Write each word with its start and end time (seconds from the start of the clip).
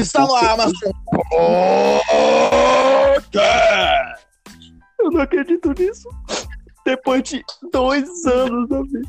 Está 0.00 0.20
no 0.26 0.34
Amazon. 0.34 0.72
Eu 4.98 5.10
não 5.10 5.20
acredito 5.20 5.72
nisso. 5.78 6.08
Depois 6.84 7.22
de 7.24 7.42
dois 7.72 8.08
anos, 8.26 8.68
Davi, 8.68 9.02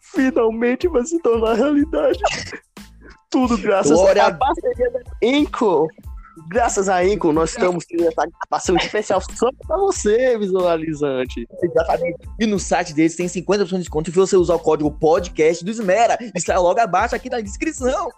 finalmente 0.00 0.88
vai 0.88 1.04
se 1.04 1.18
tornar 1.20 1.54
realidade. 1.54 2.18
Tudo 3.30 3.58
graças 3.58 3.98
Glória 3.98 4.24
à 4.24 4.26
a- 4.28 4.34
parceria 4.34 4.90
da 4.90 5.00
Inco. 5.22 5.88
Graças 6.48 6.88
a 6.88 7.04
Inco, 7.04 7.32
nós 7.32 7.50
estamos 7.50 7.84
tendo 7.86 8.08
essa 8.08 8.26
gravação 8.26 8.76
especial 8.76 9.20
só 9.20 9.48
pra 9.66 9.76
você, 9.76 10.36
visualizante. 10.36 11.46
Exatamente. 11.62 12.18
E 12.40 12.46
no 12.46 12.58
site 12.58 12.92
deles 12.92 13.14
tem 13.14 13.26
50% 13.28 13.68
de 13.68 13.78
desconto 13.78 14.10
se 14.10 14.16
você 14.16 14.36
usar 14.36 14.54
o 14.56 14.58
código 14.60 14.90
podcast 14.90 15.64
do 15.64 15.70
Esmera. 15.70 16.18
Está 16.34 16.58
logo 16.58 16.80
abaixo 16.80 17.14
aqui 17.14 17.30
na 17.30 17.40
descrição. 17.40 18.08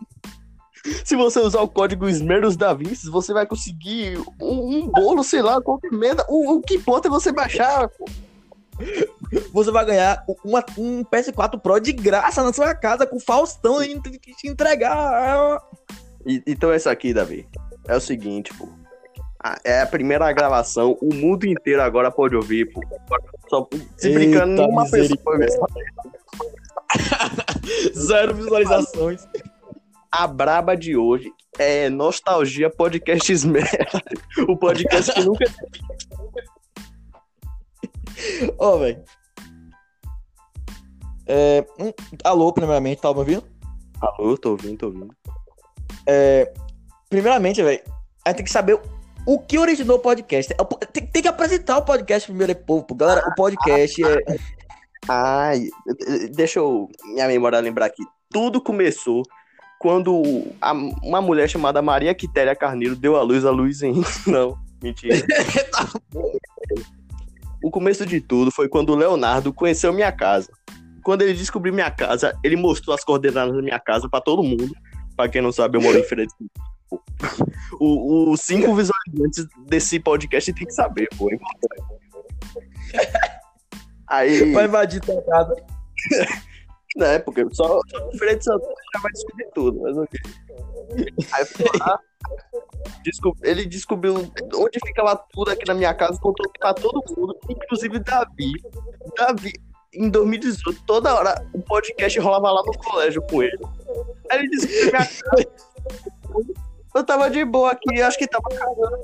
Se 1.04 1.16
você 1.16 1.40
usar 1.40 1.60
o 1.60 1.68
código 1.68 2.08
Esmeros 2.08 2.56
da 2.56 2.72
Vinci, 2.74 3.08
você 3.10 3.32
vai 3.32 3.46
conseguir 3.46 4.18
um, 4.40 4.76
um 4.76 4.86
bolo, 4.88 5.22
sei 5.24 5.42
lá, 5.42 5.60
qualquer 5.60 5.90
merda. 5.92 6.24
O, 6.28 6.54
o 6.56 6.60
que 6.62 6.74
importa 6.76 7.08
é 7.08 7.10
você 7.10 7.32
baixar. 7.32 7.90
Você 9.52 9.70
vai 9.70 9.84
ganhar 9.86 10.22
uma- 10.44 10.64
um 10.76 11.02
PS4 11.04 11.58
Pro 11.58 11.80
de 11.80 11.92
graça 11.92 12.42
na 12.44 12.52
sua 12.52 12.74
casa 12.74 13.06
com 13.06 13.16
o 13.16 13.20
Faustão 13.20 13.82
indo 13.82 14.02
te 14.10 14.18
te 14.34 14.48
entregar. 14.48 15.60
E- 16.26 16.42
então 16.46 16.70
é 16.72 16.76
isso 16.76 16.88
aqui, 16.90 17.14
Davi. 17.14 17.48
É 17.88 17.96
o 17.96 18.00
seguinte, 18.00 18.52
pô. 18.54 18.68
É 19.64 19.80
a 19.82 19.86
primeira 19.86 20.30
gravação, 20.32 20.98
o 21.00 21.14
mundo 21.14 21.46
inteiro 21.46 21.80
agora 21.80 22.10
pode 22.10 22.34
ouvir, 22.34 22.70
pô. 22.72 22.80
Só 23.48 23.66
se 23.96 24.08
Eita 24.08 24.18
brincando, 24.18 24.52
nenhuma 24.56 24.90
pessoa 24.90 25.18
foi 25.22 25.38
ver. 25.38 25.48
Zero 27.94 28.34
visualizações. 28.34 29.26
A 30.18 30.26
braba 30.26 30.74
de 30.74 30.96
hoje 30.96 31.30
é 31.58 31.90
Nostalgia 31.90 32.70
Podcast 32.70 33.30
Esmera. 33.30 33.86
O 34.48 34.56
podcast 34.56 35.12
que 35.12 35.22
nunca. 35.22 35.44
Ó, 38.58 38.78
velho. 38.78 39.04
É, 41.26 41.66
hum, 41.78 41.92
alô, 42.24 42.50
primeiramente, 42.50 43.02
tá 43.02 43.12
me 43.12 43.18
ouvindo? 43.18 43.44
Alô, 44.00 44.38
tô 44.38 44.52
ouvindo, 44.52 44.78
tô 44.78 44.86
ouvindo. 44.86 45.14
Primeiramente, 47.10 47.62
velho, 47.62 47.82
a 48.24 48.30
gente 48.30 48.38
tem 48.38 48.46
que 48.46 48.50
saber 48.50 48.80
o 49.26 49.38
que 49.38 49.58
originou 49.58 49.98
o 49.98 50.00
podcast. 50.00 50.54
É 50.54 50.86
Tem, 50.86 51.06
tem 51.06 51.20
que 51.20 51.28
apresentar 51.28 51.76
o 51.76 51.84
podcast 51.84 52.26
primeiro, 52.26 52.56
povo. 52.56 52.84
pô. 52.84 52.94
Galera, 52.94 53.22
o 53.28 53.34
podcast 53.34 54.02
é. 54.02 54.16
Ai, 55.06 55.68
deixa 56.34 56.58
eu 56.58 56.88
minha 57.04 57.28
memória 57.28 57.60
lembrar 57.60 57.84
aqui. 57.84 58.02
Tudo 58.30 58.62
começou 58.62 59.22
quando 59.78 60.22
a- 60.60 60.72
uma 60.72 61.20
mulher 61.20 61.48
chamada 61.48 61.80
Maria 61.82 62.14
Quitéria 62.14 62.54
Carneiro 62.56 62.96
deu 62.96 63.16
a 63.16 63.22
luz 63.22 63.44
a 63.44 63.50
Luiz 63.50 63.82
Henrique. 63.82 64.30
Não, 64.30 64.58
mentira. 64.82 65.16
O 67.64 67.70
começo 67.70 68.04
de 68.06 68.20
tudo 68.20 68.50
foi 68.52 68.68
quando 68.68 68.90
o 68.90 68.94
Leonardo 68.94 69.52
conheceu 69.52 69.92
minha 69.92 70.12
casa. 70.12 70.48
Quando 71.02 71.22
ele 71.22 71.32
descobriu 71.34 71.72
minha 71.74 71.90
casa, 71.90 72.38
ele 72.44 72.54
mostrou 72.54 72.94
as 72.94 73.02
coordenadas 73.02 73.54
da 73.56 73.62
minha 73.62 73.80
casa 73.80 74.08
pra 74.08 74.20
todo 74.20 74.42
mundo. 74.42 74.70
Pra 75.16 75.28
quem 75.28 75.40
não 75.42 75.50
sabe, 75.50 75.76
eu 75.76 75.80
moro 75.82 75.98
em 75.98 76.02
Feira 76.04 76.26
de 76.26 76.32
Santana. 76.32 77.50
O- 77.80 78.30
Os 78.30 78.40
cinco 78.42 78.72
visualizantes 78.74 79.46
desse 79.66 79.98
podcast 79.98 80.52
tem 80.52 80.66
que 80.66 80.72
saber, 80.72 81.08
pô. 81.16 81.30
é 81.30 81.34
importante. 81.34 81.82
Aí. 84.08 84.52
Vai 84.52 84.66
invadir 84.66 85.00
tua 85.00 85.20
casa. 85.22 85.56
né? 86.96 87.18
Porque 87.18 87.46
só, 87.52 87.78
o 87.78 87.82
de 87.84 88.44
Santana 88.44 88.74
já 88.94 89.00
vai 89.00 89.12
descobrir 89.12 89.48
tudo, 89.54 89.80
mas 89.82 89.96
ok. 89.96 90.20
Aí 91.32 91.44
foi 91.44 91.66
lá, 91.78 92.00
ele 93.42 93.66
descobriu 93.66 94.14
onde 94.54 94.78
ficava 94.84 95.16
tudo 95.32 95.50
aqui 95.50 95.66
na 95.66 95.74
minha 95.74 95.94
casa, 95.94 96.18
contou 96.20 96.50
pra 96.58 96.74
todo 96.74 97.02
mundo, 97.16 97.36
inclusive 97.48 97.98
Davi. 97.98 98.52
Davi, 99.16 99.52
em 99.92 100.08
2018, 100.08 100.82
toda 100.86 101.14
hora 101.14 101.34
o 101.52 101.60
podcast 101.60 102.18
rolava 102.18 102.50
lá 102.50 102.62
no 102.64 102.72
colégio 102.78 103.22
com 103.22 103.42
ele. 103.42 103.58
Aí 104.30 104.38
ele 104.38 104.48
descobriu 104.48 104.90
minha 104.92 105.06
casa. 105.06 105.48
Eu 106.94 107.04
tava 107.04 107.28
de 107.28 107.44
boa 107.44 107.72
aqui, 107.72 108.00
acho 108.00 108.16
que 108.16 108.26
tava 108.26 108.48
cagando. 108.48 108.98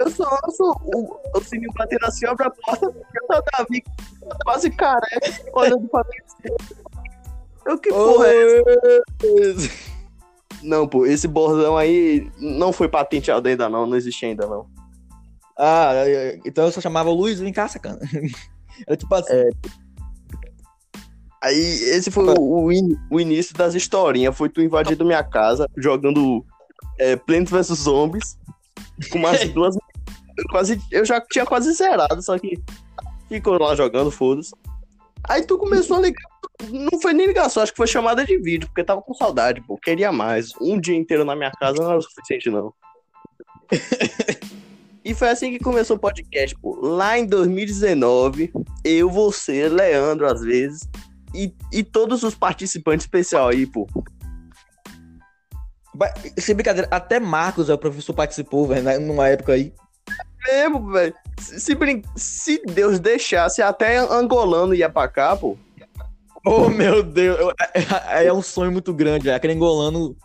Eu 0.00 0.10
só 0.10 0.24
ouço 0.44 0.76
o, 0.84 1.38
o 1.38 1.44
sininho 1.44 1.72
batendo 1.76 2.04
assim, 2.06 2.26
abre 2.26 2.48
a 2.48 2.50
porta, 2.50 2.86
eu 2.86 3.26
tô 3.28 3.42
Davi 3.56 3.84
quase 4.44 4.70
careca, 4.70 5.50
olhando 5.52 5.88
pra 5.88 6.02
mim. 6.04 6.52
Eu 7.66 7.78
que 7.78 7.88
porra 7.90 8.26
é 8.28 8.60
essa? 8.60 9.70
Não, 10.62 10.86
pô, 10.86 11.04
esse 11.04 11.26
bordão 11.26 11.76
aí 11.76 12.30
não 12.38 12.72
foi 12.72 12.88
patenteado 12.88 13.48
ainda 13.48 13.68
não, 13.68 13.84
não 13.84 13.96
existe 13.96 14.24
ainda 14.24 14.46
não. 14.46 14.66
Ah, 15.58 15.90
é, 15.94 16.12
é, 16.12 16.40
então 16.44 16.64
eu 16.66 16.70
só 16.70 16.80
chamava 16.80 17.10
o 17.10 17.14
Luiz, 17.14 17.40
vem 17.40 17.52
cá, 17.52 17.66
sacana. 17.66 17.98
Era 18.86 18.96
tipo 18.96 19.12
assim. 19.12 19.32
Aí 21.42 21.58
esse 21.58 22.12
foi 22.12 22.24
o, 22.38 22.66
o 22.66 22.72
in- 22.72 22.96
o 23.10 23.18
início 23.20 23.52
das 23.56 23.74
historinhas, 23.74 24.36
foi 24.36 24.48
tu 24.48 24.62
invadindo 24.62 25.04
minha 25.04 25.24
casa, 25.24 25.66
jogando 25.76 26.46
é, 26.96 27.16
Plants 27.16 27.50
vs 27.50 27.78
Zombies, 27.80 28.38
com 29.10 29.18
umas 29.18 29.42
duas... 29.50 29.76
Quase, 30.50 30.80
eu 30.92 31.04
já 31.04 31.20
tinha 31.20 31.44
quase 31.44 31.72
zerado, 31.72 32.22
só 32.22 32.38
que 32.38 32.62
ficou 33.28 33.58
lá 33.60 33.74
jogando, 33.74 34.12
foda-se. 34.12 34.52
Aí 35.24 35.42
tu 35.44 35.58
começou 35.58 35.96
a 35.96 36.00
ligar, 36.00 36.22
não 36.70 37.00
foi 37.00 37.12
nem 37.12 37.26
ligação, 37.26 37.62
acho 37.62 37.72
que 37.72 37.76
foi 37.76 37.86
chamada 37.86 38.24
de 38.24 38.36
vídeo, 38.38 38.68
porque 38.68 38.84
tava 38.84 39.02
com 39.02 39.14
saudade, 39.14 39.60
pô, 39.66 39.76
queria 39.78 40.12
mais. 40.12 40.50
Um 40.60 40.80
dia 40.80 40.96
inteiro 40.96 41.24
na 41.24 41.34
minha 41.34 41.50
casa 41.50 41.80
não 41.82 41.88
era 41.90 41.98
o 41.98 42.02
suficiente, 42.02 42.50
não. 42.50 42.72
E 45.04 45.14
foi 45.14 45.30
assim 45.30 45.50
que 45.50 45.58
começou 45.58 45.96
o 45.96 45.98
podcast, 45.98 46.56
pô. 46.60 46.78
Lá 46.80 47.18
em 47.18 47.26
2019, 47.26 48.52
eu, 48.84 49.10
você, 49.10 49.68
Leandro, 49.68 50.28
às 50.28 50.42
vezes, 50.42 50.88
e, 51.34 51.52
e 51.72 51.82
todos 51.82 52.22
os 52.22 52.36
participantes 52.36 53.04
especial 53.04 53.48
aí, 53.48 53.66
pô. 53.66 53.84
Sem 56.38 56.54
brincadeira, 56.54 56.86
até 56.88 57.18
Marcos, 57.18 57.68
é 57.68 57.74
o 57.74 57.78
professor, 57.78 58.14
participou, 58.14 58.68
velho, 58.68 59.00
numa 59.00 59.28
época 59.28 59.54
aí. 59.54 59.74
Mesmo, 60.46 60.92
velho. 60.92 61.14
Se, 61.40 61.60
se, 61.60 61.74
brin- 61.74 62.02
se 62.14 62.62
Deus 62.64 63.00
deixasse, 63.00 63.60
até 63.60 63.98
angolano 63.98 64.72
ia 64.72 64.88
pra 64.88 65.08
cá, 65.08 65.36
pô. 65.36 65.56
Oh, 66.44 66.68
meu 66.68 67.02
Deus. 67.02 67.38
eu- 67.38 67.52
É, 68.08 68.26
é 68.26 68.32
um 68.32 68.42
sonho 68.42 68.72
muito 68.72 68.92
grande, 68.92 69.24
velho. 69.24 69.36
Aquele 69.36 69.52
angolano 69.54 70.16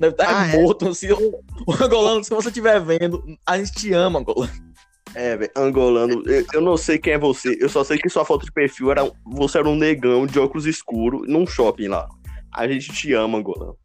deve 0.00 0.12
estar 0.14 0.28
Ah, 0.42 0.48
é? 0.48 0.56
morto. 0.62 0.94
Se, 0.94 1.12
o, 1.12 1.42
o 1.66 1.72
angolano, 1.84 2.24
se 2.24 2.30
você 2.30 2.48
estiver 2.48 2.80
vendo, 2.80 3.22
a 3.44 3.58
gente 3.58 3.72
te 3.72 3.92
ama, 3.92 4.18
angolano. 4.20 4.52
É, 5.14 5.36
velho, 5.36 5.50
angolano. 5.56 6.22
Eu, 6.26 6.44
eu 6.54 6.60
não 6.60 6.76
sei 6.76 6.98
quem 6.98 7.14
é 7.14 7.18
você. 7.18 7.56
Eu 7.60 7.68
só 7.68 7.82
sei 7.84 7.98
que 7.98 8.08
sua 8.08 8.24
foto 8.24 8.44
de 8.44 8.52
perfil 8.52 8.90
era. 8.90 9.10
Você 9.26 9.58
era 9.58 9.68
um 9.68 9.76
negão 9.76 10.26
de 10.26 10.38
óculos 10.38 10.66
escuros 10.66 11.26
num 11.28 11.46
shopping 11.46 11.88
lá. 11.88 12.08
A 12.52 12.66
gente 12.68 12.92
te 12.92 13.12
ama, 13.12 13.38
angolano. 13.38 13.76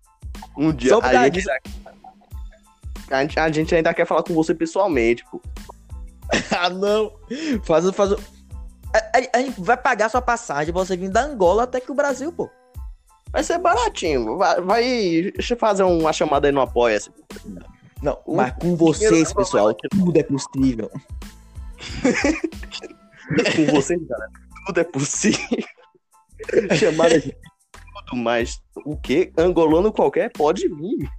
Um 0.58 0.72
dia. 0.74 0.96
A 0.98 1.24
gente, 1.26 1.34
disso. 1.36 1.50
a, 3.10 3.22
gente, 3.22 3.40
a 3.40 3.52
gente 3.52 3.76
ainda 3.76 3.94
quer 3.94 4.06
falar 4.06 4.24
com 4.24 4.34
você 4.34 4.54
pessoalmente, 4.56 5.24
pô. 5.30 5.42
Ah, 6.58 6.70
não. 6.70 7.12
Faz, 7.64 7.90
faz. 7.92 8.12
A, 8.94 9.38
a- 9.38 9.42
gente 9.42 9.62
vai 9.62 9.78
pagar 9.78 10.10
sua 10.10 10.22
passagem 10.22 10.74
pra 10.74 10.84
você 10.84 10.98
vir 10.98 11.10
da 11.10 11.24
Angola 11.24 11.64
até 11.64 11.80
que 11.80 11.92
o 11.92 11.96
Brasil, 11.96 12.32
pô. 12.32 12.50
Vai 13.32 13.44
ser 13.44 13.58
baratinho. 13.58 14.38
Vai, 14.38 14.62
vai. 14.62 14.84
Deixa 15.34 15.54
eu 15.54 15.58
fazer 15.58 15.84
uma 15.84 16.12
chamada 16.12 16.48
aí 16.48 16.52
no 16.52 16.60
Apoia-se. 16.62 17.10
Não, 18.02 18.20
O 18.26 18.36
mas 18.36 18.52
com 18.60 18.76
vocês, 18.76 19.32
pessoal, 19.32 19.74
tudo 19.74 20.18
é 20.18 20.24
possível. 20.24 20.92
Com 23.56 23.66
você, 23.74 23.98
cara. 24.00 24.28
Tudo 24.66 24.80
é 24.80 24.84
possível. 24.84 25.40
Chamada 26.78 27.20
de 27.20 27.32
tudo, 27.32 28.16
mas 28.18 28.62
o 28.86 28.98
que? 28.98 29.32
Angolano 29.38 29.92
qualquer 29.94 30.32
pode 30.32 30.68
vir. 30.68 31.10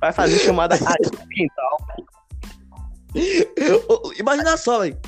Vai 0.00 0.12
fazer 0.12 0.38
chamada 0.40 0.76
quintal. 1.32 1.78
Ô, 3.88 4.12
Imagina 4.18 4.56
só, 4.56 4.80
velho. 4.80 4.98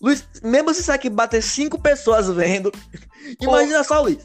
Luiz, 0.00 0.26
mesmo 0.42 0.72
se 0.74 0.80
isso 0.80 0.92
aqui 0.92 1.08
bater 1.08 1.42
cinco 1.42 1.80
pessoas 1.80 2.28
vendo, 2.28 2.70
imagina 3.40 3.82
só, 3.82 4.02
Luiz. 4.02 4.18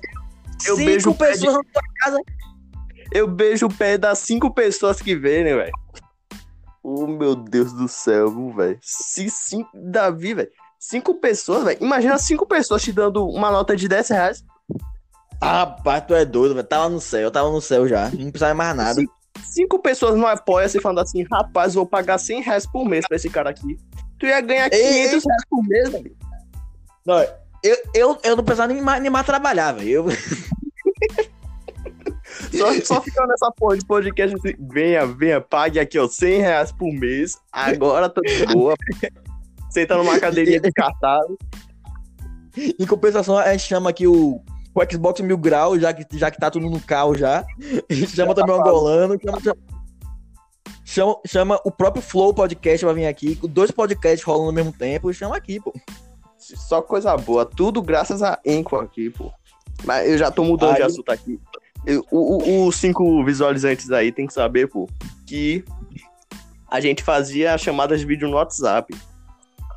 eu 0.66 0.76
cinco 0.76 0.86
beijo 0.86 1.14
pé 1.16 1.32
de- 1.32 1.40
pessoas 1.40 1.56
na 1.56 1.64
tua 1.72 1.82
casa. 2.02 2.18
Eu 3.12 3.28
beijo 3.28 3.66
o 3.68 3.74
pé 3.74 3.98
das 3.98 4.20
cinco 4.20 4.54
pessoas 4.54 5.02
que 5.02 5.16
verem, 5.16 5.56
velho. 5.56 5.72
Oh, 6.84 7.06
meu 7.08 7.36
Deus 7.36 7.72
do 7.74 7.88
céu, 7.88 8.30
viu, 8.32 8.54
velho. 8.54 8.80
Se 8.82 9.30
cinco. 9.30 9.70
Davi, 9.74 10.34
velho. 10.34 10.50
Cinco 10.80 11.16
pessoas, 11.16 11.64
velho. 11.64 11.78
Imagina 11.82 12.18
cinco 12.18 12.46
pessoas 12.46 12.82
te 12.82 12.92
dando 12.92 13.28
uma 13.28 13.52
nota 13.52 13.76
de 13.76 13.88
10 13.88 14.10
reais. 14.10 14.44
Ah, 15.40 15.60
rapaz, 15.60 16.04
tu 16.08 16.16
é 16.16 16.26
doido, 16.26 16.56
velho. 16.56 16.66
Tava 16.68 16.90
no 16.90 17.00
céu, 17.00 17.30
tava 17.30 17.52
no 17.52 17.62
céu 17.62 17.88
já. 17.88 18.10
Não 18.10 18.32
precisava 18.32 18.54
mais 18.56 18.76
nada. 18.76 18.94
Sim. 19.02 19.08
Cinco 19.44 19.80
pessoas 19.80 20.16
não 20.16 20.26
apoiam-se 20.28 20.80
falando 20.80 21.00
assim, 21.00 21.24
rapaz, 21.32 21.74
vou 21.76 21.86
pagar 21.86 22.18
100 22.18 22.42
reais 22.42 22.66
por 22.66 22.86
mês 22.86 23.06
pra 23.08 23.16
esse 23.18 23.30
cara 23.30 23.50
aqui. 23.50 23.78
Tu 24.22 24.28
ia 24.28 24.40
ganhar 24.40 24.72
Ei, 24.72 25.08
500 25.10 25.26
reais 25.26 25.44
por 25.50 25.64
mês, 25.68 25.90
velho. 25.90 26.16
Não, 27.04 27.20
eu, 27.64 27.78
eu, 27.96 28.18
eu 28.24 28.36
não 28.36 28.44
precisava 28.44 28.72
nem 28.72 28.84
nem 29.02 29.10
mais 29.10 29.26
trabalhar, 29.26 29.72
velho. 29.72 29.90
Eu- 29.90 30.06
Só, 32.58 32.74
só 32.84 33.02
ficando 33.02 33.28
nessa 33.28 33.52
porra 33.52 33.78
de 33.78 33.86
podcast 33.86 34.36
assim, 34.36 34.54
venha, 34.72 35.06
venha, 35.06 35.40
pague 35.42 35.80
aqui, 35.80 35.98
ó, 35.98 36.08
100 36.08 36.42
reais 36.42 36.72
por 36.72 36.92
mês. 36.92 37.38
Agora 37.52 38.10
tô 38.10 38.22
de 38.22 38.46
boa. 38.48 38.74
Senta 39.70 39.98
numa 39.98 40.20
cadeirinha 40.20 40.60
descartável. 40.60 41.38
Em 42.58 42.86
compensação, 42.86 43.38
a 43.38 43.52
gente 43.52 43.68
chama 43.68 43.90
aqui 43.90 44.06
o, 44.08 44.42
o 44.76 44.92
Xbox 44.92 45.22
Mil 45.22 45.38
Grau, 45.38 45.80
já 45.80 45.94
que, 45.94 46.06
já 46.18 46.30
que 46.30 46.40
tá 46.40 46.50
tudo 46.52 46.70
no 46.70 46.80
carro 46.80 47.16
já. 47.16 47.46
A 47.90 47.94
gente 47.94 48.16
chama 48.16 48.36
também 48.36 48.56
o 48.56 48.60
Angolano. 48.60 49.18
Chama, 49.24 49.40
chama, 49.42 49.58
chama, 51.26 51.60
o 51.64 51.72
próprio 51.72 52.02
Flow 52.02 52.34
Podcast 52.34 52.86
vai 52.86 52.94
vir 52.94 53.06
aqui, 53.08 53.40
dois 53.44 53.72
podcasts 53.72 54.24
rolando 54.24 54.48
ao 54.48 54.54
mesmo 54.54 54.74
tempo. 54.74 55.14
Chama 55.14 55.38
aqui, 55.38 55.60
pô. 55.60 55.74
Só 56.38 56.82
coisa 56.82 57.16
boa. 57.16 57.46
Tudo 57.46 57.82
graças 57.82 58.22
a 58.22 58.40
Enco 58.46 58.76
aqui, 58.76 59.10
pô. 59.10 59.32
Mas 59.86 60.10
eu 60.10 60.18
já 60.18 60.30
tô 60.30 60.44
mudando 60.44 60.72
aí... 60.72 60.78
de 60.78 60.84
assunto 60.84 61.10
aqui. 61.10 61.40
Os 62.12 62.76
cinco 62.76 63.24
visualizantes 63.24 63.90
aí 63.92 64.12
tem 64.12 64.28
que 64.28 64.34
saber, 64.34 64.68
pô, 64.68 64.88
que 65.26 65.64
a 66.70 66.80
gente 66.80 67.04
fazia 67.04 67.58
chamadas 67.58 68.00
de 68.00 68.06
vídeo 68.06 68.30
no 68.30 68.36
WhatsApp. 68.36 68.94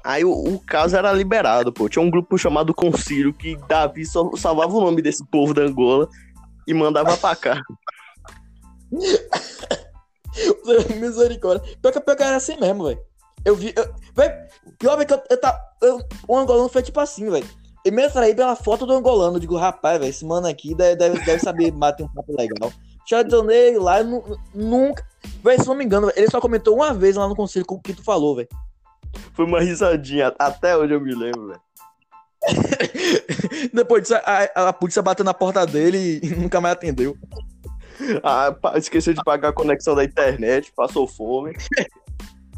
Aí 0.04 0.22
o, 0.22 0.30
o, 0.30 0.58
caso 0.60 0.96
era 0.96 1.10
liberado, 1.12 1.72
pô. 1.72 1.88
Tinha 1.88 2.02
um 2.02 2.10
grupo 2.10 2.36
chamado 2.36 2.74
Concílio 2.74 3.32
que 3.32 3.56
Davi 3.68 4.04
só 4.04 4.30
salvava 4.36 4.74
o 4.74 4.80
nome 4.80 5.00
desse 5.00 5.24
povo 5.24 5.54
da 5.54 5.62
Angola 5.62 6.08
e 6.66 6.74
mandava 6.74 7.16
pra 7.16 7.34
cá. 7.34 7.62
Misericórdia. 11.00 11.76
Pior 11.80 11.92
que, 11.92 12.00
pior 12.00 12.16
que 12.16 12.22
era 12.22 12.36
assim 12.36 12.56
mesmo, 12.58 12.84
velho. 12.84 13.00
Eu 13.44 13.54
vi. 13.54 13.72
Eu, 13.76 13.94
véio, 14.14 14.32
pior 14.78 15.00
é 15.00 15.04
que 15.04 15.12
eu, 15.12 15.22
eu, 15.30 15.40
tá, 15.40 15.58
eu, 15.82 16.00
o 16.26 16.36
angolano 16.36 16.68
foi 16.68 16.82
tipo 16.82 16.98
assim, 17.00 17.28
velho. 17.30 17.46
E 17.84 17.90
me 17.90 18.02
atraí 18.02 18.34
pela 18.34 18.56
foto 18.56 18.86
do 18.86 18.94
angolano. 18.94 19.36
Eu 19.36 19.40
digo, 19.40 19.56
rapaz, 19.56 19.98
velho, 19.98 20.10
esse 20.10 20.24
mano 20.24 20.46
aqui 20.46 20.74
deve, 20.74 20.96
deve, 20.96 21.38
saber 21.38 21.70
bater 21.72 22.04
um 22.04 22.08
papo 22.08 22.34
legal. 22.36 22.72
Chardonnay 23.06 23.76
lá, 23.78 24.00
eu, 24.00 24.38
nunca. 24.54 25.06
Velho, 25.42 25.60
se 25.60 25.68
não 25.68 25.74
me 25.74 25.84
engano, 25.84 26.10
ele 26.16 26.30
só 26.30 26.40
comentou 26.40 26.74
uma 26.74 26.94
vez 26.94 27.16
lá 27.16 27.28
no 27.28 27.36
conselho 27.36 27.66
com 27.66 27.74
o 27.74 27.80
que 27.80 27.92
tu 27.92 28.02
falou, 28.02 28.36
velho. 28.36 28.48
Foi 29.34 29.44
uma 29.44 29.60
risadinha, 29.60 30.34
até 30.38 30.76
hoje 30.76 30.94
eu 30.94 31.00
me 31.00 31.14
lembro, 31.14 31.48
velho. 31.48 31.60
Depois 33.72 34.02
disso, 34.02 34.14
a, 34.16 34.68
a, 34.68 34.72
polícia 34.72 35.02
bateu 35.02 35.24
na 35.24 35.34
porta 35.34 35.66
dele 35.66 36.20
e 36.22 36.30
nunca 36.30 36.60
mais 36.60 36.74
atendeu. 36.74 37.16
Ah, 38.22 38.54
esqueceu 38.76 39.14
de 39.14 39.22
pagar 39.22 39.50
a 39.50 39.52
conexão 39.52 39.94
da 39.94 40.04
internet, 40.04 40.72
passou 40.74 41.06
fome. 41.06 41.56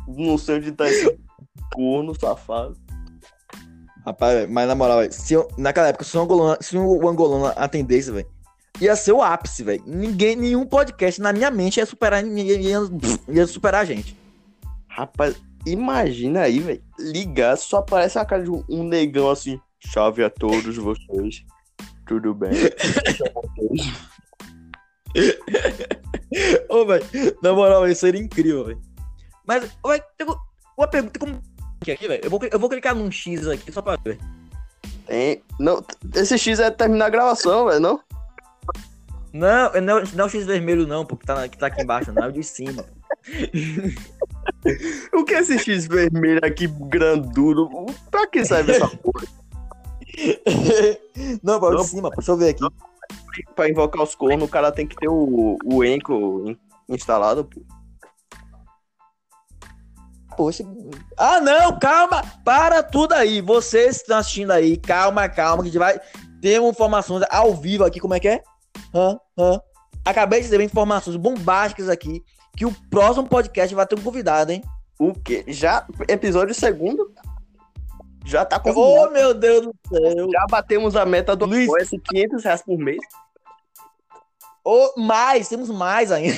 Não 0.08 0.38
sei 0.38 0.56
onde 0.56 0.72
tá 0.72 0.88
esse 0.88 1.18
corno 1.72 2.18
safado. 2.18 2.76
Rapaz, 4.04 4.48
mas 4.48 4.68
na 4.68 4.74
moral, 4.74 5.10
se 5.10 5.34
eu, 5.34 5.48
naquela 5.58 5.88
época, 5.88 6.04
se 6.04 6.16
o 6.16 6.20
angolano, 6.20 6.56
se 6.60 6.76
o 6.76 7.08
angolano 7.08 7.52
atendesse, 7.56 8.10
velho, 8.10 8.26
ia 8.80 8.94
ser 8.94 9.12
o 9.12 9.22
ápice, 9.22 9.62
velho. 9.62 9.82
Ninguém, 9.84 10.36
nenhum 10.36 10.64
podcast 10.64 11.20
na 11.20 11.32
minha 11.32 11.50
mente 11.50 11.78
ia 11.78 11.86
superar, 11.86 12.24
ia, 12.24 12.60
ia, 12.60 12.78
ia 13.28 13.46
superar 13.46 13.82
a 13.82 13.84
gente. 13.84 14.16
Rapaz, 14.88 15.36
Imagina 15.66 16.42
aí, 16.42 16.60
velho. 16.60 16.82
Ligar, 16.96 17.56
só 17.58 17.78
aparece 17.78 18.16
a 18.18 18.24
cara 18.24 18.44
de 18.44 18.50
um 18.50 18.84
negão 18.84 19.28
assim. 19.28 19.60
Chave 19.80 20.22
a 20.22 20.30
todos 20.30 20.76
vocês. 20.76 21.44
Tudo 22.06 22.32
bem. 22.32 22.52
Ô, 26.68 26.84
velho, 26.84 27.04
na 27.42 27.52
moral, 27.52 27.88
isso 27.88 28.00
seria 28.00 28.20
incrível, 28.20 28.64
velho. 28.64 28.80
Mas, 29.46 29.62
velho, 29.62 30.04
uma 30.76 30.88
pergunta 30.88 31.18
como. 31.18 31.40
Aqui, 31.82 32.08
velho. 32.08 32.20
Eu 32.22 32.30
vou, 32.30 32.40
eu 32.50 32.58
vou 32.58 32.68
clicar 32.68 32.94
num 32.94 33.10
X 33.10 33.46
aqui 33.46 33.72
só 33.72 33.80
pra 33.80 33.96
ver. 33.96 34.18
Tem. 35.06 35.42
Não, 35.58 35.84
esse 36.14 36.36
X 36.36 36.58
é 36.58 36.70
terminar 36.70 37.06
a 37.06 37.10
gravação, 37.10 37.66
velho, 37.66 37.80
não? 37.80 38.00
Não, 39.32 39.72
não, 39.82 40.02
não 40.14 40.24
é 40.24 40.26
o 40.26 40.30
X 40.30 40.46
vermelho, 40.46 40.86
não, 40.86 41.04
porque 41.04 41.26
tá, 41.26 41.46
que 41.48 41.58
tá 41.58 41.66
aqui 41.66 41.82
embaixo, 41.82 42.12
não 42.12 42.24
é 42.24 42.28
o 42.28 42.32
de 42.32 42.42
cima. 42.42 42.84
o 45.12 45.24
que 45.24 45.34
é 45.34 45.40
esse 45.40 45.58
X 45.58 45.86
vermelho 45.86 46.40
aqui, 46.42 46.66
granduro? 46.66 47.68
Pra 48.10 48.26
que 48.26 48.44
serve 48.44 48.72
essa 48.72 48.88
porra? 48.96 49.26
Não, 51.42 51.60
pra 51.60 51.76
de 51.76 51.84
cima, 51.84 52.10
deixa 52.10 52.32
eu 52.32 52.36
ver 52.36 52.50
aqui. 52.50 52.64
Pra 53.54 53.68
invocar 53.68 54.02
os 54.02 54.14
cornos, 54.14 54.48
o 54.48 54.50
cara 54.50 54.72
tem 54.72 54.86
que 54.86 54.96
ter 54.96 55.08
o, 55.08 55.56
o 55.64 55.84
Enco 55.84 56.56
instalado, 56.88 57.44
pô. 57.44 57.60
Poxa. 60.36 60.64
Ah, 61.16 61.40
não, 61.40 61.78
calma! 61.78 62.22
Para 62.44 62.82
tudo 62.82 63.14
aí. 63.14 63.40
Vocês 63.40 63.96
que 63.96 64.02
estão 64.02 64.18
assistindo 64.18 64.50
aí, 64.50 64.76
calma, 64.76 65.28
calma, 65.28 65.62
que 65.62 65.68
a 65.68 65.72
gente 65.72 65.78
vai 65.78 65.98
ter 66.42 66.60
informações 66.60 67.24
ao 67.30 67.54
vivo 67.54 67.84
aqui. 67.84 67.98
Como 67.98 68.14
é 68.14 68.20
que 68.20 68.28
é? 68.28 68.42
Hã? 68.94 69.18
Hã? 69.38 69.60
Acabei 70.04 70.40
de 70.40 70.44
receber 70.44 70.64
informações 70.64 71.16
bombásticas 71.16 71.88
aqui 71.88 72.22
que 72.56 72.66
o 72.66 72.74
próximo 72.90 73.26
podcast 73.26 73.74
vai 73.74 73.86
ter 73.86 73.98
um 73.98 74.02
convidado, 74.02 74.52
hein? 74.52 74.62
O 74.98 75.12
quê? 75.12 75.44
Já? 75.48 75.86
Episódio 76.08 76.54
segundo? 76.54 77.12
Já 78.24 78.44
tá 78.44 78.58
convidado. 78.58 79.08
Oh, 79.08 79.10
meu 79.10 79.32
Deus 79.34 79.66
do 79.66 79.74
céu. 79.88 80.28
Já 80.30 80.46
batemos 80.50 80.96
a 80.96 81.04
meta 81.04 81.34
do 81.34 81.46
Luiz. 81.46 81.68
500 81.90 82.44
reais 82.44 82.62
por 82.62 82.78
mês. 82.78 82.98
Oh, 84.68 85.00
mais, 85.00 85.48
temos 85.48 85.70
mais 85.70 86.10
ainda. 86.10 86.36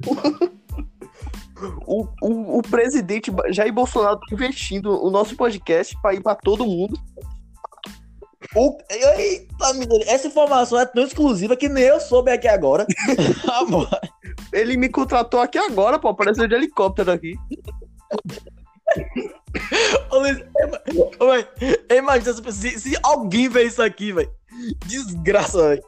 o, 1.86 2.08
o, 2.22 2.58
o 2.60 2.62
presidente 2.62 3.30
Jair 3.50 3.70
Bolsonaro 3.70 4.18
tá 4.18 4.26
investindo 4.32 5.04
o 5.04 5.10
nosso 5.10 5.36
podcast 5.36 5.94
para 6.00 6.14
ir 6.14 6.22
para 6.22 6.34
todo 6.34 6.64
mundo. 6.64 6.98
O... 8.56 8.78
Eita, 8.88 9.66
essa 10.06 10.28
informação 10.28 10.80
é 10.80 10.86
tão 10.86 11.04
exclusiva 11.04 11.54
que 11.54 11.68
nem 11.68 11.84
eu 11.84 12.00
soube 12.00 12.30
aqui 12.30 12.48
agora. 12.48 12.86
Ele 14.50 14.78
me 14.78 14.88
contratou 14.88 15.38
aqui 15.38 15.58
agora, 15.58 15.98
pô. 15.98 16.08
Apareceu 16.08 16.48
de 16.48 16.54
helicóptero 16.54 17.12
aqui. 17.12 17.34
Ô, 20.10 20.20
Luiz, 20.20 20.38
imagina 21.94 22.32
se, 22.50 22.80
se 22.80 22.96
alguém 23.02 23.46
vê 23.46 23.64
isso 23.64 23.82
aqui, 23.82 24.10
velho. 24.10 24.32
Desgraça, 24.86 25.68
velho. 25.68 25.82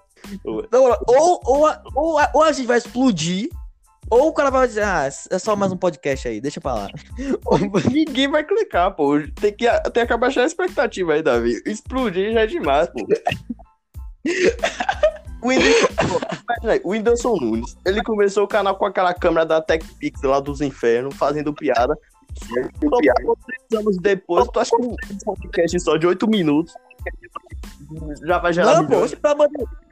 Ou, 0.44 0.67
ou, 1.06 1.70
ou, 1.94 2.20
ou 2.34 2.43
a 2.43 2.52
gente 2.52 2.67
vai 2.67 2.78
explodir, 2.78 3.49
ou 4.11 4.28
o 4.28 4.32
cara 4.32 4.50
vai 4.50 4.67
dizer, 4.67 4.82
ah, 4.82 5.08
é 5.31 5.38
só 5.38 5.55
mais 5.55 5.70
um 5.72 5.76
podcast 5.76 6.26
aí, 6.26 6.40
deixa 6.40 6.61
pra 6.61 6.75
lá. 6.75 6.88
Ninguém 7.90 8.28
vai 8.28 8.43
clicar, 8.43 8.94
pô. 8.94 9.20
Tem 9.40 9.52
que, 9.52 9.67
tem 9.90 10.06
que 10.06 10.12
abaixar 10.12 10.44
a 10.44 10.46
expectativa 10.46 11.12
aí, 11.12 11.22
Davi. 11.22 11.62
Explodir 11.64 12.33
já 12.33 12.40
é 12.40 12.47
demais, 12.47 12.88
pô. 12.88 13.06
O 15.42 15.49
Whindersson, 15.49 16.21
o 16.85 16.90
Whindersson 16.90 17.37
Nunes, 17.37 17.76
ele 17.87 18.02
começou 18.02 18.45
o 18.45 18.49
canal 18.49 18.76
com 18.76 18.85
aquela 18.85 19.14
câmera 19.14 19.47
da 19.47 19.62
TechPix 19.62 20.23
lá 20.23 20.38
dos 20.38 20.61
infernos, 20.61 21.16
fazendo 21.16 21.54
piada. 21.54 21.97
Fazendo 22.38 22.99
piada. 22.99 23.23
Três 23.47 23.80
anos 23.80 23.97
depois, 23.99 24.47
tu 24.52 24.61
acha 24.61 24.76
que 24.76 24.83
um 24.83 24.97
podcast 25.25 25.80
só 25.80 25.97
de 25.97 26.06
oito 26.06 26.28
minutos 26.28 26.75
já 28.23 28.38
vai 28.38 28.52
gerar 28.52 28.83
Não, 28.83 28.87
pô, 28.87 28.97
é, 28.97 29.04
é, 29.04 29.89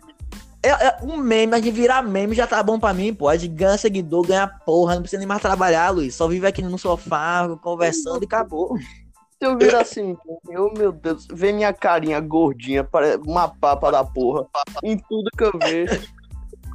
um 1.03 1.17
meme, 1.17 1.55
a 1.55 1.61
gente 1.61 1.71
virar 1.71 2.03
meme 2.03 2.35
já 2.35 2.47
tá 2.47 2.63
bom 2.63 2.79
pra 2.79 2.93
mim, 2.93 3.15
pô. 3.15 3.29
A 3.29 3.37
gente 3.37 3.55
ganha 3.55 3.79
seguidor, 3.79 4.27
ganha 4.27 4.47
porra, 4.47 4.95
não 4.95 5.03
precisa 5.03 5.19
nem 5.19 5.29
mais 5.29 5.43
trabalhar, 5.43 5.91
Luiz. 5.91 6.15
Só 6.15 6.27
vive 6.27 6.47
aqui 6.47 6.63
no 6.63 6.79
sofá, 6.79 7.49
conversando 7.63 8.23
e 8.23 8.27
acabou. 8.27 8.77
Se 8.79 9.47
eu 9.47 9.57
vir 9.57 9.75
assim, 9.77 10.17
eu, 10.49 10.73
meu 10.77 10.91
Deus, 10.91 11.27
vê 11.33 11.53
minha 11.53 11.73
carinha 11.73 12.19
gordinha, 12.19 12.87
uma 13.25 13.49
papa 13.49 13.91
da 13.93 14.03
porra, 14.03 14.45
em 14.83 14.99
tudo 14.99 15.31
que 15.37 15.45
eu 15.45 15.53
vejo. 15.63 16.09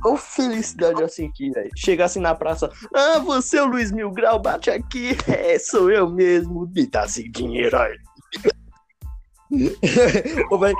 Qual 0.01 0.17
felicidade 0.17 1.01
assim 1.03 1.31
que, 1.31 1.49
velho. 1.49 1.69
Chega 1.75 2.05
assim 2.05 2.19
na 2.19 2.35
praça, 2.35 2.69
ah, 2.93 3.19
você 3.19 3.57
é 3.57 3.63
o 3.63 3.67
Luiz 3.67 3.91
Mil 3.91 4.11
Grau, 4.11 4.39
bate 4.39 4.69
aqui. 4.69 5.17
É, 5.27 5.59
sou 5.59 5.91
eu 5.91 6.09
mesmo, 6.09 6.69
me 6.73 6.87
dá 6.87 7.05
esse 7.05 7.27
dinheiro 7.29 7.77
aí. 7.77 7.97
Ô, 10.49 10.57
véio, 10.57 10.75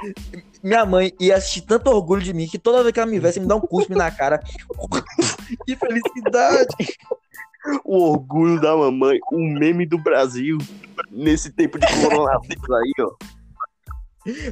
minha 0.63 0.85
mãe 0.85 1.13
ia 1.19 1.35
assistir 1.35 1.61
tanto 1.61 1.89
orgulho 1.89 2.21
de 2.21 2.33
mim 2.33 2.47
que 2.47 2.57
toda 2.57 2.81
vez 2.81 2.93
que 2.93 2.99
ela 2.99 3.09
me 3.11 3.19
você 3.19 3.39
me 3.39 3.45
dá 3.45 3.55
um 3.55 3.61
cuspe 3.61 3.93
na 3.93 4.09
cara. 4.09 4.39
que 5.67 5.75
felicidade! 5.75 6.97
O 7.83 8.11
orgulho 8.11 8.59
da 8.59 8.75
mamãe, 8.75 9.19
o 9.31 9.37
meme 9.37 9.85
do 9.85 9.97
Brasil 9.97 10.57
nesse 11.11 11.51
tempo 11.51 11.79
de 11.79 11.87
coronavírus 12.01 12.71
aí, 12.71 12.93
ó. 12.99 13.11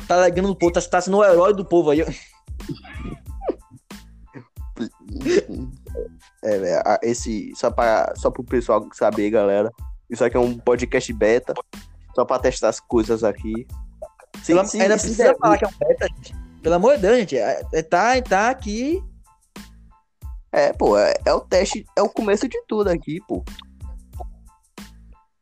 Tá 0.08 0.18
legando 0.18 0.52
o 0.52 0.56
povo, 0.56 0.74
tá, 0.74 0.82
tá 0.82 1.02
sendo 1.02 1.18
o 1.18 1.24
herói 1.24 1.54
do 1.54 1.64
povo 1.66 1.92
aí, 1.92 2.04
ó. 2.04 2.06
É, 6.44 6.58
velho, 6.58 6.82
esse, 7.04 7.54
só, 7.56 7.70
pra, 7.70 8.14
só 8.16 8.32
pro 8.32 8.44
pessoal 8.44 8.88
saber, 8.94 9.30
galera, 9.30 9.72
isso 10.10 10.24
aqui 10.24 10.36
é 10.36 10.40
um 10.40 10.58
podcast 10.58 11.14
beta, 11.14 11.54
só 12.16 12.26
pra 12.26 12.40
testar 12.40 12.70
as 12.70 12.80
coisas 12.80 13.24
aqui. 13.24 13.68
Sim, 14.38 14.54
Pela, 14.54 14.66
sim, 14.66 14.82
ainda 14.82 14.98
precisa 14.98 15.36
falar 15.36 15.58
que 15.58 15.66
é 15.66 15.68
um 15.68 15.72
beta, 15.78 16.08
gente. 16.16 16.36
Pelo 16.62 16.76
amor 16.76 16.96
de 16.96 17.02
Deus, 17.02 17.18
gente, 17.18 17.38
é, 17.38 17.66
é, 17.74 17.82
tá, 17.82 18.22
tá 18.22 18.50
aqui. 18.50 19.04
É, 20.52 20.74
pô, 20.74 20.98
é, 20.98 21.14
é 21.26 21.34
o 21.34 21.40
teste, 21.40 21.86
é 21.96 22.02
o 22.02 22.10
começo 22.10 22.48
de 22.48 22.62
tudo 22.68 22.90
aqui, 22.90 23.20
pô. 23.28 23.44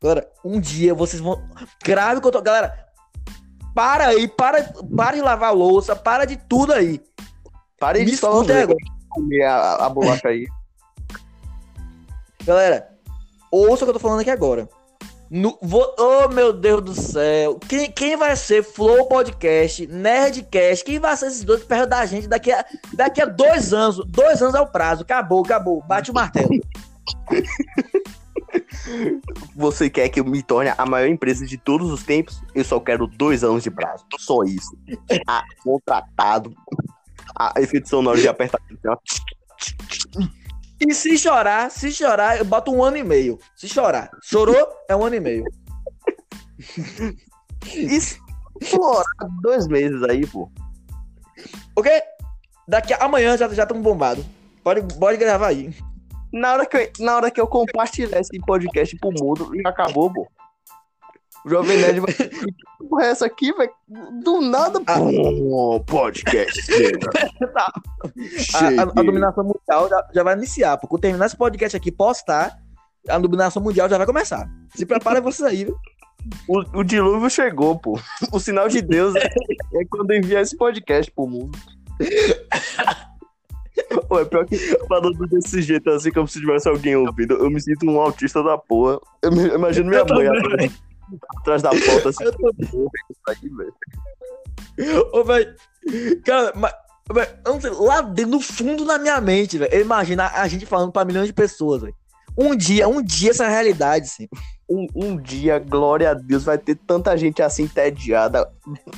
Galera, 0.01 0.29
um 0.46 0.60
dia 0.60 0.93
vocês 0.93 1.22
vão. 1.22 1.41
Grave 1.84 2.22
que 2.22 2.27
eu 2.27 2.31
tô. 2.31 2.41
Galera, 2.41 2.88
para 3.75 4.08
aí, 4.08 4.27
para, 4.27 4.72
para 4.96 5.15
de 5.15 5.22
lavar 5.22 5.53
louça, 5.53 5.96
para 5.96 6.25
de 6.25 6.38
tudo 6.38 6.74
aí. 6.74 7.01
Para 7.79 7.98
de 7.98 8.05
Legos. 8.53 8.75
comer 9.10 9.43
a, 9.43 9.86
a 9.86 9.89
bolacha 9.89 10.27
aí. 10.27 10.48
Galera, 12.46 12.89
ouça 13.51 13.84
o 13.84 13.88
que 13.88 13.89
eu 13.89 13.93
tô 13.93 14.00
falando 14.00 14.22
aqui 14.22 14.29
agora. 14.29 14.69
No, 15.30 15.60
vou, 15.62 15.96
oh, 16.00 16.28
meu 16.30 16.52
Deus 16.52 16.82
do 16.82 16.94
céu. 16.96 17.60
Quem, 17.68 17.92
quem 17.92 18.18
vai 18.18 18.36
ser 18.36 18.64
Flow 18.64 19.08
Podcast, 19.08 19.86
Nerdcast? 19.86 20.84
Quem 20.84 20.98
vai 20.98 21.16
ser 21.16 21.28
esses 21.28 21.44
dois 21.44 21.64
perto 21.64 21.88
da 21.88 22.04
gente 22.08 22.28
daqui 22.28 22.52
a, 22.52 22.66
daqui 22.94 23.22
a 23.22 23.26
dois 23.26 23.72
anos? 23.72 24.04
Dois 24.08 24.42
anos 24.42 24.56
é 24.56 24.62
o 24.62 24.66
prazo. 24.66 25.04
Acabou, 25.04 25.46
acabou. 25.46 25.84
Bate 25.84 26.10
o 26.10 26.14
martelo. 26.16 26.50
Você 29.56 29.88
quer 29.88 30.10
que 30.10 30.20
eu 30.20 30.26
me 30.26 30.42
torne 30.42 30.74
a 30.76 30.86
maior 30.86 31.08
empresa 31.08 31.46
de 31.46 31.58
todos 31.58 31.92
os 31.92 32.02
tempos? 32.02 32.42
Eu 32.56 32.64
só 32.64 32.80
quero 32.80 33.06
dois 33.06 33.44
anos 33.44 33.62
de 33.62 33.70
prazo. 33.70 34.04
Só 34.18 34.42
isso. 34.44 34.76
Ah, 35.28 35.44
contratado. 35.64 36.52
A 37.38 37.54
efeito 37.58 37.88
sonoro 37.88 38.20
de 38.20 38.28
apertar. 38.28 38.60
E 40.80 40.94
se 40.94 41.18
chorar, 41.18 41.70
se 41.70 41.92
chorar, 41.92 42.38
eu 42.38 42.46
boto 42.46 42.72
um 42.72 42.84
ano 42.84 42.98
e 42.98 43.04
meio. 43.04 43.38
Se 43.56 43.68
chorar. 43.68 44.10
Chorou, 44.22 44.68
é 44.88 44.96
um 44.96 45.04
ano 45.04 45.16
e 45.16 45.20
meio. 45.20 45.44
Isso. 47.74 48.18
Pô, 48.72 49.04
dois 49.42 49.68
meses 49.68 50.02
aí, 50.04 50.26
pô. 50.26 50.50
Ok? 51.76 51.92
Daqui 52.68 52.94
a, 52.94 52.98
amanhã 52.98 53.38
já 53.38 53.48
já 53.50 53.64
estamos 53.64 53.84
bombados. 53.84 54.26
Pode, 54.64 54.82
pode 54.98 55.18
gravar 55.18 55.48
aí. 55.48 55.74
Na 56.32 56.54
hora, 56.54 56.66
que 56.66 56.78
eu, 56.78 56.92
na 57.00 57.16
hora 57.16 57.32
que 57.32 57.42
eu 57.42 57.48
compartilhar 57.48 58.20
esse 58.20 58.40
podcast 58.46 58.96
pro 58.98 59.12
mundo, 59.12 59.52
já 59.62 59.70
acabou, 59.70 60.14
pô. 60.14 60.28
O 61.50 61.51
Jovem 61.51 61.77
Nerd 61.77 62.00
vai. 62.01 62.13
Porra, 62.89 63.06
essa 63.06 63.25
aqui, 63.25 63.51
vai 63.53 63.68
Do 64.24 64.39
nada. 64.41 64.79
Ah. 64.86 65.00
Pô, 65.00 65.79
podcast. 65.86 66.62
Tá. 67.53 67.74
A, 68.53 68.68
a- 68.68 68.84
a 68.84 69.03
dominação 69.03 69.44
mundial 69.44 69.89
já, 69.89 70.08
já 70.13 70.24
vai 70.24 70.36
iniciar. 70.36 70.77
Porque 70.77 70.94
eu 70.96 71.00
terminar 71.00 71.25
esse 71.25 71.36
podcast 71.36 71.75
aqui, 71.75 71.91
postar, 71.91 72.56
a 73.08 73.18
dominação 73.18 73.62
mundial 73.63 73.89
já 73.89 73.98
vai 73.98 74.06
começar. 74.06 74.48
Se 74.75 74.86
prepara 74.86 75.20
vocês 75.22 75.48
aí, 75.48 75.65
viu? 75.65 75.75
O, 76.48 76.79
o 76.79 76.84
dilúvio 76.84 77.29
chegou, 77.29 77.79
pô. 77.79 78.00
O 78.32 78.39
sinal 78.39 78.68
de 78.70 78.82
Deus 78.82 79.15
é, 79.15 79.25
é 79.75 79.86
quando 79.89 80.13
enviar 80.13 80.44
esse 80.44 80.56
podcast 80.56 81.12
pro 81.12 81.25
mundo. 81.27 81.58
Pô, 84.08 84.20
é 84.20 84.25
pior 84.25 84.46
que 84.46 84.58
falando 84.88 85.25
desse 85.27 85.62
jeito, 85.62 85.89
assim, 85.89 86.12
como 86.12 86.27
se 86.27 86.39
tivesse 86.39 86.68
alguém 86.70 86.96
ouvindo. 86.96 87.34
Eu 87.36 87.50
me 87.50 87.60
sinto 87.62 87.89
um 87.89 88.00
autista 88.00 88.44
da 88.44 88.58
porra. 88.58 89.00
Eu, 89.24 89.32
me- 89.32 89.48
eu 89.48 89.56
imagino 89.56 89.89
minha 89.89 90.01
Eu 90.01 90.15
mãe 90.15 90.41
também. 90.41 90.72
Atrás, 91.38 91.62
da 91.62 91.70
porta, 91.70 92.10
assim. 92.10 92.24
Eu 92.24 92.32
tô- 92.34 92.50
isso 92.50 93.22
aí, 93.28 93.50
velho. 93.50 95.10
Ô, 95.13 95.24
velho. 95.24 95.56
Cara, 96.25 96.54
mas. 96.56 96.74
sei, 97.62 97.72
lá 97.72 98.01
dentro, 98.01 98.32
no 98.32 98.39
fundo 98.39 98.86
da 98.86 98.98
minha 98.98 99.20
mente, 99.20 99.58
velho. 99.58 99.74
Eu 99.74 99.82
imagino 99.82 100.22
a, 100.22 100.48
gente 100.48 100.66
falando 100.66 100.92
pra 100.92 101.06
milhões 101.06 101.28
de 101.28 101.34
pessoas, 101.34 101.82
velho. 101.82 101.96
Um 102.38 102.56
dia, 102.56 102.88
um 102.88 103.01
dia 103.01 103.32
essa 103.32 103.48
realidade, 103.48 104.06
assim. 104.06 104.28
Um, 104.70 104.88
um 104.96 105.18
dia, 105.18 105.58
glória 105.60 106.12
a 106.12 106.13
Deus, 106.13 106.44
vai 106.44 106.58
ter 106.58 106.75
tanta 106.75 107.18
gente 107.18 107.42
assim 107.42 107.63
entediada, 107.63 108.48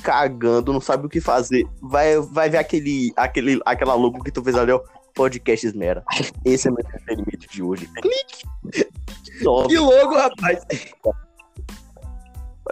cagando, 0.03 0.74
não 0.74 0.82
sabe 0.82 1.06
o 1.06 1.10
que 1.10 1.22
fazer. 1.22 1.65
Vai, 1.82 2.20
vai 2.20 2.50
ver 2.50 2.58
aquele, 2.58 3.13
aquele, 3.15 3.60
aquela 3.65 3.96
logo 3.96 4.22
que 4.22 4.32
tu 4.32 4.44
fez 4.44 4.56
ali, 4.56 4.72
ó. 4.72 4.82
Podcast 5.13 5.65
Esmera. 5.65 6.03
Esse 6.46 6.68
é 6.68 6.72
meu 6.72 6.80
entretenimento 6.82 7.48
de 7.50 7.63
hoje. 7.63 7.88
Clique! 7.88 8.44
Que 9.68 9.77
logo, 9.77 10.15
rapaz. 10.15 10.60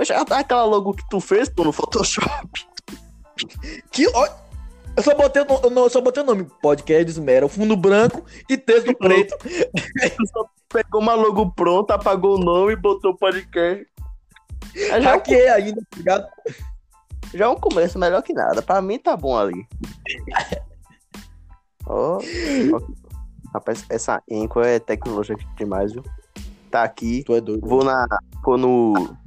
Já 0.02 0.24
tá 0.26 0.40
aquela 0.40 0.66
logo 0.66 0.94
que 0.94 1.08
tu 1.10 1.20
fez, 1.20 1.50
pô, 1.50 1.64
no 1.64 1.72
Photoshop. 1.72 2.48
Que. 3.92 4.08
Ó, 4.08 4.28
eu 4.96 5.04
só 5.04 5.16
botei, 5.16 5.42
o 5.44 5.70
no- 5.70 5.82
eu 5.86 5.90
só 5.90 6.02
botei 6.02 6.24
o 6.24 6.26
nome 6.26 6.48
podcast 6.62 7.10
Esmera, 7.10 7.48
fundo 7.48 7.76
branco 7.76 8.24
e 8.50 8.58
texto 8.58 8.96
preto. 8.96 9.36
Pegou 10.70 11.02
uma 11.02 11.16
logo 11.16 11.52
pronta, 11.52 11.96
apagou 11.96 12.36
o 12.36 12.44
nome 12.44 12.74
e 12.74 12.76
botou 12.76 13.16
podcast. 13.18 13.88
É 14.76 15.02
já, 15.02 15.12
Hackeei 15.14 15.50
ainda, 15.50 15.82
tá 15.90 15.98
ligado? 15.98 16.28
já 17.34 17.46
é 17.46 17.48
um 17.48 17.56
começo 17.56 17.98
melhor 17.98 18.22
que 18.22 18.34
nada. 18.34 18.62
Pra 18.62 18.82
mim 18.82 19.00
tá 19.00 19.18
bom 19.18 19.38
ali. 19.38 19.66
Ó. 21.88 22.18
ó. 22.20 22.82
Rapaz, 23.54 23.84
essa 23.90 24.22
Enco 24.30 24.62
é 24.62 24.78
tecnológica 24.80 25.44
demais, 25.58 25.92
viu? 25.92 26.04
Tá 26.70 26.84
aqui. 26.84 27.24
Tu 27.26 27.34
é 27.34 27.42
doido. 27.42 27.68
Vou 27.68 27.84
na. 27.84 28.06
Vou 28.46 28.58
no. 28.60 29.18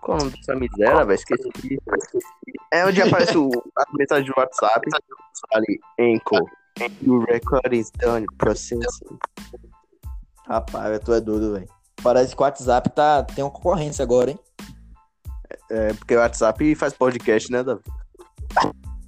Qual 0.00 0.18
é 0.18 0.20
o 0.20 0.24
nome 0.24 0.36
dessa 0.36 0.54
miséria, 0.54 1.04
velho? 1.04 1.14
Esqueci. 1.14 1.78
É 2.72 2.86
onde 2.86 3.02
aparece 3.02 3.36
o, 3.36 3.50
a 3.76 3.84
mensagem 3.94 4.26
do 4.26 4.34
WhatsApp. 4.36 4.88
Ali, 5.52 5.80
Enco. 5.98 6.36
Your 7.02 7.24
record 7.24 7.72
is 7.72 7.90
done 7.90 8.26
processing. 8.38 9.18
Rapaz, 10.46 11.00
tu 11.00 11.12
é 11.12 11.20
doido, 11.20 11.54
velho. 11.54 11.68
Parece 12.02 12.36
que 12.36 12.42
o 12.42 12.44
WhatsApp 12.44 12.90
tá, 12.90 13.24
tem 13.24 13.42
uma 13.42 13.50
concorrência 13.50 14.02
agora, 14.02 14.30
hein? 14.30 14.38
É, 15.70 15.92
porque 15.94 16.14
o 16.14 16.18
WhatsApp 16.18 16.74
faz 16.74 16.92
podcast, 16.92 17.50
né, 17.50 17.62
Davi? 17.62 17.82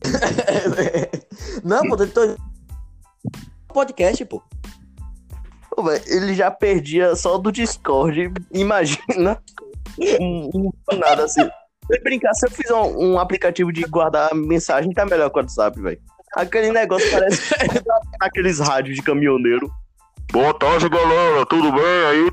não, 1.62 1.82
pô, 1.82 1.96
eu 2.02 2.12
tô... 2.12 2.36
Podcast, 3.68 4.24
pô. 4.24 4.42
Ele 6.06 6.34
já 6.34 6.50
perdia 6.50 7.14
só 7.14 7.38
do 7.38 7.52
Discord. 7.52 8.32
Imagina. 8.52 9.40
Um, 10.20 10.50
um 10.54 10.98
nada 10.98 11.24
assim. 11.24 11.48
Se 11.90 12.00
brincar, 12.02 12.34
se 12.34 12.46
eu 12.46 12.50
fizer 12.50 12.74
um, 12.74 13.12
um 13.12 13.18
aplicativo 13.18 13.72
de 13.72 13.82
guardar 13.82 14.34
mensagem, 14.34 14.92
tá 14.92 15.06
melhor 15.06 15.30
que 15.30 15.38
o 15.38 15.40
WhatsApp, 15.40 15.80
velho. 15.80 15.98
Aquele 16.36 16.70
negócio 16.70 17.10
parece 17.10 17.54
aqueles 18.20 18.58
rádios 18.58 18.96
de 18.96 19.02
caminhoneiro. 19.02 19.70
Boa 20.30 20.52
tarde, 20.52 20.88
galera. 20.88 21.46
Tudo 21.46 21.72
bem 21.72 22.06
aí? 22.10 22.30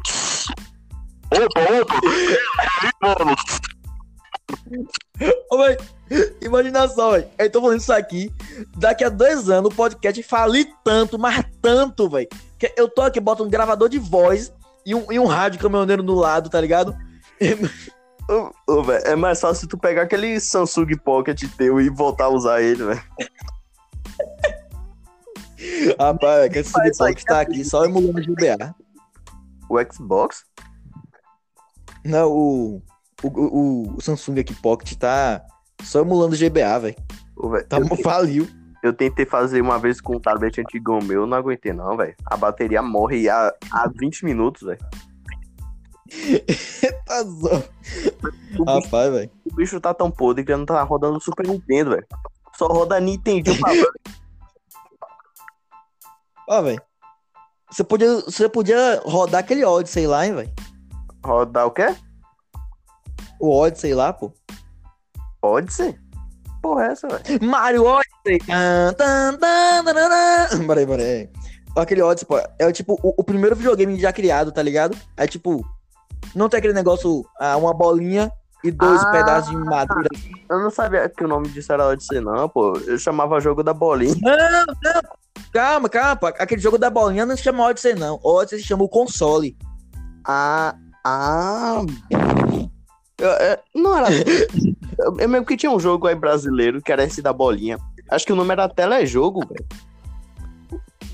Opa, 1.32 1.62
opa. 1.82 1.96
E 2.04 2.86
aí, 2.86 2.92
mano? 3.02 3.36
Ô, 5.50 5.58
véi, 5.58 5.78
imagina 6.42 6.88
só, 6.90 7.12
velho. 7.12 7.28
Eu 7.38 7.50
tô 7.50 7.62
falando 7.62 7.80
isso 7.80 7.94
aqui. 7.94 8.30
Daqui 8.76 9.06
a 9.06 9.10
dois 9.10 9.50
anos 9.50 9.72
o 9.72 9.76
podcast 9.76 10.22
fali 10.24 10.68
tanto, 10.84 11.18
mas 11.18 11.46
tanto, 11.62 12.10
velho. 12.10 12.28
Que 12.60 12.74
eu 12.76 12.90
tô 12.90 13.02
aqui, 13.02 13.22
boto 13.22 13.44
um 13.44 13.50
gravador 13.50 13.88
de 13.88 13.98
voz 13.98 14.54
e 14.86 14.94
um, 14.94 15.12
e 15.12 15.18
um 15.18 15.26
rádio 15.26 15.60
caminhoneiro 15.60 16.04
do 16.04 16.14
lado, 16.14 16.50
tá 16.50 16.60
ligado? 16.60 16.96
Ô, 18.28 18.52
ô, 18.68 18.84
velho, 18.84 19.06
é 19.06 19.16
mais 19.16 19.40
fácil 19.40 19.68
tu 19.68 19.78
pegar 19.78 20.04
aquele 20.04 20.40
Samsung 20.40 20.98
Pocket 21.04 21.44
teu 21.58 21.80
e 21.80 21.90
voltar 21.90 22.26
a 22.26 22.30
usar 22.30 22.62
ele, 22.62 22.84
velho. 22.84 23.04
Rapaz, 26.00 26.42
véi, 26.42 26.50
que 26.50 26.60
esse 26.60 27.04
aí, 27.04 27.16
que 27.16 27.24
tá 27.24 27.42
aqui 27.42 27.64
só 27.64 27.86
emulando 27.86 28.22
GBA. 28.22 28.76
O 29.70 29.78
Xbox? 29.92 30.44
Não, 32.04 32.32
o, 32.32 32.82
o, 33.24 33.96
o, 33.96 34.02
Samsung 34.02 34.40
aqui 34.40 34.54
Pocket 34.56 34.94
tá 34.96 35.42
só 35.84 36.02
emulando 36.02 36.36
GBA, 36.36 36.80
velho. 36.80 36.96
Tá, 37.68 37.78
eu- 37.78 37.98
faliu. 37.98 38.48
Eu 38.84 38.94
tentei 38.94 39.26
fazer 39.26 39.62
uma 39.62 39.80
vez 39.80 40.00
com 40.00 40.18
um 40.18 40.20
tablet 40.20 40.62
antigão 40.62 41.00
meu, 41.00 41.26
não 41.26 41.36
aguentei 41.36 41.74
não, 41.74 41.98
velho. 41.98 42.16
A 42.24 42.38
bateria 42.38 42.84
morre 42.84 43.28
há, 43.28 43.52
há 43.72 43.88
20 43.88 44.24
minutos, 44.24 44.62
velho. 44.62 44.80
Tá 47.06 47.24
zó. 47.24 47.64
O, 48.60 48.66
bicho- 48.66 48.86
Rapaz, 48.86 49.12
velho. 49.14 49.32
o 49.52 49.56
bicho 49.56 49.80
tá 49.82 49.94
tão 49.94 50.10
podre 50.10 50.44
que 50.44 50.56
não 50.56 50.66
tá 50.66 50.82
rodando 50.84 51.20
Super 51.22 51.48
Nintendo, 51.48 51.92
velho. 51.92 52.06
Só 52.58 52.68
roda 52.68 53.00
Nintendo 53.00 53.52
pra 53.60 53.72
Ó, 56.48 56.62
velho. 56.62 56.82
Você 57.72 57.84
podia, 57.84 58.16
você 58.22 58.48
podia 58.48 59.02
rodar 59.06 59.40
aquele 59.42 59.66
Odyssey 59.66 60.08
lá, 60.08 60.26
hein, 60.26 60.36
velho? 60.36 60.54
Rodar 61.24 61.66
o 61.66 61.72
quê? 61.72 61.96
O 63.40 63.50
Odyssey 63.60 63.94
lá, 63.94 64.14
pô. 64.14 64.32
Pode 65.42 65.74
ser. 65.74 66.00
Porra, 66.62 66.86
é 66.86 66.92
essa, 66.92 67.08
velho. 67.08 67.44
Mario 67.44 67.84
Odyssey. 67.86 68.40
Peraí, 70.68 70.86
peraí. 70.88 71.30
Aquele 71.76 72.02
Odyssey, 72.02 72.28
pô, 72.28 72.38
é 72.60 72.72
tipo 72.72 72.94
o, 73.04 73.14
o 73.18 73.24
primeiro 73.24 73.56
videogame 73.56 74.00
já 74.00 74.14
criado, 74.14 74.52
tá 74.52 74.62
ligado? 74.62 74.98
É 75.18 75.28
tipo, 75.28 75.66
não 76.36 76.50
tem 76.50 76.58
aquele 76.60 76.74
negócio, 76.74 77.26
ah, 77.40 77.58
uma 77.58 77.74
bolinha 77.74 78.32
e 78.64 78.72
dois 78.72 79.02
Ah. 79.04 79.12
pedaços 79.12 79.50
de 79.52 79.58
madeira. 79.58 80.10
Eu 80.50 80.60
não 80.60 80.70
sabia 80.70 81.08
que 81.10 81.24
o 81.24 81.28
nome 81.28 81.48
disso 81.50 81.72
era 81.72 81.88
Odyssey, 81.88 82.20
não, 82.20 82.48
pô. 82.50 82.74
Eu 82.86 82.98
chamava 82.98 83.40
jogo 83.40 83.64
da 83.64 83.74
bolinha. 83.74 84.16
Não, 84.22 84.66
não. 84.94 85.02
Calma, 85.54 85.88
calma. 85.90 86.16
pô. 86.16 86.28
Aquele 86.28 86.62
jogo 86.62 86.78
da 86.78 86.90
bolinha 86.90 87.26
não 87.26 87.36
se 87.38 87.44
chama 87.44 87.64
Odyssey, 87.66 87.96
não. 87.96 88.20
Odyssey 88.24 88.60
se 88.60 88.66
chama 88.66 88.84
o 88.84 88.90
console. 88.90 89.56
Ah, 90.28 90.76
ah. 91.06 91.82
Eu, 93.18 93.30
eu- 93.30 93.58
não 93.76 93.98
era. 93.98 94.08
Eu, 94.98 95.18
eu 95.20 95.30
mesmo 95.30 95.46
que 95.46 95.56
tinha 95.58 95.72
um 95.72 95.80
jogo 95.80 96.08
aí 96.08 96.16
brasileiro 96.16 96.82
que 96.82 96.92
era 96.92 97.04
esse 97.04 97.22
da 97.22 97.32
bolinha. 97.32 97.78
Acho 98.10 98.26
que 98.26 98.34
o 98.34 98.36
nome 98.36 98.52
era 98.52 98.68
Telejogo, 98.70 99.42
velho. 99.48 99.66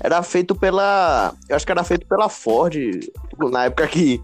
Era 0.00 0.22
feito 0.22 0.54
pela. 0.54 1.32
Eu 1.48 1.54
acho 1.56 1.64
que 1.66 1.72
era 1.72 1.84
feito 1.84 2.06
pela 2.06 2.28
Ford. 2.28 2.74
Na 3.50 3.64
época 3.64 3.86
que 3.88 4.22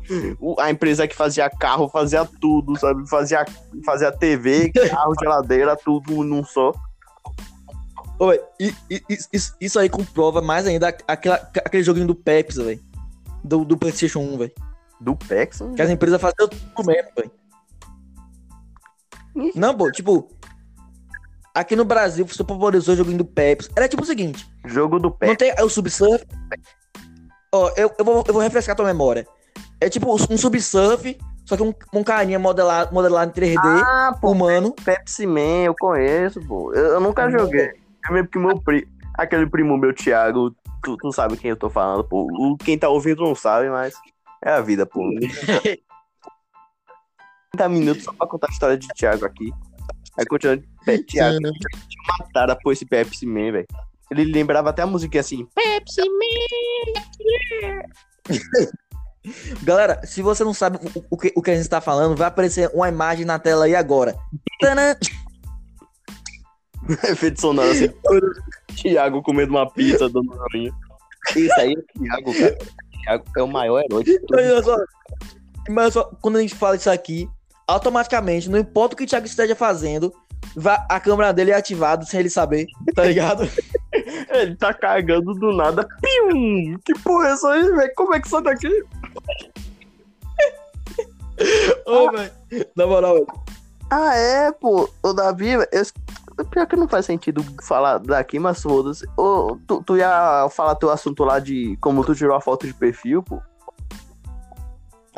a 0.58 0.70
empresa 0.70 1.06
que 1.08 1.14
fazia 1.16 1.48
carro 1.50 1.88
fazia 1.88 2.24
tudo, 2.40 2.78
sabe? 2.78 3.08
Fazia, 3.08 3.44
fazia 3.84 4.12
TV, 4.12 4.70
carro, 4.70 5.14
geladeira, 5.20 5.76
tudo 5.76 6.22
num 6.24 6.44
só. 6.44 6.72
Oi, 8.20 8.40
e, 8.58 8.74
e- 8.90 9.02
isso, 9.32 9.54
isso 9.60 9.78
aí 9.78 9.88
comprova 9.88 10.42
mais 10.42 10.66
ainda 10.66 10.88
aquela, 11.06 11.36
aquele 11.36 11.82
joguinho 11.84 12.06
do 12.06 12.14
Pepsi, 12.14 12.62
velho. 12.62 12.80
Do, 13.44 13.64
do 13.64 13.76
PlayStation 13.78 14.18
1, 14.20 14.38
velho. 14.38 14.52
Do 15.00 15.14
PEX? 15.14 15.60
Que 15.76 15.82
as 15.82 15.90
empresas 15.90 16.20
faziam 16.20 16.48
tudo 16.48 16.86
mesmo, 16.86 17.10
velho. 17.16 17.30
Não, 19.54 19.76
pô, 19.76 19.90
tipo. 19.92 20.28
Aqui 21.54 21.74
no 21.76 21.84
Brasil, 21.84 22.26
você 22.26 22.42
popularizou 22.44 22.94
o 22.94 22.96
joguinho 22.96 23.18
do 23.18 23.24
Pepsi. 23.24 23.70
Era 23.76 23.88
tipo 23.88 24.02
o 24.02 24.06
seguinte: 24.06 24.48
Jogo 24.64 24.98
do 24.98 25.08
não 25.08 25.16
PEX. 25.16 25.36
tem 25.36 25.54
o 25.64 25.68
Subsurf. 25.68 26.24
Ó, 27.52 27.70
eu, 27.76 27.90
eu, 27.98 28.04
vou, 28.04 28.24
eu 28.26 28.32
vou 28.32 28.42
refrescar 28.42 28.76
tua 28.76 28.86
memória. 28.86 29.26
É 29.80 29.88
tipo 29.88 30.12
um 30.12 30.36
Subsurf, 30.36 31.16
só 31.44 31.56
que 31.56 31.62
um, 31.62 31.72
um 31.94 32.04
carinha 32.04 32.38
modelado, 32.38 32.92
modelado 32.92 33.30
em 33.30 33.34
3D, 33.34 33.58
Ah, 33.64 34.14
pô, 34.20 34.32
humano. 34.32 34.74
Pepsi 34.84 35.26
Man, 35.26 35.64
eu 35.64 35.74
conheço, 35.74 36.40
pô. 36.46 36.72
Eu, 36.74 36.92
eu 36.92 37.00
nunca 37.00 37.30
joguei. 37.30 37.72
É 38.06 38.12
mesmo 38.12 38.28
que 38.28 38.38
meu 38.38 38.60
primo, 38.60 38.86
aquele 39.14 39.46
primo 39.46 39.78
meu, 39.78 39.94
Thiago, 39.94 40.54
tu, 40.82 40.96
tu 40.98 41.12
sabe 41.12 41.36
quem 41.36 41.50
eu 41.50 41.56
tô 41.56 41.70
falando, 41.70 42.04
pô. 42.04 42.26
O, 42.30 42.56
quem 42.58 42.78
tá 42.78 42.88
ouvindo 42.88 43.22
não 43.22 43.34
sabe, 43.34 43.70
mas 43.70 43.94
é 44.44 44.50
a 44.50 44.60
vida, 44.60 44.84
pô. 44.84 45.00
30 47.52 47.68
minutos 47.70 48.04
só 48.04 48.12
pra 48.12 48.26
contar 48.26 48.48
a 48.48 48.52
história 48.52 48.76
de 48.76 48.86
Thiago 48.88 49.24
aqui. 49.24 49.50
Aí 50.18 50.26
continuando, 50.26 50.64
Thiago, 51.08 51.38
mataram 52.20 52.56
pô, 52.62 52.72
esse 52.72 52.84
Pepsi 52.84 53.26
Man, 53.26 53.52
velho. 53.52 53.66
Ele 54.10 54.24
lembrava 54.24 54.70
até 54.70 54.82
a 54.82 54.86
musiquinha 54.86 55.20
assim. 55.20 55.46
Pepsi. 55.54 56.02
Galera, 59.62 60.00
se 60.06 60.22
você 60.22 60.42
não 60.44 60.54
sabe 60.54 60.78
o, 60.78 61.04
o 61.10 61.16
que, 61.16 61.32
o 61.36 61.42
que 61.42 61.50
a 61.50 61.56
gente 61.56 61.68
tá 61.68 61.80
falando, 61.80 62.16
vai 62.16 62.28
aparecer 62.28 62.70
uma 62.72 62.88
imagem 62.88 63.24
na 63.24 63.38
tela 63.38 63.66
aí 63.66 63.74
agora. 63.74 64.16
Tanã! 64.60 64.96
Efeito 67.10 67.40
sonoro 67.40 67.70
assim. 67.70 67.90
Thiago 68.74 69.22
comendo 69.22 69.50
uma 69.50 69.70
pizza 69.70 70.08
dando 70.08 70.34
rainha. 70.52 70.72
Isso 71.36 71.60
aí 71.60 71.72
é 71.72 71.98
Thiago, 71.98 72.32
cara. 72.32 72.58
Thiago 73.02 73.24
é 73.36 73.42
o 73.42 73.48
maior 73.48 73.82
herói 73.84 74.04
de 74.04 74.18
todos. 74.20 74.44
Olha 74.44 74.62
só. 74.62 74.76
Mas 75.68 75.92
só, 75.92 76.04
quando 76.22 76.36
a 76.36 76.40
gente 76.40 76.54
fala 76.54 76.76
isso 76.76 76.88
aqui, 76.88 77.28
automaticamente, 77.66 78.48
não 78.48 78.58
importa 78.58 78.94
o 78.94 78.96
que 78.96 79.04
o 79.04 79.06
Thiago 79.06 79.26
esteja 79.26 79.54
fazendo, 79.54 80.14
a 80.88 81.00
câmera 81.00 81.32
dele 81.32 81.50
é 81.50 81.54
ativada 81.54 82.04
sem 82.04 82.20
ele 82.20 82.30
saber, 82.30 82.66
tá 82.94 83.04
ligado? 83.04 83.48
Ele 84.30 84.54
tá 84.56 84.72
cagando 84.74 85.34
do 85.34 85.52
nada. 85.52 85.86
Pium! 86.00 86.78
Que 86.84 86.92
porra 87.00 87.28
é 87.28 87.32
essa 87.32 87.50
aí, 87.50 87.62
velho? 87.62 87.92
Como 87.96 88.14
é 88.14 88.20
que 88.20 88.28
sai 88.28 88.42
daqui? 88.42 88.68
Ô, 91.86 92.10
velho. 92.10 92.30
Na 92.76 92.86
moral, 92.86 93.14
velho. 93.14 93.26
Ah, 93.90 94.14
é, 94.14 94.52
pô. 94.52 94.88
O 95.02 95.12
Davi, 95.12 95.52
eu... 95.52 96.46
pior 96.50 96.66
que 96.66 96.76
não 96.76 96.86
faz 96.86 97.06
sentido 97.06 97.44
falar 97.62 97.98
daqui, 97.98 98.38
mas 98.38 98.62
foda-se. 98.62 99.06
Tu, 99.66 99.82
tu 99.82 99.96
ia 99.96 100.48
falar 100.50 100.74
teu 100.76 100.90
assunto 100.90 101.24
lá 101.24 101.38
de 101.38 101.76
como 101.80 102.04
tu 102.04 102.14
tirou 102.14 102.36
a 102.36 102.40
foto 102.40 102.66
de 102.66 102.74
perfil, 102.74 103.22
pô. 103.22 103.40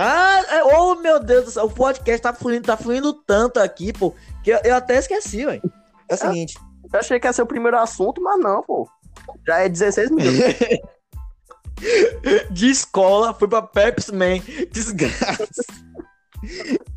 Ah, 0.02 0.40
oh 0.76 0.94
meu 0.94 1.20
Deus 1.20 1.44
do 1.44 1.50
céu, 1.50 1.66
o 1.66 1.70
podcast 1.70 2.22
tá 2.22 2.32
fluindo, 2.32 2.66
tá 2.66 2.74
fluindo 2.74 3.12
tanto 3.12 3.60
aqui, 3.60 3.92
pô, 3.92 4.14
que 4.42 4.50
eu, 4.50 4.60
eu 4.64 4.74
até 4.74 4.96
esqueci, 4.96 5.44
velho. 5.44 5.62
É 6.08 6.14
o 6.14 6.16
seguinte, 6.16 6.58
Eu 6.92 6.98
achei 6.98 7.20
que 7.20 7.26
ia 7.26 7.32
ser 7.32 7.42
o 7.42 7.46
primeiro 7.46 7.78
assunto, 7.78 8.20
mas 8.20 8.40
não, 8.40 8.62
pô. 8.62 8.88
Já 9.46 9.58
é 9.58 9.68
16 9.68 10.10
minutos. 10.10 10.40
de 12.50 12.70
escola, 12.70 13.32
fui 13.32 13.48
pra 13.48 13.62
Pepsi 13.62 14.12
Man, 14.12 14.38
desgraça. 14.70 15.64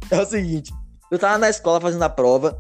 É 0.10 0.22
o 0.22 0.26
seguinte, 0.26 0.74
eu 1.12 1.20
tava 1.20 1.38
na 1.38 1.50
escola 1.50 1.80
fazendo 1.80 2.04
a 2.04 2.10
prova, 2.10 2.60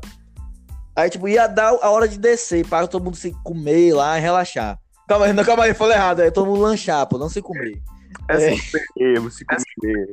aí, 0.95 1.09
tipo, 1.09 1.27
ia 1.27 1.47
dar 1.47 1.69
a 1.81 1.89
hora 1.89 2.07
de 2.07 2.17
descer, 2.17 2.65
para 2.67 2.87
todo 2.87 3.03
mundo 3.03 3.17
se 3.17 3.31
comer 3.43 3.93
lá 3.93 4.17
e 4.17 4.21
relaxar. 4.21 4.79
Calma 5.07 5.25
aí, 5.25 5.33
não, 5.33 5.43
calma 5.43 5.65
aí, 5.65 5.73
falei 5.73 5.97
errado, 5.97 6.21
aí 6.21 6.31
todo 6.31 6.47
mundo 6.47 6.61
lanchar, 6.61 7.05
pô, 7.07 7.17
não 7.17 7.29
se 7.29 7.41
comer. 7.41 7.81
É 8.29 8.55
erro, 8.97 9.29
se 9.29 9.45
comer. 9.45 10.07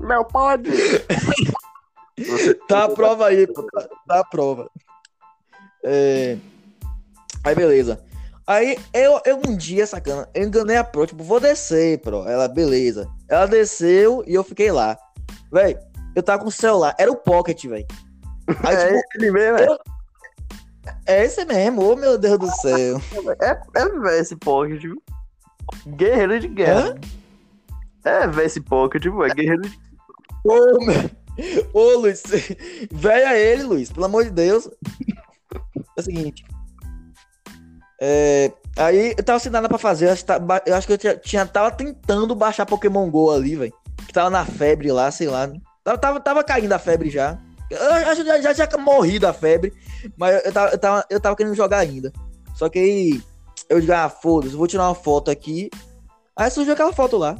Não 0.00 0.24
pode. 0.24 0.70
Tá 2.68 2.84
a 2.84 2.88
prova 2.94 3.26
aí, 3.26 3.46
pô. 3.46 3.62
Tá, 3.62 3.88
tá 4.06 4.20
a 4.20 4.24
prova. 4.24 4.70
É... 5.84 6.36
Aí, 7.44 7.54
beleza. 7.54 8.00
Aí, 8.46 8.76
eu, 8.92 9.20
eu 9.24 9.40
um 9.46 9.56
dia, 9.56 9.86
sacana, 9.86 10.28
eu 10.34 10.42
enganei 10.44 10.76
a 10.76 10.82
Pro, 10.82 11.06
tipo, 11.06 11.22
vou 11.22 11.38
descer, 11.38 12.00
Pro. 12.00 12.28
Ela, 12.28 12.48
beleza. 12.48 13.08
Ela 13.28 13.46
desceu 13.46 14.24
e 14.26 14.34
eu 14.34 14.42
fiquei 14.42 14.72
lá. 14.72 14.98
Véi, 15.52 15.78
eu 16.16 16.22
tava 16.22 16.42
com 16.42 16.48
o 16.48 16.52
celular, 16.52 16.94
era 16.98 17.10
o 17.10 17.16
Pocket, 17.16 17.64
véi. 17.66 17.86
Aí, 18.64 18.74
É 18.76 19.02
tipo, 19.02 19.08
ele 19.14 19.30
mesmo, 19.30 19.58
é. 19.58 19.78
é 21.06 21.24
esse 21.24 21.44
mesmo, 21.44 21.82
ô 21.82 21.94
meu 21.94 22.18
Deus 22.18 22.38
do 22.38 22.50
céu. 22.56 23.00
É, 23.40 23.60
é 23.76 23.88
velho 23.88 24.08
esse 24.10 24.34
pocket, 24.34 24.82
viu? 24.82 25.02
Guerreiro 25.86 26.40
de 26.40 26.48
guerra. 26.48 26.98
É 28.04 28.26
velho 28.26 28.46
esse 28.46 28.60
pocket, 28.60 29.02
viu? 29.04 29.22
É 29.22 29.28
guerreiro 29.28 29.62
de 29.62 29.78
Ô, 30.44 30.84
meu... 30.84 31.10
Ô, 31.72 31.98
Luiz, 31.98 32.22
véi 32.92 33.22
é 33.22 33.52
ele, 33.52 33.62
Luiz, 33.62 33.90
pelo 33.90 34.06
amor 34.06 34.24
de 34.24 34.30
Deus. 34.30 34.68
É 35.96 36.00
o 36.00 36.02
seguinte. 36.02 36.44
É, 38.00 38.52
aí 38.76 39.14
eu 39.16 39.22
tava 39.24 39.38
sem 39.38 39.52
nada 39.52 39.68
pra 39.68 39.78
fazer. 39.78 40.06
Eu 40.06 40.12
acho 40.12 40.22
que, 40.22 40.26
tá- 40.26 40.62
eu 40.66 40.74
acho 40.74 40.86
que 40.86 40.92
eu 40.94 40.98
tinha, 40.98 41.16
tinha- 41.16 41.46
tava 41.46 41.70
tentando 41.70 42.34
baixar 42.34 42.66
Pokémon 42.66 43.10
GO 43.10 43.30
ali, 43.30 43.56
velho. 43.56 43.72
Que 44.06 44.12
tava 44.12 44.30
na 44.30 44.44
febre 44.44 44.90
lá, 44.90 45.10
sei 45.10 45.28
lá. 45.28 45.50
Tava, 45.84 45.98
tava, 45.98 46.20
tava 46.20 46.44
caindo 46.44 46.72
a 46.72 46.78
febre 46.78 47.10
já. 47.10 47.38
Eu 47.70 48.16
que 48.16 48.24
já, 48.24 48.52
já 48.52 48.66
tinha 48.66 48.82
morrido 48.82 49.26
a 49.26 49.32
febre. 49.32 49.72
Mas 50.16 50.44
eu 50.44 50.52
tava, 50.52 50.70
eu, 50.72 50.78
tava, 50.78 51.04
eu 51.10 51.20
tava 51.20 51.36
querendo 51.36 51.54
jogar 51.54 51.78
ainda. 51.78 52.12
Só 52.54 52.68
que 52.68 52.78
aí 52.78 53.22
eu 53.68 53.80
digo, 53.80 53.92
ah, 53.92 54.08
foda-se, 54.08 54.56
vou 54.56 54.66
tirar 54.66 54.88
uma 54.88 54.94
foto 54.94 55.30
aqui. 55.30 55.70
Aí 56.34 56.50
surgiu 56.50 56.72
aquela 56.72 56.92
foto 56.92 57.16
lá. 57.16 57.36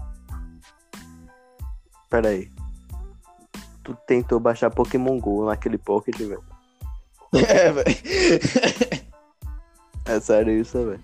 Pera 2.08 2.28
aí. 2.28 2.50
Tu 3.82 3.96
tentou 4.06 4.38
baixar 4.38 4.70
Pokémon 4.70 5.18
GO 5.18 5.46
naquele 5.46 5.78
pocket, 5.78 6.16
velho. 6.18 6.42
É, 7.48 7.70
velho. 7.70 7.96
É 10.04 10.18
sério 10.20 10.52
isso, 10.60 10.84
velho. 10.84 11.00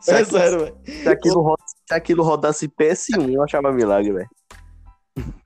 Se, 0.00 0.10
É 0.12 0.24
sério, 0.24 0.58
velho. 0.60 0.76
se 0.84 1.08
aquilo, 1.08 1.56
se 1.88 1.94
aquilo 1.94 2.22
rodasse 2.24 2.68
PS1, 2.68 3.32
eu 3.32 3.42
achava 3.42 3.70
milagre, 3.72 4.12
velho. 4.12 4.30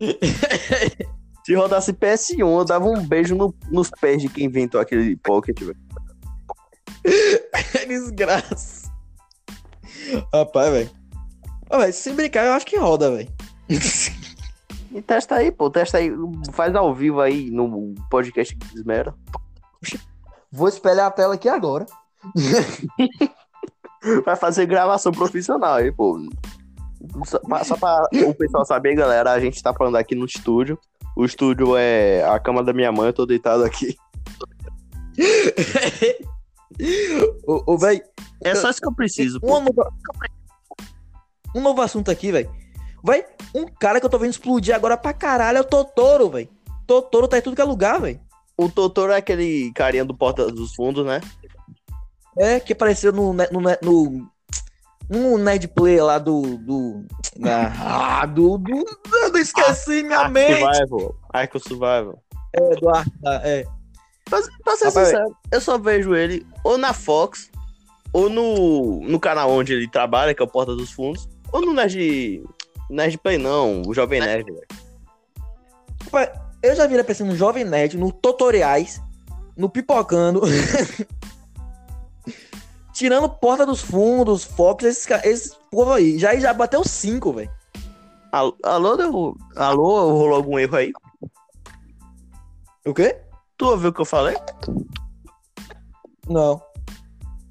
Se 1.44 1.54
rodasse 1.54 1.92
PS1, 1.92 2.40
eu 2.40 2.64
dava 2.64 2.86
um 2.86 3.06
beijo 3.06 3.36
no- 3.36 3.54
nos 3.70 3.88
pés 4.00 4.20
de 4.20 4.28
quem 4.28 4.46
inventou 4.46 4.80
aquele 4.80 5.14
pocket, 5.16 5.56
velho. 5.60 5.78
Que 7.04 7.86
desgraça. 7.86 8.90
Rapaz, 10.34 10.72
velho. 10.72 10.90
Velho, 11.70 11.92
sem 11.92 12.14
brincar, 12.16 12.46
eu 12.46 12.52
acho 12.52 12.66
que 12.66 12.76
roda, 12.76 13.12
velho. 13.14 13.28
E 14.92 15.02
testa 15.02 15.36
aí, 15.36 15.50
pô. 15.50 15.70
Testa 15.70 15.98
aí. 15.98 16.10
Faz 16.52 16.74
ao 16.74 16.94
vivo 16.94 17.20
aí 17.20 17.50
no 17.50 17.94
podcast 18.10 18.54
que 18.54 18.74
Desmera. 18.74 19.14
Vou 20.50 20.68
espelhar 20.68 21.06
a 21.06 21.10
tela 21.10 21.34
aqui 21.34 21.48
agora. 21.48 21.86
Vai 24.24 24.36
fazer 24.36 24.66
gravação 24.66 25.12
profissional 25.12 25.74
aí, 25.74 25.92
pô. 25.92 26.20
Só 27.24 27.38
pra, 27.40 27.64
só 27.64 27.76
pra 27.76 28.08
o 28.26 28.34
pessoal 28.34 28.64
saber, 28.64 28.94
galera, 28.94 29.32
a 29.32 29.40
gente 29.40 29.62
tá 29.62 29.72
falando 29.72 29.96
aqui 29.96 30.14
no 30.14 30.24
estúdio. 30.24 30.78
O 31.16 31.24
estúdio 31.24 31.76
é 31.76 32.24
a 32.24 32.38
cama 32.38 32.62
da 32.62 32.72
minha 32.72 32.92
mãe, 32.92 33.06
eu 33.06 33.12
tô 33.12 33.26
deitado 33.26 33.64
aqui. 33.64 33.96
Ô, 37.46 37.62
ô, 37.72 37.78
velho, 37.78 38.02
É 38.44 38.54
só 38.54 38.68
isso 38.68 38.80
que 38.80 38.86
eu 38.86 38.94
preciso, 38.94 39.40
um 39.42 39.60
novo, 39.60 39.88
um 41.54 41.60
novo 41.62 41.80
assunto 41.80 42.10
aqui, 42.10 42.30
velho. 42.30 42.50
Vai, 43.06 43.24
um 43.54 43.66
cara 43.66 44.00
que 44.00 44.06
eu 44.06 44.10
tô 44.10 44.18
vendo 44.18 44.32
explodir 44.32 44.74
agora 44.74 44.96
pra 44.96 45.12
caralho 45.12 45.58
é 45.58 45.60
o 45.60 45.64
Totoro, 45.64 46.28
velho. 46.28 46.48
Totoro 46.88 47.28
tá 47.28 47.38
em 47.38 47.40
tudo 47.40 47.54
que 47.54 47.62
é 47.62 47.64
lugar, 47.64 48.00
velho. 48.00 48.20
O 48.58 48.68
Totoro 48.68 49.12
é 49.12 49.16
aquele 49.18 49.70
carinha 49.74 50.04
do 50.04 50.12
Porta 50.12 50.50
dos 50.50 50.74
Fundos, 50.74 51.06
né? 51.06 51.20
É, 52.36 52.58
que 52.58 52.72
apareceu 52.72 53.12
no, 53.12 53.32
no, 53.32 53.60
no, 53.80 54.28
no 55.08 55.38
Nerd 55.38 55.68
Play 55.68 56.00
lá 56.00 56.18
do. 56.18 56.58
do. 56.58 57.04
da- 57.36 57.72
ah, 57.78 58.26
do. 58.26 58.58
do, 58.58 58.84
do 59.30 59.38
esqueci 59.38 60.02
minha 60.02 60.18
Ark 60.18 60.32
mente. 60.32 60.58
Survival. 60.60 61.14
Ark 61.32 61.58
Survival. 61.60 62.22
É, 62.54 62.74
do 62.74 62.88
Ar- 62.88 63.06
é. 63.44 63.64
Pra, 64.24 64.40
pra 64.64 64.76
ser 64.76 64.90
sincero, 64.90 65.36
eu 65.52 65.60
só 65.60 65.78
vejo 65.78 66.12
ele 66.12 66.44
ou 66.64 66.76
na 66.76 66.92
Fox, 66.92 67.48
ou 68.12 68.28
no, 68.28 69.00
no 69.02 69.20
canal 69.20 69.48
onde 69.52 69.72
ele 69.72 69.88
trabalha, 69.88 70.34
que 70.34 70.42
é 70.42 70.44
o 70.44 70.48
Porta 70.48 70.74
dos 70.74 70.90
Fundos, 70.90 71.28
ou 71.52 71.60
no 71.60 71.72
Nerd. 71.72 72.42
Nerd 72.88 73.18
Play, 73.18 73.38
não, 73.38 73.82
o 73.86 73.92
Jovem 73.94 74.20
Nerd. 74.20 74.46
Rapaz, 76.04 76.30
eu 76.62 76.74
já 76.76 76.86
vi 76.86 76.94
ele 76.94 77.00
aparecendo 77.02 77.28
no 77.28 77.36
Jovem 77.36 77.64
Nerd, 77.64 77.96
no 77.96 78.12
Tutoriais, 78.12 79.00
no 79.56 79.68
Pipocando. 79.68 80.42
Tirando 82.92 83.28
Porta 83.28 83.66
dos 83.66 83.80
Fundos, 83.82 84.44
Fox, 84.44 84.84
esses, 84.84 85.06
esses 85.24 85.54
povo 85.70 85.92
aí. 85.92 86.18
Já, 86.18 86.34
já 86.36 86.52
bateu 86.54 86.82
cinco, 86.82 87.32
velho. 87.32 87.50
Alô, 88.32 88.56
alô, 88.62 88.96
deu- 88.96 89.36
alô, 89.56 90.12
rolou 90.12 90.34
algum 90.36 90.58
erro 90.58 90.76
aí? 90.76 90.92
O 92.86 92.94
quê? 92.94 93.20
Tu 93.58 93.66
ouviu 93.66 93.90
o 93.90 93.92
que 93.92 94.00
eu 94.00 94.04
falei? 94.06 94.36
Não. 96.28 96.60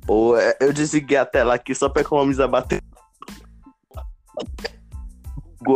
Pô, 0.05 0.35
é, 0.37 0.55
eu 0.59 0.73
desliguei 0.73 1.17
a 1.17 1.25
tela 1.25 1.55
aqui 1.55 1.73
só 1.75 1.89
pra 1.89 2.01
economizar 2.01 2.47
bater. 2.49 2.81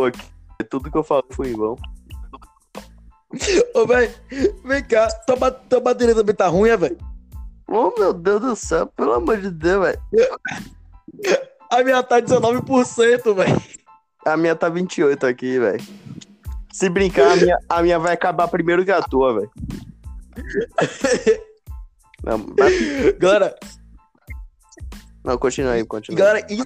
Aqui. 0.04 0.20
Tudo 0.68 0.90
que 0.90 0.96
eu 0.98 1.04
falo 1.04 1.24
foi 1.30 1.50
em 1.50 1.56
vão. 1.56 1.76
Ô, 3.74 3.86
velho, 3.86 4.12
vem 4.64 4.84
cá, 4.84 5.08
tua, 5.26 5.50
tua 5.50 5.80
bateria 5.80 6.14
também 6.14 6.34
tá 6.34 6.48
ruim, 6.48 6.70
é, 6.70 6.76
velho? 6.76 6.98
Oh, 7.68 7.92
meu 7.98 8.12
Deus 8.12 8.40
do 8.40 8.56
céu, 8.56 8.86
pelo 8.88 9.12
amor 9.12 9.38
de 9.38 9.50
Deus, 9.50 9.84
velho. 9.86 10.00
A 11.70 11.82
minha 11.84 12.02
tá 12.02 12.20
19%, 12.20 13.34
velho. 13.34 13.62
A 14.26 14.36
minha 14.36 14.56
tá 14.56 14.68
28 14.68 15.26
aqui, 15.26 15.58
velho. 15.58 15.82
Se 16.72 16.88
brincar, 16.88 17.32
a 17.32 17.36
minha, 17.36 17.58
a 17.68 17.82
minha 17.82 17.98
vai 17.98 18.12
acabar 18.12 18.48
primeiro 18.48 18.84
que 18.84 18.90
a 18.90 19.00
tua, 19.00 19.34
velho. 19.34 19.50
Não, 22.24 22.38
mas- 22.58 23.18
Galera, 23.18 23.56
não, 25.24 25.38
continua 25.38 25.72
aí, 25.72 25.84
continua. 25.84 26.18
galera, 26.18 26.46
isso... 26.50 26.64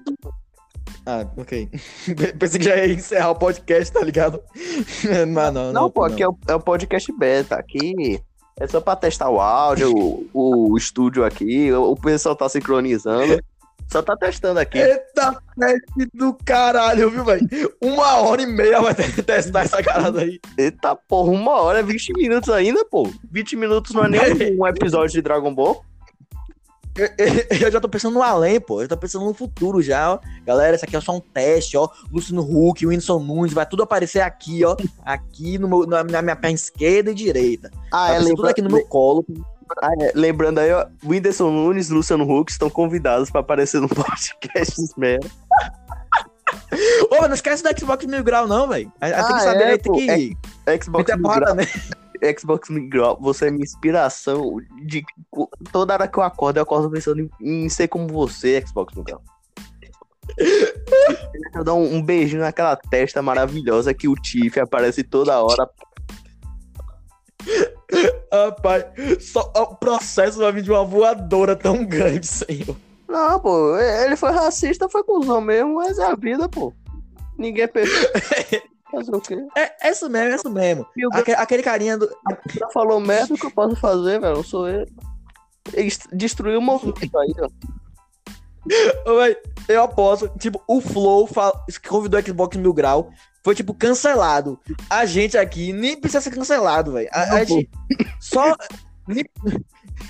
Ah, 1.07 1.27
ok. 1.37 1.69
Pensei 2.39 2.59
que 2.59 2.67
já 2.67 2.77
ia 2.77 2.95
encerrar 2.95 3.31
o 3.31 3.35
podcast, 3.35 3.93
tá 3.93 4.01
ligado? 4.01 4.41
Mas 5.33 5.53
não, 5.53 5.65
não. 5.67 5.73
Não, 5.73 5.91
pô, 5.91 6.05
aqui 6.05 6.23
é 6.23 6.29
o, 6.29 6.37
é 6.49 6.55
o 6.55 6.61
podcast 6.61 7.13
beta. 7.19 7.57
Aqui 7.57 8.21
é 8.59 8.67
só 8.67 8.81
pra 8.81 8.97
testar 8.97 9.29
o 9.29 9.41
áudio, 9.41 9.93
o, 10.33 10.73
o 10.73 10.77
estúdio 10.77 11.25
aqui. 11.25 11.73
O, 11.73 11.93
o 11.93 11.97
pessoal 11.97 12.37
tá 12.37 12.49
sincronizando. 12.49 13.39
Só 13.89 14.03
tá 14.03 14.17
testando 14.17 14.59
aqui. 14.59 14.79
Eita 14.79 15.41
peste 15.59 16.09
do 16.15 16.35
caralho, 16.45 17.11
viu, 17.11 17.25
velho? 17.25 17.49
Uma 17.83 18.17
hora 18.23 18.43
e 18.43 18.47
meia 18.47 18.81
vai 18.81 18.95
ter 18.95 19.13
que 19.15 19.23
testar 19.23 19.63
essa 19.63 19.83
carada 19.83 20.23
aí. 20.23 20.41
Eita 20.57 20.97
porra, 20.97 21.31
uma 21.31 21.61
hora, 21.61 21.83
20 21.83 22.13
minutos 22.15 22.49
ainda, 22.49 22.85
pô. 22.87 23.11
20 23.31 23.57
minutos 23.57 23.93
não 23.95 24.05
é 24.05 24.09
nem 24.09 24.59
um 24.59 24.67
episódio 24.67 25.13
de 25.13 25.23
Dragon 25.23 25.55
Ball. 25.55 25.85
Eu, 26.97 27.07
eu- 27.19 27.67
eu 27.67 27.73
já 27.73 27.81
tô 27.81 27.89
pensando 27.89 28.15
no 28.15 28.23
além, 28.23 28.61
pô. 28.61 28.81
Eu 28.83 28.89
tô 28.89 28.97
pensando 28.97 29.25
no 29.25 29.35
futuro 29.35 29.83
já, 29.83 30.13
ó. 30.15 30.19
Galera, 30.45 30.77
isso 30.77 30.85
aqui 30.85 30.95
é 30.97 31.01
só 31.01 31.13
um 31.17 31.21
teste, 31.21 31.77
ó. 31.77 31.89
Luciano 32.13 32.43
Huck, 32.43 32.87
Whindersson 32.87 33.19
Nunes, 33.19 33.53
vai 33.53 33.67
tudo 33.67 33.83
aparecer 33.83 34.21
aqui, 34.21 34.65
ó. 34.65 34.77
Aqui 35.05 35.59
no 35.59 35.69
meu- 35.69 35.87
na, 35.87 36.05
minha 36.23 36.37
perna 36.37 36.55
esquerda 36.55 37.11
e 37.11 37.15
direita. 37.15 37.71
Ah, 37.93 37.97
Vai 37.99 38.01
é, 38.01 38.11
aparecer 38.13 38.31
tudo 38.31 38.37
lembra- 38.43 38.51
aqui 38.53 38.63
no 38.63 38.71
meu 38.71 38.87
colo. 38.87 39.25
ah, 39.83 39.91
é, 40.01 40.13
lembrando 40.15 40.59
aí, 40.59 40.73
ó, 40.73 40.87
Whindersson 41.05 41.51
Nunes 41.51 41.91
e 41.91 41.93
Luciano 41.93 42.31
Huck 42.31 42.53
estão 42.53 42.71
convidados 42.71 43.29
pra 43.31 43.41
aparecer 43.41 43.81
no 43.81 43.89
podcast 43.91 44.75
mesmo. 44.97 45.31
Ô, 47.11 47.27
não 47.27 47.35
esquece 47.35 47.63
do 47.63 47.79
Xbox 47.81 48.05
Mil 48.07 48.23
Grau, 48.23 48.47
não, 48.47 48.69
velho. 48.69 48.93
Aí 49.01 49.13
tem 49.13 49.21
Ah, 49.21 49.27
que 49.35 49.41
saber, 49.43 49.63
é, 49.65 49.71
aí 49.73 49.79
tem 49.79 49.93
que 49.93 50.85
Xbox 50.85 51.11
a 51.11 51.17
Migral, 51.17 51.35
porrada, 51.41 51.55
né? 51.55 51.65
Xbox 52.39 52.71
Migral, 52.71 53.19
você 53.21 53.49
é 53.49 53.51
minha 53.51 53.65
inspiração 53.65 54.57
de 54.87 55.03
toda 55.65 55.95
hora 55.95 56.09
que 56.09 56.19
eu 56.19 56.23
acordo, 56.23 56.59
eu 56.59 56.63
acordo 56.63 56.91
pensando 56.91 57.21
em, 57.21 57.31
em 57.41 57.69
ser 57.69 57.89
como 57.89 58.09
você, 58.09 58.63
Xbox 58.67 58.95
Migral. 58.95 59.23
Eu 61.55 61.63
dar 61.65 61.75
um, 61.75 61.97
um 61.97 62.03
beijinho 62.03 62.43
naquela 62.43 62.77
testa 62.77 63.23
maravilhosa 63.23 63.95
que 63.95 64.09
o 64.09 64.15
Tiff 64.15 64.59
aparece 64.59 65.03
toda 65.03 65.41
hora. 65.43 65.69
Rapaz, 68.33 68.85
só 69.21 69.53
o 69.57 69.77
processo 69.77 70.39
vai 70.39 70.53
vir 70.53 70.63
de 70.63 70.71
uma 70.71 70.85
voadora 70.85 71.55
tão 71.55 71.85
grande, 71.85 72.27
senhor. 72.27 72.77
Não, 73.07 73.39
pô, 73.39 73.77
ele 73.79 74.17
foi 74.17 74.31
racista, 74.33 74.89
foi 74.89 75.05
cuzão 75.05 75.41
mesmo, 75.41 75.75
mas 75.77 75.99
é 75.99 76.05
a 76.05 76.17
vida, 76.17 76.49
pô. 76.49 76.73
Ninguém 77.39 77.65
é 77.65 77.67
perfeito. 77.69 78.69
Fazer 78.91 79.15
o 79.15 79.21
quê? 79.21 79.37
É, 79.57 79.89
é 79.89 79.91
isso 79.91 80.09
mesmo, 80.09 80.33
é 80.33 80.37
isso 80.37 80.51
mesmo. 80.51 80.87
Aque- 81.13 81.33
aquele 81.33 81.63
carinha 81.63 81.99
do. 81.99 82.09
já 82.57 82.69
falou 82.71 83.01
merda, 83.01 83.35
o 83.35 83.37
que 83.37 83.47
eu 83.47 83.51
posso 83.51 83.75
fazer, 83.77 84.21
velho? 84.21 84.37
Não 84.37 84.45
sou 84.45 84.69
ele. 84.69 84.91
Ele 85.73 85.91
Destruiu 86.13 86.59
o 86.59 86.63
movimento 86.63 87.19
aí, 87.19 87.35
ó. 87.39 87.49
Eu 89.69 89.83
aposto, 89.83 90.31
tipo, 90.39 90.63
o 90.67 90.81
Flow 90.81 91.29
que 91.69 91.89
convidou 91.89 92.21
o 92.21 92.23
Xbox 92.23 92.57
Mil 92.57 92.73
Grau 92.73 93.11
foi, 93.43 93.55
tipo, 93.55 93.75
cancelado. 93.75 94.59
A 94.89 95.05
gente 95.05 95.37
aqui 95.37 95.73
nem 95.73 96.01
precisa 96.01 96.23
ser 96.23 96.31
cancelado, 96.31 96.93
velho. 96.93 97.09
A, 97.13 97.35
a 97.35 97.45
gente 97.45 97.69
só. 98.21 98.55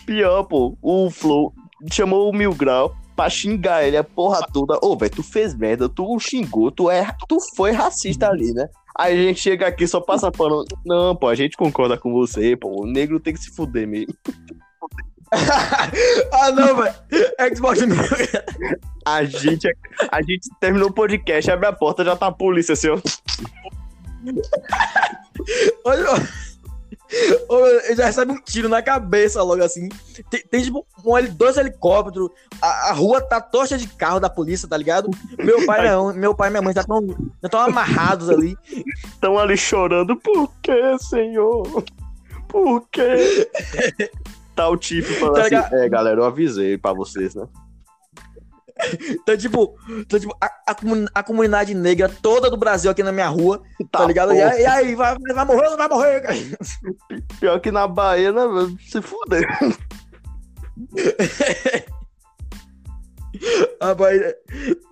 Pior, 0.07 0.45
pô, 0.45 0.79
o 0.81 1.11
Flow 1.11 1.53
chamou 1.91 2.31
o 2.31 2.33
Mil 2.35 2.55
Grau 2.55 2.95
pra 3.17 3.29
xingar 3.29 3.85
ele 3.85 3.97
a 3.97 4.05
porra 4.05 4.47
toda. 4.53 4.79
Ô, 4.83 4.97
velho, 4.97 5.13
tu 5.13 5.23
fez 5.23 5.55
merda, 5.55 5.89
tu 5.89 6.19
xingou, 6.19 6.71
tu, 6.71 6.91
é, 6.91 7.07
tu 7.29 7.39
foi 7.57 7.73
racista 7.73 8.29
ali, 8.29 8.53
né? 8.53 8.69
Aí 8.97 9.19
a 9.19 9.23
gente 9.23 9.41
chega 9.41 9.67
aqui 9.67 9.89
só 9.89 10.01
passa 10.01 10.31
pano. 10.31 10.65
Não, 10.87 11.17
pô, 11.17 11.27
a 11.27 11.35
gente 11.35 11.57
concorda 11.57 11.99
com 11.99 12.13
você, 12.13 12.57
pô. 12.57 12.83
O 12.83 12.87
negro 12.87 13.19
tem 13.19 13.35
que 13.35 13.41
se 13.41 13.51
fuder 13.51 13.89
mesmo. 13.89 14.15
ah, 16.33 16.51
não, 16.51 16.77
velho. 16.77 16.95
Xbox 17.55 17.81
A 19.07 19.23
gente, 19.25 19.69
a 20.11 20.23
gente 20.23 20.49
terminou 20.59 20.89
o 20.89 20.93
podcast, 20.93 21.51
abre 21.51 21.67
a 21.67 21.73
porta, 21.73 22.03
já 22.05 22.17
tá 22.17 22.29
a 22.29 22.33
polícia, 22.33 22.73
assim, 22.73 22.89
ó. 22.89 22.99
Olha, 25.85 26.23
ele 27.85 27.97
já 27.97 28.07
recebe 28.07 28.33
um 28.33 28.41
tiro 28.41 28.69
na 28.69 28.83
cabeça 28.83 29.43
logo 29.43 29.63
assim. 29.63 29.89
Tem, 30.31 30.41
tem, 30.41 30.63
tipo 30.63 30.87
um, 31.05 31.35
dois 31.35 31.57
helicópteros. 31.57 32.31
A, 32.61 32.91
a 32.91 32.93
rua 32.93 33.21
tá 33.21 33.41
tocha 33.41 33.77
de 33.77 33.87
carro 33.87 34.19
da 34.19 34.31
polícia, 34.31 34.69
tá 34.69 34.77
ligado? 34.77 35.11
Meu 35.39 35.65
pai 35.67 35.87
não, 35.89 36.13
meu 36.15 36.35
pai 36.35 36.49
e 36.49 36.51
minha 36.51 36.63
mãe 36.63 36.75
já 36.75 36.81
estão 36.81 37.07
já 37.43 37.49
tão 37.49 37.61
amarrados 37.61 38.31
ali. 38.31 38.57
Estão 39.05 39.39
ali 39.39 39.57
chorando. 39.57 40.17
Por 40.17 40.51
quê, 40.63 40.97
senhor? 40.99 41.85
Por 42.49 42.89
quê? 42.91 43.49
Tá 44.55 44.69
o 44.69 44.77
Tiff 44.77 45.15
falando 45.15 45.49
Tá 45.49 45.61
assim, 45.61 45.75
é, 45.77 45.89
galera, 45.89 46.21
eu 46.21 46.25
avisei 46.25 46.79
pra 46.79 46.93
vocês, 46.93 47.35
né? 47.35 47.47
Então, 49.09 49.37
tipo, 49.37 49.77
então, 49.89 50.19
tipo 50.19 50.37
a, 50.41 50.47
a, 50.47 50.77
a 51.15 51.23
comunidade 51.23 51.75
negra 51.75 52.09
toda 52.09 52.51
do 52.51 52.57
Brasil 52.57 52.91
aqui 52.91 53.03
na 53.03 53.13
minha 53.13 53.29
rua, 53.29 53.63
tá, 53.91 54.05
ligado? 54.05 54.33
E, 54.33 54.37
e 54.37 54.67
aí, 54.67 54.95
vai, 54.95 55.17
vai 55.17 55.45
morrer 55.45 55.65
ou 55.65 55.71
não 55.71 55.77
vai 55.79 55.89
morrer? 55.89 56.21
cara? 56.21 56.37
Pior 57.41 57.61
que 57.61 57.71
na 57.71 57.87
Bahia, 57.87 58.33
né? 58.33 58.43
Se 58.87 59.01
fuder. 59.01 59.47
Rapaz, 63.81 64.21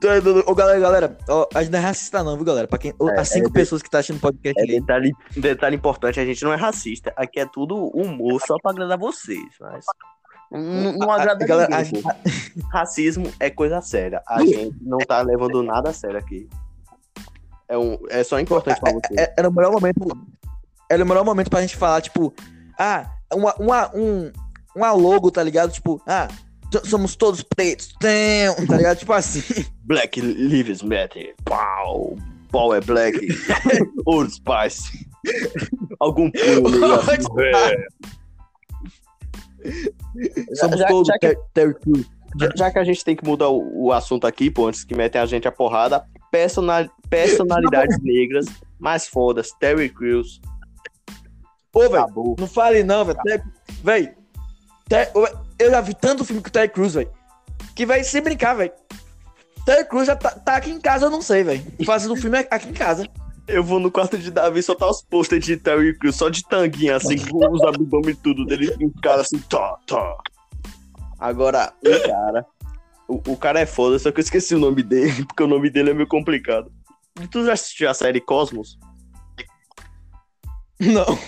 tu 0.01 0.09
é 0.09 0.21
doido. 0.21 0.45
Ô, 0.47 0.55
galera, 0.55 0.79
galera, 0.81 1.19
ó, 1.29 1.47
a 1.55 1.63
gente 1.63 1.73
não 1.73 1.79
é 1.79 1.83
racista, 1.83 2.23
não, 2.25 2.37
viu, 2.37 2.45
galera? 2.45 2.67
Pra 2.69 2.79
quem, 2.79 2.93
É, 2.93 3.21
as 3.21 3.29
cinco 3.29 3.49
é- 3.49 3.53
pessoas 3.53 3.83
que 3.83 3.91
tá 3.91 3.99
assistindo 3.99 4.17
o 4.19 4.21
podcast 4.21 4.59
É 4.61 4.63
aí. 4.65 4.81
detalhe, 4.81 5.13
detalhe 5.37 5.77
importante, 5.77 6.19
a 6.21 6.25
gente 6.25 6.43
não 6.45 6.53
é 6.53 6.57
racista. 6.57 7.13
Aqui 7.17 7.41
é 7.41 7.47
tudo 7.47 7.77
humor 7.89 8.41
só 8.47 8.57
pra 8.63 8.73
agradar 8.73 8.99
vocês, 8.99 9.45
mas. 9.61 9.85
Não, 10.51 10.93
não 10.99 11.11
agrada 11.11 11.45
a 11.45 11.47
galera- 11.49 11.83
ninguém, 11.83 12.03
pô. 12.03 12.11
Racismo 12.71 13.33
é 13.41 13.49
coisa 13.49 13.81
séria. 13.81 14.23
A 14.29 14.41
gente 14.45 14.75
não 14.83 14.99
tá 14.99 15.23
levando 15.23 15.63
nada 15.63 15.91
a 15.91 15.93
sério 15.93 16.19
aqui. 16.19 16.49
É, 17.69 17.79
um, 17.79 17.97
é 18.11 18.23
só 18.23 18.39
importante 18.39 18.79
pra 18.81 18.93
vocês. 18.93 19.19
É- 19.19 19.35
Era 19.39 19.49
o 19.49 19.53
melhor 19.53 19.73
momento. 19.73 20.01
Era 20.91 21.03
o 21.03 21.07
melhor 21.07 21.25
momento 21.25 21.49
pra 21.49 21.63
gente 21.63 21.75
falar, 21.77 22.03
tipo, 22.03 22.35
ah, 22.79 23.11
uma, 23.33 23.55
uma, 23.59 23.91
um, 23.97 24.31
uma 24.77 24.93
logo, 24.93 25.31
tá 25.31 25.43
ligado? 25.43 25.73
Tipo, 25.73 26.03
ah, 26.07 26.29
somos 26.85 27.17
todos 27.17 27.43
pretos, 27.43 27.95
tem, 28.01 28.47
tá 28.67 28.77
ligado? 28.77 28.99
Tipo 28.99 29.13
assim. 29.13 29.65
Black 29.85 30.21
Lives 30.21 30.83
Matter. 30.83 31.35
Pau. 31.45 32.17
Pau 32.51 32.75
é 32.75 32.81
black. 32.81 33.19
Old 34.07 34.31
Spice. 34.33 35.07
Algum 36.01 36.31
pulo. 36.31 36.71
É. 39.65 40.55
Somos 40.57 40.79
já- 40.79 40.87
todos 40.89 41.07
já 41.09 41.15
que- 41.19 41.29
Ter- 41.29 41.39
Terry 41.55 41.75
Crews. 41.75 42.07
Já, 42.41 42.51
já 42.57 42.71
que 42.71 42.79
a 42.79 42.85
gente 42.85 43.05
tem 43.05 43.15
que 43.15 43.25
mudar 43.25 43.49
o, 43.49 43.85
o 43.87 43.93
assunto 43.93 44.27
aqui, 44.27 44.51
pô, 44.51 44.67
antes 44.67 44.85
que 44.85 44.95
metem 44.95 45.21
a 45.21 45.27
gente 45.27 45.47
a 45.47 45.53
porrada, 45.53 46.05
personal, 46.31 46.89
personalidades 47.09 47.97
negras 48.03 48.47
mais 48.79 49.07
fodas, 49.07 49.53
Terry 49.61 49.89
Crews, 49.89 50.41
Ô, 51.75 51.89
velho, 51.89 52.35
não 52.39 52.47
fale 52.47 52.83
não, 52.83 53.05
velho. 53.05 53.19
Ter- 54.89 55.11
Eu 55.63 55.71
já 55.71 55.81
vi 55.81 55.95
tanto 55.95 56.25
filme 56.25 56.43
com 56.43 56.49
o 56.49 56.51
Terry 56.51 56.69
Crews, 56.69 56.95
velho. 56.95 57.11
Que, 57.77 57.87
velho, 57.87 58.05
sem 58.05 58.21
brincar, 58.21 58.55
velho. 58.55 58.73
Terry 59.65 59.85
Crews 59.85 60.09
já 60.09 60.17
tá, 60.17 60.31
tá 60.31 60.57
aqui 60.57 60.71
em 60.71 60.81
casa, 60.81 61.07
eu 61.07 61.11
não 61.11 61.23
sei, 61.23 61.45
velho. 61.45 61.65
Fazendo 61.87 62.15
um 62.15 62.17
filme 62.17 62.39
aqui 62.51 62.69
em 62.69 62.73
casa. 62.73 63.09
Eu 63.47 63.63
vou 63.63 63.79
no 63.79 63.91
quarto 63.91 64.19
de 64.19 64.31
Davi 64.31 64.61
soltar 64.61 64.91
os 64.91 65.03
posters 65.03 65.45
de 65.45 65.57
Terry 65.57 65.97
Crews, 65.97 66.17
só 66.17 66.29
de 66.29 66.43
tanguinha, 66.49 66.97
assim, 66.97 67.17
com 67.17 67.49
os 67.49 67.63
abdômen 67.63 68.11
e 68.11 68.15
tudo 68.15 68.45
dele, 68.45 68.75
um 68.81 68.91
cara 69.01 69.21
assim, 69.21 69.39
tá, 69.39 69.77
tá. 69.87 70.17
Agora, 71.19 71.73
o 71.85 72.09
cara, 72.09 72.47
o, 73.09 73.15
o 73.33 73.37
cara 73.37 73.61
é 73.61 73.67
foda, 73.67 73.99
só 74.01 74.11
que 74.11 74.19
eu 74.19 74.25
esqueci 74.25 74.57
o 74.57 74.61
nome 74.61 74.83
dele, 74.83 75.25
porque 75.27 75.43
o 75.45 75.49
nome 75.49 75.71
dele 75.71 75.91
é 75.91 75.95
meio 75.95 76.09
complicado. 76.09 76.73
Tu 77.31 77.45
já 77.45 77.53
assistiu 77.53 77.89
a 77.89 77.95
série 77.95 78.21
Cosmos? 78.21 78.79
Não. 80.81 81.19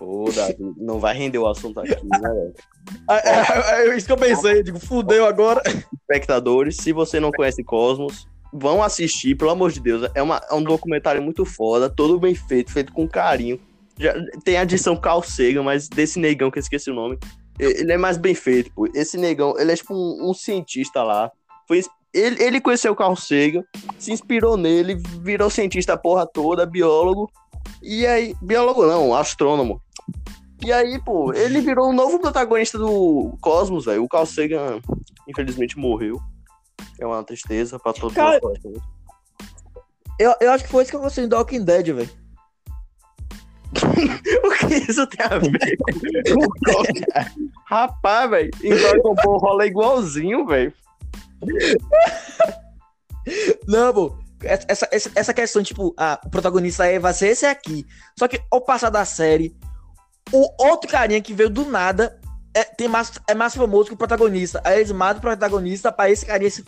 Pô, 0.00 0.30
Davi, 0.34 0.56
não 0.78 0.98
vai 0.98 1.14
render 1.14 1.36
o 1.36 1.46
assunto 1.46 1.78
aqui, 1.78 1.94
né, 2.06 2.18
velho? 2.18 2.54
É, 3.08 3.84
é, 3.84 3.88
é 3.90 3.96
isso 3.96 4.06
que 4.06 4.12
eu 4.12 4.16
pensei. 4.16 4.58
Eu 4.58 4.62
digo, 4.62 4.80
fudeu 4.80 5.26
agora. 5.26 5.62
espectadores, 6.00 6.76
se 6.76 6.90
você 6.90 7.20
não 7.20 7.30
conhece 7.30 7.62
Cosmos, 7.62 8.26
vão 8.50 8.82
assistir, 8.82 9.36
pelo 9.36 9.50
amor 9.50 9.70
de 9.70 9.78
Deus. 9.78 10.10
É, 10.14 10.22
uma, 10.22 10.40
é 10.50 10.54
um 10.54 10.62
documentário 10.62 11.22
muito 11.22 11.44
foda, 11.44 11.90
todo 11.90 12.18
bem 12.18 12.34
feito, 12.34 12.72
feito 12.72 12.92
com 12.94 13.06
carinho. 13.06 13.60
Já, 13.98 14.14
tem 14.42 14.56
a 14.56 14.62
edição 14.62 14.96
Carl 14.96 15.22
Sagan, 15.22 15.62
mas 15.62 15.86
desse 15.86 16.18
negão 16.18 16.50
que 16.50 16.58
eu 16.58 16.62
esqueci 16.62 16.90
o 16.90 16.94
nome. 16.94 17.18
Ele 17.58 17.92
é 17.92 17.98
mais 17.98 18.16
bem 18.16 18.34
feito, 18.34 18.72
pô. 18.74 18.88
Esse 18.94 19.18
negão, 19.18 19.54
ele 19.58 19.70
é 19.70 19.76
tipo 19.76 19.94
um, 19.94 20.30
um 20.30 20.32
cientista 20.32 21.02
lá. 21.02 21.30
Foi, 21.68 21.82
ele, 22.14 22.42
ele 22.42 22.60
conheceu 22.60 22.92
o 22.92 22.96
Carl 22.96 23.14
Sagan, 23.14 23.62
se 23.98 24.10
inspirou 24.10 24.56
nele, 24.56 24.96
virou 25.20 25.50
cientista 25.50 25.92
a 25.92 25.98
porra 25.98 26.26
toda, 26.26 26.64
biólogo. 26.64 27.30
E 27.82 28.06
aí, 28.06 28.34
biólogo 28.40 28.86
não, 28.86 29.14
astrônomo. 29.14 29.80
E 30.62 30.72
aí, 30.72 31.00
pô, 31.02 31.32
ele 31.32 31.60
virou 31.60 31.86
o 31.86 31.90
um 31.90 31.94
novo 31.94 32.18
protagonista 32.18 32.78
do 32.78 33.36
Cosmos, 33.40 33.86
velho. 33.86 34.04
O 34.04 34.08
Carl 34.08 34.26
Sagan, 34.26 34.80
infelizmente, 35.26 35.78
morreu. 35.78 36.20
É 36.98 37.06
uma 37.06 37.24
tristeza 37.24 37.78
pra 37.78 37.92
todos 37.94 38.14
Cara, 38.14 38.38
nós. 38.42 38.58
Eu, 40.18 40.34
eu 40.38 40.52
acho 40.52 40.64
que 40.64 40.70
foi 40.70 40.82
isso 40.82 40.90
que 40.90 40.96
eu 40.96 41.00
gostei 41.00 41.26
do 41.26 41.36
Walking 41.36 41.64
Dead, 41.64 41.86
velho. 41.86 42.10
o 44.44 44.50
que 44.68 44.74
isso 44.90 45.06
tem 45.06 45.24
a 45.24 45.38
ver 45.38 45.76
com 46.34 47.54
Rapaz, 47.66 48.30
velho, 48.30 48.50
em 48.62 48.74
Dragon 48.74 49.14
Ball 49.14 49.38
rola 49.38 49.66
igualzinho, 49.66 50.44
velho. 50.46 50.74
Não, 53.66 53.94
pô. 53.94 54.18
Essa, 54.42 54.88
essa, 54.90 55.12
essa 55.14 55.34
questão, 55.34 55.62
tipo, 55.62 55.94
ah, 55.98 56.18
o 56.24 56.30
protagonista 56.30 56.86
é, 56.86 56.98
vai 56.98 57.12
ser 57.12 57.28
esse 57.28 57.46
aqui. 57.46 57.86
Só 58.18 58.26
que 58.26 58.40
ao 58.50 58.62
passar 58.62 58.88
da 58.90 59.04
série, 59.04 59.54
o 60.32 60.48
outro 60.58 60.90
carinha 60.90 61.20
que 61.20 61.34
veio 61.34 61.50
do 61.50 61.64
nada 61.64 62.18
é, 62.54 62.64
tem 62.64 62.88
mais, 62.88 63.12
é 63.28 63.34
mais 63.34 63.54
famoso 63.54 63.88
que 63.88 63.94
o 63.94 63.98
protagonista. 63.98 64.60
Aí 64.64 64.78
eles 64.78 64.92
matam 64.92 65.18
o 65.18 65.22
protagonista 65.22 65.92
pra 65.92 66.10
esse 66.10 66.26
carinha 66.26 66.48
esse 66.48 66.64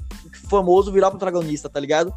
famoso 0.49 0.93
virar 0.93 1.09
o 1.09 1.13
protagonista, 1.13 1.69
tá 1.69 1.81
ligado? 1.81 2.15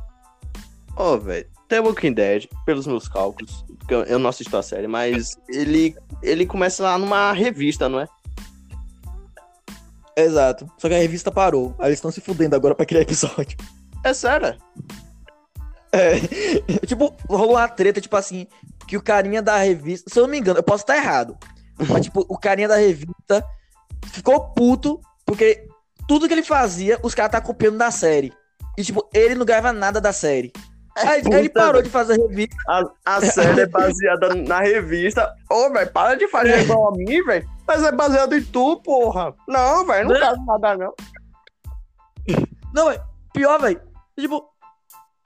Ó, 0.98 1.14
oh, 1.14 1.18
velho, 1.20 1.48
The 1.68 1.82
Walking 1.82 2.14
Dead, 2.14 2.48
pelos 2.66 2.88
meus 2.88 3.08
cálculos, 3.08 3.66
eu 4.08 4.18
não 4.18 4.30
assisto 4.30 4.56
a 4.56 4.64
série, 4.64 4.88
mas 4.88 5.38
ele, 5.50 5.96
ele 6.22 6.46
começa 6.46 6.84
lá 6.84 6.98
numa 6.98 7.34
revista, 7.34 7.90
não 7.90 8.00
é? 8.00 8.08
Exato. 10.16 10.72
Só 10.78 10.88
que 10.88 10.94
a 10.94 11.00
revista 11.00 11.30
parou. 11.30 11.76
Aí 11.78 11.90
eles 11.90 11.98
estão 11.98 12.12
se 12.12 12.22
fudendo 12.22 12.56
agora 12.56 12.74
pra 12.74 12.86
criar 12.86 13.02
episódio. 13.02 13.58
É 14.04 14.14
sério? 14.14 14.58
É. 15.92 16.20
tipo, 16.88 17.14
rolou 17.28 17.56
uma 17.56 17.68
treta, 17.68 18.00
tipo 18.00 18.16
assim, 18.16 18.48
que 18.88 18.98
o 18.98 19.02
carinha 19.02 19.42
da 19.42 19.58
revista. 19.58 20.10
Se 20.12 20.20
eu 20.20 20.24
não 20.24 20.30
me 20.30 20.40
engano, 20.40 20.60
eu 20.60 20.64
posso 20.64 20.84
estar 20.84 20.96
errado. 20.96 21.38
Mas, 21.90 22.04
tipo, 22.04 22.26
o 22.30 22.38
carinha 22.38 22.68
da 22.68 22.78
revista 22.78 23.44
ficou 24.12 24.54
puto 24.54 25.00
porque 25.26 25.68
tudo 26.08 26.28
que 26.28 26.34
ele 26.34 26.44
fazia, 26.44 27.00
os 27.02 27.16
caras 27.16 27.32
tá 27.32 27.42
copiando 27.42 27.78
da 27.78 27.92
série. 27.92 28.32
E, 28.78 28.84
tipo, 28.84 29.08
ele 29.14 29.36
não 29.36 29.46
ganhava 29.46 29.74
nada 29.74 30.00
da 30.00 30.14
série. 30.14 30.52
Aí, 30.98 31.22
Puta, 31.22 31.40
ele 31.40 31.50
parou 31.50 31.82
de 31.82 31.90
fazer 31.90 32.18
revista. 32.18 32.56
A, 32.70 32.84
a 33.06 33.22
série 33.22 33.62
é 33.62 33.66
baseada 33.66 34.34
na 34.34 34.62
revista. 34.62 35.34
Ô, 35.50 35.70
velho, 35.70 35.92
para 35.92 36.16
de 36.16 36.28
fazer 36.30 36.62
igual 36.62 36.90
a 36.90 36.92
mim, 36.98 37.22
velho. 37.24 37.50
Mas 37.68 37.84
é 37.84 37.92
baseado 37.92 38.34
em 38.34 38.44
tu, 38.44 38.78
porra. 38.82 39.34
Não, 39.48 39.86
velho, 39.86 40.08
não 40.08 40.16
quero 40.16 40.46
nada, 40.46 40.78
não. 40.78 40.94
Não, 42.74 42.90
velho. 42.90 43.04
Pior, 43.34 43.60
velho. 43.60 43.82
Tipo, 44.18 44.46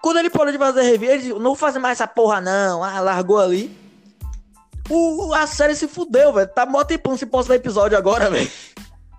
quando 0.01 0.17
ele 0.17 0.29
parou 0.29 0.51
de 0.51 0.57
fazer 0.57 0.81
revista, 0.83 1.13
ele 1.13 1.23
disse, 1.23 1.33
não 1.33 1.41
vou 1.41 1.55
fazer 1.55 1.79
mais 1.79 1.99
essa 1.99 2.07
porra, 2.07 2.39
não. 2.39 2.83
Ah, 2.83 2.99
largou 3.01 3.39
ali. 3.39 3.75
O, 4.89 5.33
a 5.33 5.45
série 5.45 5.75
se 5.75 5.88
fudeu, 5.88 6.33
velho. 6.33 6.47
Tá 6.47 6.65
mó 6.65 6.83
tempão 6.83 7.15
se 7.17 7.25
postar 7.25 7.55
episódio 7.55 7.97
agora, 7.97 8.29
velho. 8.29 8.49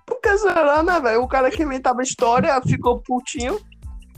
Por 0.04 0.20
que 0.20 0.36
será, 0.38 0.82
né, 0.82 0.98
velho? 1.00 1.22
O 1.22 1.28
cara 1.28 1.50
que 1.50 1.62
inventava 1.62 2.02
história 2.02 2.60
ficou 2.62 2.98
putinho. 2.98 3.60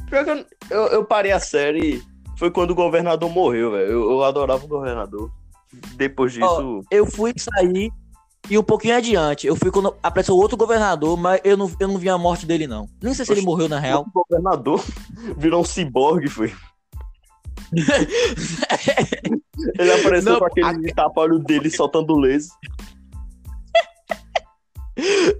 Pior 0.09 0.25
que 0.25 0.47
eu, 0.71 0.87
eu, 0.87 1.05
parei 1.05 1.33
a 1.33 1.41
série 1.41 2.03
foi 2.39 2.51
quando 2.51 2.71
o 2.71 2.75
governador 2.75 3.29
morreu, 3.29 3.73
velho. 3.73 3.91
Eu, 3.91 4.11
eu, 4.11 4.25
adorava 4.25 4.65
o 4.65 4.69
governador. 4.69 5.31
Depois 5.97 6.33
disso. 6.33 6.81
Oh, 6.81 6.85
eu 6.91 7.07
fui 7.07 7.33
sair 7.37 7.91
e 8.51 8.59
um 8.59 8.63
pouquinho 8.63 8.97
adiante. 8.97 9.47
Eu 9.47 9.57
fui 9.57 9.71
quando 9.71 9.95
apareceu 10.03 10.37
outro 10.37 10.57
governador, 10.57 11.17
mas 11.17 11.41
eu 11.45 11.57
não, 11.57 11.71
eu 11.79 11.89
não 11.89 11.99
vi 11.99 12.09
a 12.09 12.19
morte 12.19 12.47
dele, 12.47 12.67
não. 12.67 12.89
Nem 13.03 13.15
sei 13.15 13.25
se 13.25 13.33
ele 13.33 13.43
morreu 13.43 13.69
na 13.69 13.79
real. 13.79 14.07
O 14.15 14.25
governador 14.29 14.85
virou 15.37 15.61
um 15.61 15.65
ciborgue, 15.65 16.29
foi. 16.29 16.53
ele 19.79 19.93
apareceu 19.93 20.33
não, 20.33 20.39
com 20.39 20.45
aquele 20.45 20.91
a... 20.91 20.95
tapa-olho 20.95 21.39
dele 21.39 21.71
soltando 21.71 22.17
laser. 22.17 22.53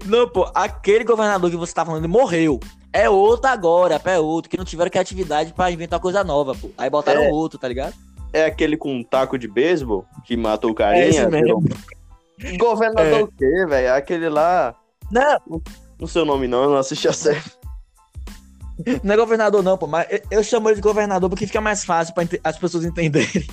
Não, 0.05 0.27
pô, 0.27 0.49
aquele 0.55 1.03
governador 1.03 1.51
que 1.51 1.57
você 1.57 1.73
tá 1.73 1.85
falando, 1.85 2.03
ele 2.03 2.11
morreu. 2.11 2.59
É 2.91 3.09
outro 3.09 3.49
agora, 3.49 4.01
é 4.03 4.19
outro, 4.19 4.49
que 4.49 4.57
não 4.57 4.65
tiveram 4.65 4.89
criatividade 4.89 5.53
para 5.53 5.71
inventar 5.71 5.99
coisa 5.99 6.23
nova, 6.23 6.55
pô. 6.55 6.71
Aí 6.77 6.89
botaram 6.89 7.23
é, 7.23 7.29
outro, 7.29 7.59
tá 7.59 7.67
ligado? 7.67 7.93
É 8.31 8.45
aquele 8.45 8.77
com 8.77 8.95
um 8.95 9.03
taco 9.03 9.37
de 9.37 9.47
beisebol 9.47 10.05
que 10.25 10.35
matou 10.35 10.71
o 10.71 10.75
carinha? 10.75 11.05
É 11.05 11.09
esse 11.09 11.27
mesmo. 11.27 11.63
Governador 12.57 13.19
é. 13.19 13.23
o 13.23 13.27
quê, 13.27 13.65
velho? 13.67 13.93
Aquele 13.93 14.29
lá. 14.29 14.75
Não. 15.11 15.61
Não 15.99 16.07
sei 16.07 16.21
o 16.21 16.25
nome, 16.25 16.47
não, 16.47 16.63
eu 16.63 16.69
não 16.71 16.77
assisti 16.77 17.07
a 17.07 17.13
série. 17.13 17.41
Não 19.03 19.13
é 19.13 19.17
governador, 19.17 19.61
não, 19.61 19.77
pô, 19.77 19.85
mas 19.85 20.07
eu 20.31 20.43
chamo 20.43 20.67
ele 20.67 20.75
de 20.75 20.81
governador 20.81 21.29
porque 21.29 21.45
fica 21.45 21.61
mais 21.61 21.85
fácil 21.85 22.13
para 22.13 22.27
as 22.43 22.57
pessoas 22.57 22.83
entenderem. 22.83 23.45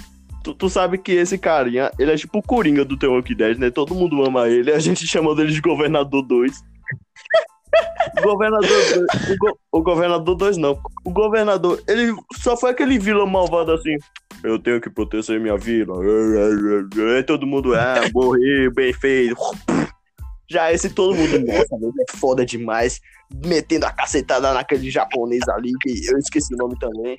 Tu, 0.43 0.55
tu, 0.55 0.71
sabe 0.71 0.97
que 0.97 1.12
esse 1.12 1.37
carinha, 1.37 1.93
ele 1.99 2.12
é 2.12 2.16
tipo 2.16 2.38
o 2.38 2.43
Coringa 2.43 2.83
do 2.83 2.97
The 2.97 3.07
Walking 3.07 3.37
Dead, 3.37 3.59
né? 3.59 3.71
Todo 3.71 3.95
mundo 3.95 4.25
ama 4.25 4.49
ele, 4.49 4.73
a 4.73 4.79
gente 4.79 5.05
chama 5.07 5.35
dele 5.35 5.53
de 5.53 5.61
Governador 5.61 6.23
2. 6.23 6.64
O 8.18 8.22
governador 8.22 8.68
2, 8.68 8.96
o, 9.30 9.37
go, 9.38 9.59
o 9.72 9.83
governador 9.83 10.35
2 10.35 10.56
não. 10.56 10.80
O 11.04 11.11
governador, 11.11 11.83
ele 11.87 12.14
só 12.35 12.56
foi 12.56 12.70
aquele 12.70 12.98
vilão 12.98 13.26
malvado 13.26 13.72
assim. 13.72 13.96
Eu 14.42 14.59
tenho 14.59 14.80
que 14.80 14.90
proteger 14.90 15.40
minha 15.40 15.56
vila. 15.56 15.94
Todo 17.26 17.46
mundo, 17.46 17.74
ah, 17.74 18.00
morreu, 18.12 18.72
bem 18.72 18.92
feito. 18.92 19.37
Já 20.50 20.72
esse 20.72 20.90
todo 20.90 21.14
mundo, 21.14 21.38
nossa, 21.46 21.76
é 21.76 22.16
foda 22.16 22.44
demais. 22.44 23.00
Metendo 23.46 23.87
a 23.87 23.92
cacetada 23.92 24.52
naquele 24.52 24.90
japonês 24.90 25.46
ali, 25.48 25.72
que 25.80 26.11
eu 26.11 26.18
esqueci 26.18 26.52
o 26.54 26.59
nome 26.59 26.76
também. 26.78 27.16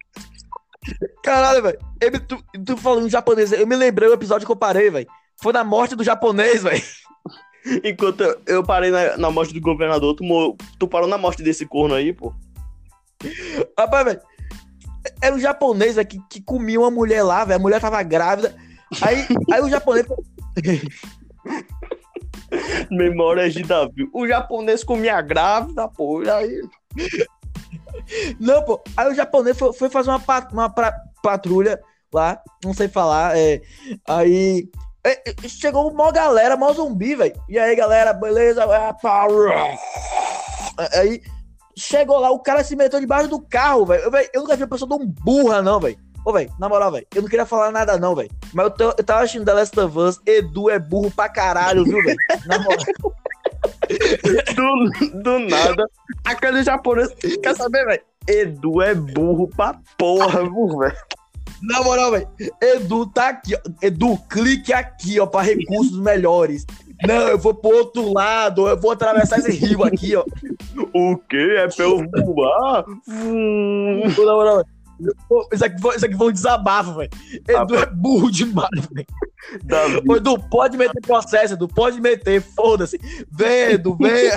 Caralho, 1.23 1.61
velho. 1.63 1.79
Tu, 2.27 2.43
tu 2.65 2.75
falando 2.75 3.07
japonês, 3.07 3.53
eu 3.53 3.67
me 3.67 3.75
lembrei 3.75 4.09
o 4.09 4.13
episódio 4.13 4.45
que 4.45 4.51
eu 4.51 4.57
parei, 4.57 4.89
velho. 4.89 5.07
Foi 5.41 5.53
na 5.53 5.63
morte 5.63 5.95
do 5.95 6.03
japonês, 6.03 6.63
velho. 6.63 6.81
Enquanto 7.84 8.21
eu 8.45 8.63
parei 8.63 8.91
na, 8.91 9.17
na 9.17 9.32
morte 9.32 9.54
do 9.54 9.62
governador, 9.62 10.15
tu, 10.15 10.24
tu 10.80 10.88
parou 10.88 11.08
na 11.08 11.17
morte 11.17 11.43
desse 11.43 11.65
corno 11.65 11.95
aí, 11.95 12.13
pô. 12.13 12.34
Rapaz, 13.78 14.06
velho. 14.06 14.21
Era 15.21 15.36
um 15.36 15.39
japonês 15.39 15.97
aqui 15.97 16.19
que 16.30 16.41
comia 16.41 16.80
uma 16.80 16.91
mulher 16.91 17.24
lá, 17.24 17.43
velho. 17.45 17.60
A 17.60 17.62
mulher 17.62 17.82
tava 17.82 18.02
grávida. 18.04 18.56
Aí, 19.02 19.26
aí 19.52 19.62
o 19.62 19.69
japonês. 19.69 20.06
Memórias 22.91 23.54
de 23.54 23.63
Davi. 23.63 24.10
O 24.13 24.28
japonês 24.28 24.84
comia 24.84 25.21
grávida, 25.21 25.88
pô. 25.88 26.21
Aí. 26.21 26.62
Não, 28.39 28.63
pô. 28.63 28.82
Aí 28.97 29.12
o 29.12 29.15
japonês 29.15 29.58
foi, 29.58 29.71
foi 29.74 29.89
fazer 29.89 30.10
uma, 30.10 30.19
pat, 30.19 30.52
uma 30.52 30.69
patrulha 31.24 31.80
lá, 32.13 32.41
não 32.63 32.74
sei 32.74 32.88
falar. 32.88 33.38
É, 33.38 33.62
aí 34.08 34.69
chegou 35.47 35.89
uma 35.91 36.11
galera, 36.11 36.55
mó 36.55 36.71
zumbi, 36.73 37.15
velho. 37.15 37.33
E 37.49 37.57
aí, 37.57 37.75
galera, 37.75 38.13
beleza? 38.13 38.63
Aí 40.93 41.21
chegou 41.75 42.19
lá, 42.19 42.31
o 42.31 42.39
cara 42.39 42.63
se 42.63 42.75
meteu 42.75 42.99
debaixo 42.99 43.29
do 43.29 43.41
carro, 43.41 43.85
velho. 43.85 44.03
Eu, 44.03 44.11
eu 44.33 44.41
nunca 44.41 44.55
vi 44.55 44.63
uma 44.63 44.69
pessoa 44.69 44.89
tão 44.89 45.05
burra, 45.05 45.61
não, 45.61 45.79
velho. 45.79 45.97
Ô, 46.23 46.31
velho, 46.31 46.53
na 46.59 46.69
moral, 46.69 46.91
velho, 46.91 47.07
eu 47.15 47.21
não 47.23 47.29
queria 47.29 47.45
falar 47.45 47.71
nada, 47.71 47.97
não, 47.97 48.15
velho. 48.15 48.29
Mas 48.53 48.65
eu, 48.65 48.71
tô, 48.71 48.83
eu 48.89 49.03
tava 49.03 49.21
assistindo 49.21 49.45
The 49.45 49.53
Last 49.53 49.79
of 49.79 49.97
Us, 49.97 50.19
Edu 50.25 50.69
é 50.69 50.77
burro 50.77 51.09
pra 51.09 51.27
caralho, 51.27 51.83
viu, 51.83 52.03
velho? 52.03 52.17
Na 52.45 52.59
moral. 52.59 52.77
do, 54.55 55.21
do 55.23 55.39
nada, 55.39 55.83
aquele 56.23 56.63
japonês. 56.63 57.09
Quer 57.41 57.55
saber, 57.55 57.85
velho? 57.85 58.03
Edu 58.27 58.81
é 58.83 58.93
burro 58.93 59.47
pra 59.47 59.79
porra, 59.97 60.43
viu, 60.43 60.77
velho? 60.77 60.95
Na 61.62 61.82
moral, 61.84 62.12
velho. 62.12 62.28
Edu 62.62 63.06
tá 63.06 63.30
aqui, 63.30 63.56
ó. 63.56 63.60
Edu, 63.82 64.17
clique 64.30 64.74
aqui, 64.74 65.19
ó, 65.19 65.26
pra 65.26 65.41
recursos 65.41 65.97
melhores. 66.00 66.65
Não, 67.08 67.28
eu 67.30 67.38
vou 67.38 67.54
pro 67.54 67.71
outro 67.71 68.13
lado, 68.13 68.67
eu 68.67 68.80
vou 68.80 68.91
atravessar 68.91 69.39
esse 69.39 69.52
rio 69.52 69.84
aqui, 69.84 70.15
ó. 70.15 70.24
O 70.93 71.17
quê? 71.17 71.56
É 71.58 71.67
pra 71.67 71.86
eu 71.86 72.06
voar? 72.26 72.86
Na 73.08 74.34
moral, 74.34 74.58
velho. 74.58 74.81
Isso 75.51 75.65
aqui, 75.65 75.81
foi, 75.81 75.95
isso 75.95 76.05
aqui 76.05 76.15
foi 76.15 76.27
um 76.27 76.31
desabafo, 76.31 76.93
velho. 76.95 77.09
Edu 77.47 77.75
ah, 77.75 77.81
é 77.81 77.85
burro 77.87 78.31
demais, 78.31 78.69
velho. 78.91 79.07
Edu, 80.15 80.39
pode 80.49 80.77
meter 80.77 81.01
processo, 81.01 81.53
Edu, 81.53 81.67
pode 81.67 81.99
meter, 81.99 82.41
foda-se. 82.41 82.99
Vem, 83.31 83.73
Edu, 83.73 83.95
vem. 83.95 84.31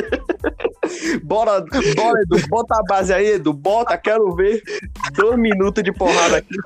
bora, 1.24 1.64
bora, 1.96 2.22
Edu, 2.22 2.48
bota 2.48 2.74
a 2.78 2.82
base 2.82 3.12
aí, 3.12 3.32
Edu, 3.32 3.52
bota, 3.52 3.96
quero 3.96 4.34
ver. 4.34 4.62
Dois 5.14 5.38
minutos 5.38 5.82
de 5.82 5.92
porrada 5.92 6.36
aqui. 6.38 6.56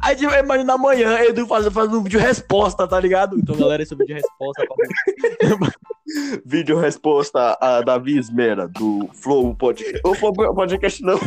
Aí 0.00 0.14
tipo, 0.14 0.32
imagina 0.32 0.74
amanhã 0.74 1.18
Edu 1.24 1.46
fazendo 1.46 1.72
faz 1.72 1.92
um 1.92 2.02
vídeo 2.02 2.20
resposta, 2.20 2.86
tá 2.86 3.00
ligado? 3.00 3.38
Então, 3.38 3.56
galera, 3.56 3.82
esse 3.82 3.92
é 3.92 3.96
o 3.96 3.98
vídeo 3.98 4.14
resposta. 4.16 4.64
vídeo 6.44 6.78
resposta 6.78 7.58
a 7.60 7.80
Davi 7.82 8.18
Esmera, 8.18 8.68
do 8.68 9.08
Flow 9.12 9.54
Podcast. 9.54 10.00
Ou 10.04 10.14
Flow 10.14 10.32
Podcast 10.32 11.02
não, 11.02 11.18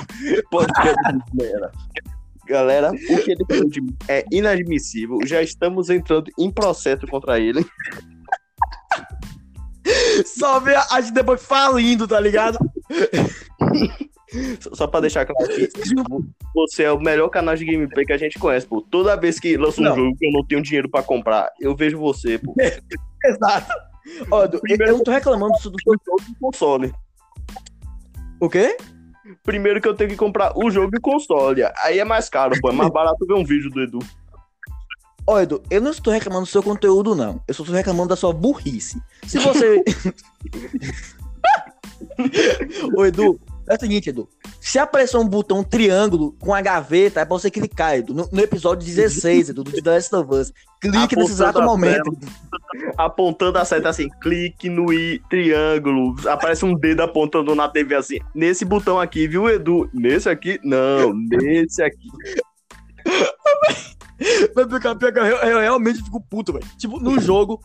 Podcast 0.50 0.96
Esmera. 1.28 1.72
Galera, 2.48 2.92
o 2.92 3.24
que 3.24 3.32
ele 3.32 3.46
falou 3.48 3.70
de 3.70 3.82
é 4.08 4.26
inadmissível. 4.32 5.20
Já 5.26 5.42
estamos 5.42 5.90
entrando 5.90 6.32
em 6.38 6.50
processo 6.50 7.06
contra 7.08 7.40
ele. 7.40 7.66
Só 10.26 10.60
vê 10.60 10.76
a 10.76 11.02
gente 11.02 11.14
depois 11.14 11.44
falindo, 11.44 12.08
tá 12.08 12.20
ligado? 12.20 12.58
Só 14.74 14.88
pra 14.88 15.00
deixar 15.00 15.26
claro 15.26 15.52
aqui, 15.52 15.70
você 16.54 16.84
é 16.84 16.92
o 16.92 17.00
melhor 17.00 17.30
canal 17.30 17.56
de 17.56 17.66
gameplay 17.66 18.06
que 18.06 18.14
a 18.14 18.18
gente 18.18 18.38
conhece, 18.38 18.68
pô. 18.68 18.82
Toda 18.82 19.16
vez 19.16 19.40
que 19.40 19.58
lança 19.58 19.82
um 19.82 19.86
Não. 19.86 19.96
jogo 19.96 20.18
que 20.18 20.28
eu 20.28 20.32
não 20.32 20.46
tenho 20.46 20.62
dinheiro 20.62 20.90
pra 20.90 21.04
comprar, 21.04 21.52
eu 21.60 21.76
vejo 21.76 21.98
você, 21.98 22.38
pô. 22.38 22.54
Exato. 23.26 23.72
Ó, 24.32 24.46
Edu, 24.46 24.60
eu, 24.68 24.78
eu 24.88 24.98
não 24.98 25.04
tô 25.04 25.12
reclamando 25.12 25.54
do 25.54 25.60
seu. 25.60 25.74
Jogo 26.06 26.24
e 26.30 26.36
console. 26.40 26.94
O 28.40 28.50
quê? 28.50 28.78
Primeiro 29.44 29.82
que 29.82 29.88
eu 29.88 29.94
tenho 29.94 30.10
que 30.10 30.16
comprar 30.16 30.58
o 30.58 30.72
jogo 30.72 30.96
e 30.96 31.00
console. 31.00 31.64
Aí 31.84 32.00
é 32.00 32.06
mais 32.06 32.30
caro, 32.30 32.60
pô. 32.60 32.70
É 32.70 32.74
mais 32.74 32.90
barato 32.90 33.26
ver 33.26 33.34
um 33.34 33.44
vídeo 33.44 33.70
do 33.70 33.82
Edu. 33.82 34.00
Ó, 35.28 35.40
Edu, 35.40 35.62
eu 35.70 35.82
não 35.82 35.92
estou 35.92 36.12
reclamando 36.12 36.46
do 36.46 36.50
seu 36.50 36.64
conteúdo, 36.64 37.14
não. 37.14 37.40
Eu 37.48 37.54
só 37.54 37.62
estou 37.62 37.76
reclamando 37.76 38.10
da 38.10 38.16
sua 38.16 38.34
burrice. 38.34 39.00
Se 39.28 39.38
você. 39.38 39.84
Ô, 42.96 43.06
Edu, 43.06 43.40
é 43.70 43.76
o 43.76 43.80
seguinte, 43.80 44.10
Edu. 44.10 44.28
Se 44.60 44.80
aparecer 44.80 45.18
um 45.18 45.28
botão 45.28 45.64
triângulo 45.64 46.34
com 46.40 46.54
a 46.54 46.60
gaveta, 46.62 47.22
é 47.22 47.26
pra 47.26 47.38
você 47.38 47.52
clicar, 47.52 47.96
Edu. 47.96 48.14
No, 48.14 48.28
no 48.32 48.42
episódio 48.42 48.86
16, 48.86 49.50
Edu, 49.50 49.64
do 49.64 49.72
The 49.72 49.92
Last 49.92 50.16
of 50.16 50.34
Us. 50.34 50.52
Clique 50.82 51.16
nesse 51.16 51.32
exato 51.34 51.60
Apontando 51.60 51.68
momento. 51.68 52.18
Apontando 52.98 53.58
a 53.60 53.66
seta 53.66 53.90
assim, 53.90 54.10
clique 54.22 54.70
no 54.70 54.92
i, 54.92 55.22
triângulo. 55.30 56.16
Aparece 56.28 56.66
um 56.66 56.74
dedo 56.74 57.02
apontando 57.02 57.54
na 57.54 57.70
TV 57.70 57.96
assim. 57.96 58.18
Nesse 58.34 58.66
botão 58.66 59.00
aqui, 59.00 59.28
viu, 59.28 59.48
Edu? 59.50 59.90
Nesse 59.94 60.30
aqui? 60.30 60.60
Não, 60.64 61.14
nesse 61.14 61.84
aqui. 61.84 62.08
Pior 64.54 64.68
que- 64.68 65.12
pior 65.12 65.28
eu, 65.28 65.38
eu 65.38 65.60
realmente 65.60 66.04
fico 66.04 66.20
puto, 66.22 66.54
velho. 66.54 66.66
Tipo, 66.78 67.00
no 67.00 67.20
jogo, 67.20 67.60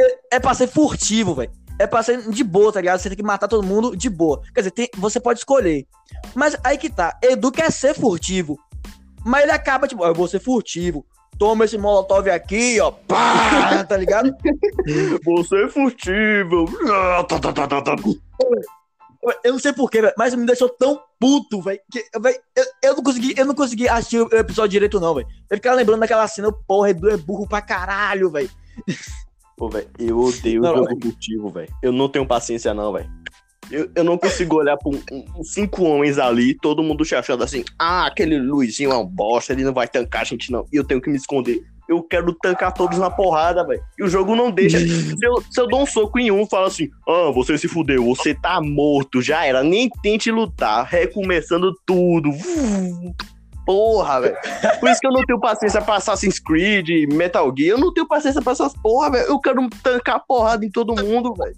é, 0.00 0.36
é 0.36 0.40
pra 0.40 0.54
ser 0.54 0.68
furtivo, 0.68 1.34
velho. 1.34 1.50
É 1.78 1.86
pra 1.86 2.02
ser 2.02 2.28
de 2.30 2.42
boa, 2.44 2.72
tá 2.72 2.80
ligado? 2.80 2.98
Você 2.98 3.08
tem 3.08 3.16
que 3.16 3.22
matar 3.22 3.46
todo 3.48 3.62
mundo 3.66 3.96
de 3.96 4.10
boa. 4.10 4.42
Quer 4.54 4.60
dizer, 4.60 4.70
tem- 4.72 4.90
você 4.96 5.20
pode 5.20 5.38
escolher. 5.38 5.86
Mas 6.34 6.56
aí 6.64 6.76
que 6.76 6.90
tá. 6.90 7.16
Edu 7.22 7.52
quer 7.52 7.70
ser 7.70 7.94
furtivo. 7.94 8.58
Mas 9.24 9.42
ele 9.44 9.52
acaba, 9.52 9.86
tipo, 9.86 10.02
"Ah, 10.02 10.08
eu 10.08 10.14
vou 10.14 10.26
ser 10.26 10.40
furtivo. 10.40 11.04
Toma 11.38 11.64
esse 11.66 11.78
molotov 11.78 12.28
aqui, 12.30 12.80
ó. 12.80 12.90
Pá, 12.90 13.84
tá 13.88 13.96
ligado? 13.96 14.34
Você 15.24 15.64
é 15.64 15.68
furtivo. 15.68 16.64
Eu 19.44 19.52
não 19.52 19.58
sei 19.58 19.72
porquê. 19.72 20.00
Mas 20.16 20.34
me 20.34 20.46
deixou 20.46 20.68
tão 20.68 21.00
puto, 21.20 21.60
velho, 21.60 21.80
eu, 22.56 22.64
eu 22.82 22.96
não 22.96 23.02
consegui, 23.02 23.34
eu 23.36 23.44
não 23.44 23.54
consegui 23.54 23.88
assistir 23.88 24.20
o 24.20 24.28
episódio 24.36 24.70
direito, 24.70 25.00
não, 25.00 25.14
velho. 25.14 25.26
Eu 25.50 25.56
ficava 25.56 25.76
lembrando 25.76 26.00
daquela 26.00 26.26
cena, 26.28 26.52
porra, 26.66 26.90
Edu 26.90 27.10
é 27.10 27.16
burro 27.16 27.46
pra 27.46 27.60
caralho, 27.60 28.30
velho. 28.30 28.50
Pô, 29.58 29.68
velho, 29.68 29.88
eu 29.98 30.18
odeio 30.20 30.62
Não, 30.62 30.76
jogo 30.76 31.00
furtivo, 31.02 31.48
velho. 31.50 31.68
Eu 31.82 31.90
não 31.92 32.08
tenho 32.08 32.24
paciência, 32.24 32.72
não, 32.72 32.92
velho. 32.92 33.10
Eu, 33.70 33.90
eu 33.94 34.04
não 34.04 34.16
consigo 34.16 34.56
olhar 34.56 34.76
pra 34.78 34.88
um, 34.90 35.02
um- 35.12 35.44
cinco 35.44 35.82
homens 35.84 36.16
ali, 36.16 36.54
todo 36.54 36.82
mundo 36.82 37.04
se 37.04 37.14
achando 37.14 37.44
assim, 37.44 37.64
ah, 37.78 38.06
aquele 38.06 38.38
Luizinho 38.38 38.92
é 38.92 38.96
um 38.96 39.04
bosta, 39.04 39.52
ele 39.52 39.64
não 39.64 39.74
vai 39.74 39.86
tancar 39.88 40.22
a 40.22 40.24
gente, 40.24 40.50
não. 40.50 40.64
E 40.72 40.76
eu 40.76 40.84
tenho 40.84 41.00
que 41.02 41.10
me 41.10 41.16
esconder. 41.16 41.60
Eu 41.88 42.02
quero 42.02 42.32
tancar 42.34 42.72
todos 42.72 42.98
na 42.98 43.10
porrada, 43.10 43.66
velho. 43.66 43.82
E 43.98 44.04
o 44.04 44.08
jogo 44.08 44.36
não 44.36 44.50
deixa. 44.50 44.78
Se 44.78 45.26
eu, 45.26 45.42
se 45.50 45.60
eu 45.60 45.66
dou 45.66 45.82
um 45.82 45.86
soco 45.86 46.18
em 46.18 46.30
um, 46.30 46.46
fala 46.46 46.68
assim, 46.68 46.88
ah, 47.06 47.30
você 47.34 47.58
se 47.58 47.66
fudeu, 47.66 48.04
você 48.04 48.34
tá 48.34 48.60
morto, 48.60 49.20
já 49.20 49.44
era. 49.44 49.62
Nem 49.62 49.90
tente 50.02 50.30
lutar, 50.30 50.86
recomeçando 50.86 51.72
tudo. 51.84 52.30
Porra, 53.68 54.22
velho. 54.22 54.36
Por 54.80 54.88
isso 54.88 54.98
que 54.98 55.06
eu 55.06 55.12
não 55.12 55.22
tenho 55.26 55.38
paciência 55.38 55.82
pra 55.82 55.96
Assassin's 55.96 56.38
Creed, 56.38 56.88
Metal 57.12 57.52
Gear. 57.54 57.72
Eu 57.76 57.78
não 57.78 57.92
tenho 57.92 58.08
paciência 58.08 58.40
pra 58.40 58.52
essas 58.52 58.72
porra, 58.72 59.10
velho. 59.10 59.26
Eu 59.28 59.38
quero 59.38 59.68
tancar 59.82 60.24
porrada 60.26 60.64
em 60.64 60.70
todo 60.70 60.96
mundo, 61.04 61.34
velho. 61.34 61.54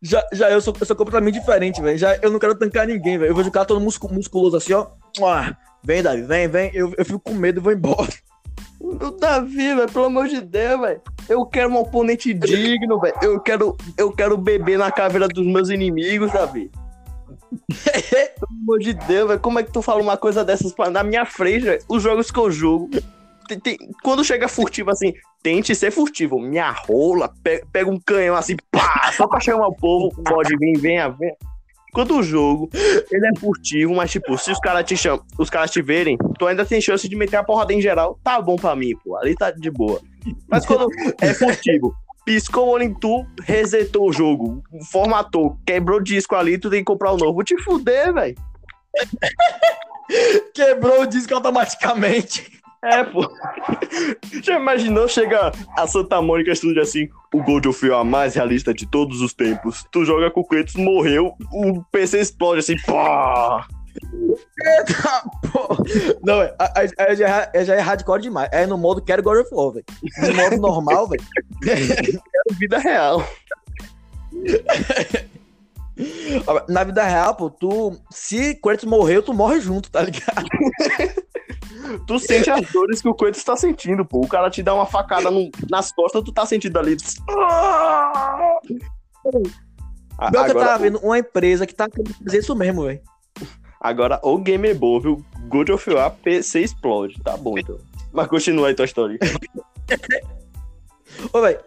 Já, 0.00 0.24
já 0.32 0.50
eu, 0.50 0.58
sou, 0.62 0.74
eu 0.80 0.86
sou 0.86 0.96
completamente 0.96 1.38
diferente, 1.38 1.82
velho. 1.82 1.98
Já 1.98 2.16
eu 2.22 2.30
não 2.30 2.38
quero 2.38 2.54
tancar 2.54 2.86
ninguém, 2.86 3.18
velho. 3.18 3.30
Eu 3.30 3.34
vejo 3.34 3.50
o 3.50 3.52
cara 3.52 3.66
todo 3.66 3.78
muscu- 3.78 4.10
musculoso 4.10 4.56
assim, 4.56 4.72
ó. 4.72 4.86
Mua. 5.18 5.54
Vem, 5.84 6.02
Davi, 6.02 6.22
vem, 6.22 6.48
vem. 6.48 6.70
Eu, 6.72 6.94
eu 6.96 7.04
fico 7.04 7.20
com 7.20 7.34
medo 7.34 7.60
e 7.60 7.62
vou 7.62 7.72
embora. 7.74 8.08
O 8.80 9.10
Davi, 9.10 9.74
velho, 9.74 9.92
pelo 9.92 10.06
amor 10.06 10.28
de 10.28 10.40
Deus, 10.40 10.80
velho. 10.80 11.02
Eu 11.28 11.44
quero 11.44 11.68
um 11.68 11.76
oponente 11.76 12.32
digno, 12.32 12.98
velho. 12.98 13.16
Eu 13.20 13.38
quero, 13.38 13.76
eu 13.98 14.10
quero 14.10 14.38
beber 14.38 14.78
na 14.78 14.90
caveira 14.90 15.28
dos 15.28 15.46
meus 15.46 15.68
inimigos, 15.68 16.32
Davi. 16.32 16.70
pelo 18.38 18.60
amor 18.62 18.78
de 18.78 18.94
Deus. 18.94 19.38
Como 19.40 19.58
é 19.58 19.62
que 19.62 19.72
tu 19.72 19.82
fala 19.82 20.00
uma 20.00 20.16
coisa 20.16 20.44
dessas 20.44 20.72
pra- 20.72 20.90
na 20.90 21.02
minha 21.02 21.24
frente, 21.24 21.64
velho? 21.64 21.82
Os 21.88 22.02
jogos 22.02 22.30
que 22.30 22.38
eu 22.38 22.50
jogo. 22.50 22.88
tem- 23.48 23.58
tem- 23.58 23.78
quando 24.04 24.24
chega 24.24 24.46
furtivo 24.46 24.90
assim, 24.92 25.12
tente 25.42 25.74
ser 25.74 25.90
furtivo. 25.90 26.38
Minha 26.38 26.70
rola, 26.70 27.32
pe- 27.42 27.64
pega 27.72 27.90
um 27.90 27.98
canhão 27.98 28.36
assim, 28.36 28.54
pá, 28.70 29.10
só 29.16 29.26
pra 29.26 29.40
chamar 29.40 29.66
o 29.66 29.74
povo. 29.74 30.10
Pode 30.22 30.56
vir, 30.56 30.78
venha, 30.78 31.08
venha. 31.08 31.34
Quando 31.92 32.16
o 32.16 32.22
jogo, 32.22 32.70
ele 33.10 33.26
é 33.26 33.40
furtivo, 33.40 33.92
mas 33.96 34.12
tipo, 34.12 34.38
se 34.38 34.52
os 34.52 34.60
caras 34.60 34.84
te 34.86 34.96
chamam, 34.96 35.24
os 35.36 35.50
caras 35.50 35.72
te 35.72 35.82
verem, 35.82 36.16
tu 36.38 36.46
ainda 36.46 36.64
tem 36.64 36.80
chance 36.80 37.08
de 37.08 37.16
meter 37.16 37.34
a 37.38 37.42
porrada 37.42 37.72
em 37.74 37.80
geral, 37.80 38.16
tá 38.22 38.40
bom 38.40 38.54
pra 38.54 38.76
mim, 38.76 38.92
pô. 39.02 39.16
Ali 39.16 39.34
tá 39.34 39.50
de 39.50 39.68
boa. 39.72 40.00
Mas 40.48 40.64
quando 40.64 40.86
é 41.20 41.34
furtivo, 41.34 41.92
piscou 42.24 42.68
o 42.68 42.70
olho 42.70 42.84
em 42.84 42.94
tu, 42.94 43.26
resetou 43.42 44.08
o 44.08 44.12
jogo, 44.12 44.62
formatou, 44.90 45.58
quebrou 45.66 45.98
o 45.98 46.02
disco 46.02 46.34
ali, 46.34 46.58
tu 46.58 46.70
tem 46.70 46.80
que 46.80 46.84
comprar 46.84 47.12
o 47.12 47.16
novo. 47.16 47.34
Vou 47.34 47.44
te 47.44 47.56
fuder, 47.62 48.12
velho. 48.12 48.36
Quebrou 50.54 51.02
o 51.02 51.06
disco 51.06 51.34
automaticamente. 51.34 52.60
É, 52.82 53.04
pô. 53.04 53.30
Já 54.42 54.56
imaginou 54.58 55.06
chegar 55.06 55.52
a 55.76 55.86
Santa 55.86 56.20
Mônica 56.22 56.54
Studio 56.54 56.80
assim, 56.80 57.08
o 57.32 57.42
God 57.42 57.66
of 57.66 57.88
War 57.88 58.04
mais 58.04 58.34
realista 58.34 58.72
de 58.72 58.86
todos 58.86 59.20
os 59.20 59.34
tempos. 59.34 59.84
Tu 59.92 60.04
joga 60.04 60.30
com 60.30 60.40
o 60.40 60.44
Kratos, 60.44 60.74
morreu, 60.76 61.34
o 61.52 61.82
PC 61.92 62.20
explode 62.20 62.60
assim, 62.60 62.76
pá. 62.86 63.66
Pô. 65.52 65.76
Não, 66.24 66.40
a- 66.40 66.72
Aí 66.76 67.16
já, 67.16 67.50
é- 67.52 67.64
já 67.64 67.74
é 67.74 67.80
hardcore 67.80 68.22
demais. 68.22 68.48
É 68.52 68.66
no 68.66 68.76
modo 68.78 69.02
quero 69.02 69.22
God 69.22 69.38
of 69.40 69.48
War, 69.54 69.72
velho. 69.72 69.84
No 70.18 70.34
modo 70.34 70.56
normal, 70.58 71.08
velho. 71.08 71.22
Vida 72.58 72.78
real. 72.78 73.24
Na 76.68 76.84
vida 76.84 77.04
real, 77.04 77.34
pô, 77.34 77.50
tu. 77.50 77.96
Se 78.10 78.54
Kratos 78.54 78.84
morreu, 78.84 79.22
tu 79.22 79.34
morre 79.34 79.60
junto, 79.60 79.90
tá 79.90 80.02
ligado? 80.02 80.46
Tu 82.06 82.18
sente 82.20 82.48
as 82.50 82.70
dores 82.70 83.02
que 83.02 83.08
o 83.08 83.14
Kratos 83.14 83.42
tá 83.42 83.56
sentindo, 83.56 84.04
pô. 84.04 84.20
O 84.20 84.28
cara 84.28 84.48
te 84.50 84.62
dá 84.62 84.72
uma 84.74 84.86
facada 84.86 85.30
no- 85.30 85.50
nas 85.68 85.92
costas, 85.92 86.22
tu 86.22 86.32
tá 86.32 86.46
sentindo 86.46 86.78
ali. 86.78 86.96
A- 90.18 90.30
Pior 90.30 90.30
que 90.30 90.36
eu 90.36 90.40
Agora, 90.50 90.66
tava 90.66 90.78
vendo 90.82 90.98
uma 90.98 91.18
empresa 91.18 91.66
que 91.66 91.74
tá 91.74 91.88
querendo 91.88 92.14
fazer 92.24 92.38
isso 92.38 92.54
mesmo, 92.54 92.84
velho. 92.84 93.00
Agora, 93.80 94.20
o 94.22 94.38
game 94.38 94.68
é 94.68 94.74
bom, 94.74 95.00
viu? 95.00 95.24
God 95.48 95.70
of 95.70 95.90
War 95.90 96.10
PC 96.10 96.60
explode. 96.60 97.20
Tá 97.22 97.36
bom, 97.36 97.58
então. 97.58 97.78
Mas 98.12 98.28
continua 98.28 98.68
aí 98.68 98.74
tua 98.74 98.84
história. 98.84 99.18
Ô, 101.32 101.40
velho, 101.40 101.60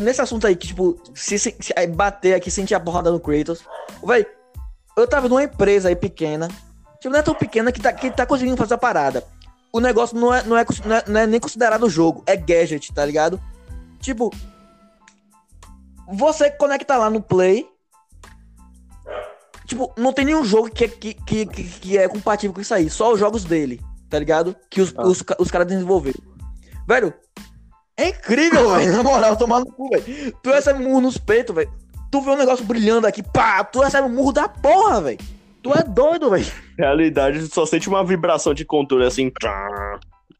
nesse 0.00 0.20
assunto 0.20 0.46
aí, 0.46 0.56
que, 0.56 0.68
tipo, 0.68 1.00
se, 1.14 1.38
se, 1.38 1.54
se 1.60 1.86
bater 1.88 2.34
aqui, 2.34 2.50
sentir 2.50 2.74
a 2.74 2.80
porrada 2.80 3.10
no 3.10 3.20
Kratos. 3.20 3.62
Velho, 4.04 4.26
eu 4.96 5.06
tava 5.06 5.28
numa 5.28 5.42
empresa 5.42 5.88
aí 5.88 5.96
pequena. 5.96 6.48
Tipo, 7.00 7.10
não 7.10 7.20
é 7.20 7.22
tão 7.22 7.34
pequena 7.34 7.70
que 7.70 7.80
tá, 7.80 7.92
que 7.92 8.10
tá 8.10 8.26
conseguindo 8.26 8.56
fazer 8.56 8.74
a 8.74 8.78
parada. 8.78 9.24
O 9.72 9.80
negócio 9.80 10.18
não 10.18 10.34
é, 10.34 10.42
não, 10.42 10.56
é, 10.56 10.64
não, 10.84 10.96
é, 10.96 11.04
não 11.06 11.20
é 11.20 11.26
nem 11.26 11.38
considerado 11.38 11.88
jogo, 11.88 12.22
é 12.26 12.36
gadget, 12.36 12.92
tá 12.92 13.04
ligado? 13.04 13.40
Tipo, 14.00 14.32
você 16.08 16.50
conecta 16.50 16.96
lá 16.96 17.10
no 17.10 17.20
Play. 17.20 17.68
Tipo, 19.68 19.92
não 19.98 20.12
tem 20.12 20.24
nenhum 20.24 20.44
jogo 20.44 20.68
que, 20.70 20.84
é- 20.84 20.88
que, 20.88 21.12
que, 21.14 21.46
que, 21.46 21.64
que 21.64 21.98
é 21.98 22.08
compatível 22.08 22.52
com 22.54 22.60
isso 22.60 22.72
aí. 22.74 22.88
Só 22.90 23.12
os 23.12 23.20
jogos 23.20 23.44
dele, 23.44 23.80
tá 24.08 24.18
ligado? 24.18 24.56
Que 24.70 24.80
os, 24.80 24.92
Ah. 24.96 25.06
os, 25.06 25.22
os 25.38 25.50
caras 25.50 25.66
desenvolveram. 25.68 26.18
Velho, 26.88 27.12
é 27.96 28.08
incrível, 28.08 28.70
velho. 28.74 28.92
Na 28.96 29.02
moral, 29.02 29.36
tomar 29.36 29.60
no 29.60 29.66
cu, 29.66 29.90
velho. 29.90 30.32
Tu 30.42 30.50
recebe 30.50 30.82
um 30.82 30.88
murro 30.88 31.02
nos 31.02 31.18
peitos, 31.18 31.54
velho. 31.54 31.70
Tu 32.10 32.20
vê 32.22 32.30
um 32.30 32.36
negócio 32.36 32.64
brilhando 32.64 33.06
aqui, 33.06 33.22
pá, 33.22 33.62
tu 33.62 33.80
recebe 33.80 34.08
um 34.08 34.14
murro 34.14 34.32
da 34.32 34.48
porra, 34.48 35.02
velho. 35.02 35.18
Tu 35.62 35.70
é 35.74 35.82
doido, 35.82 36.30
velho. 36.30 36.46
Realidade, 36.78 37.46
tu 37.46 37.54
só 37.54 37.66
sente 37.66 37.88
uma 37.90 38.02
vibração 38.02 38.54
de 38.54 38.64
controle 38.64 39.04
assim. 39.04 39.30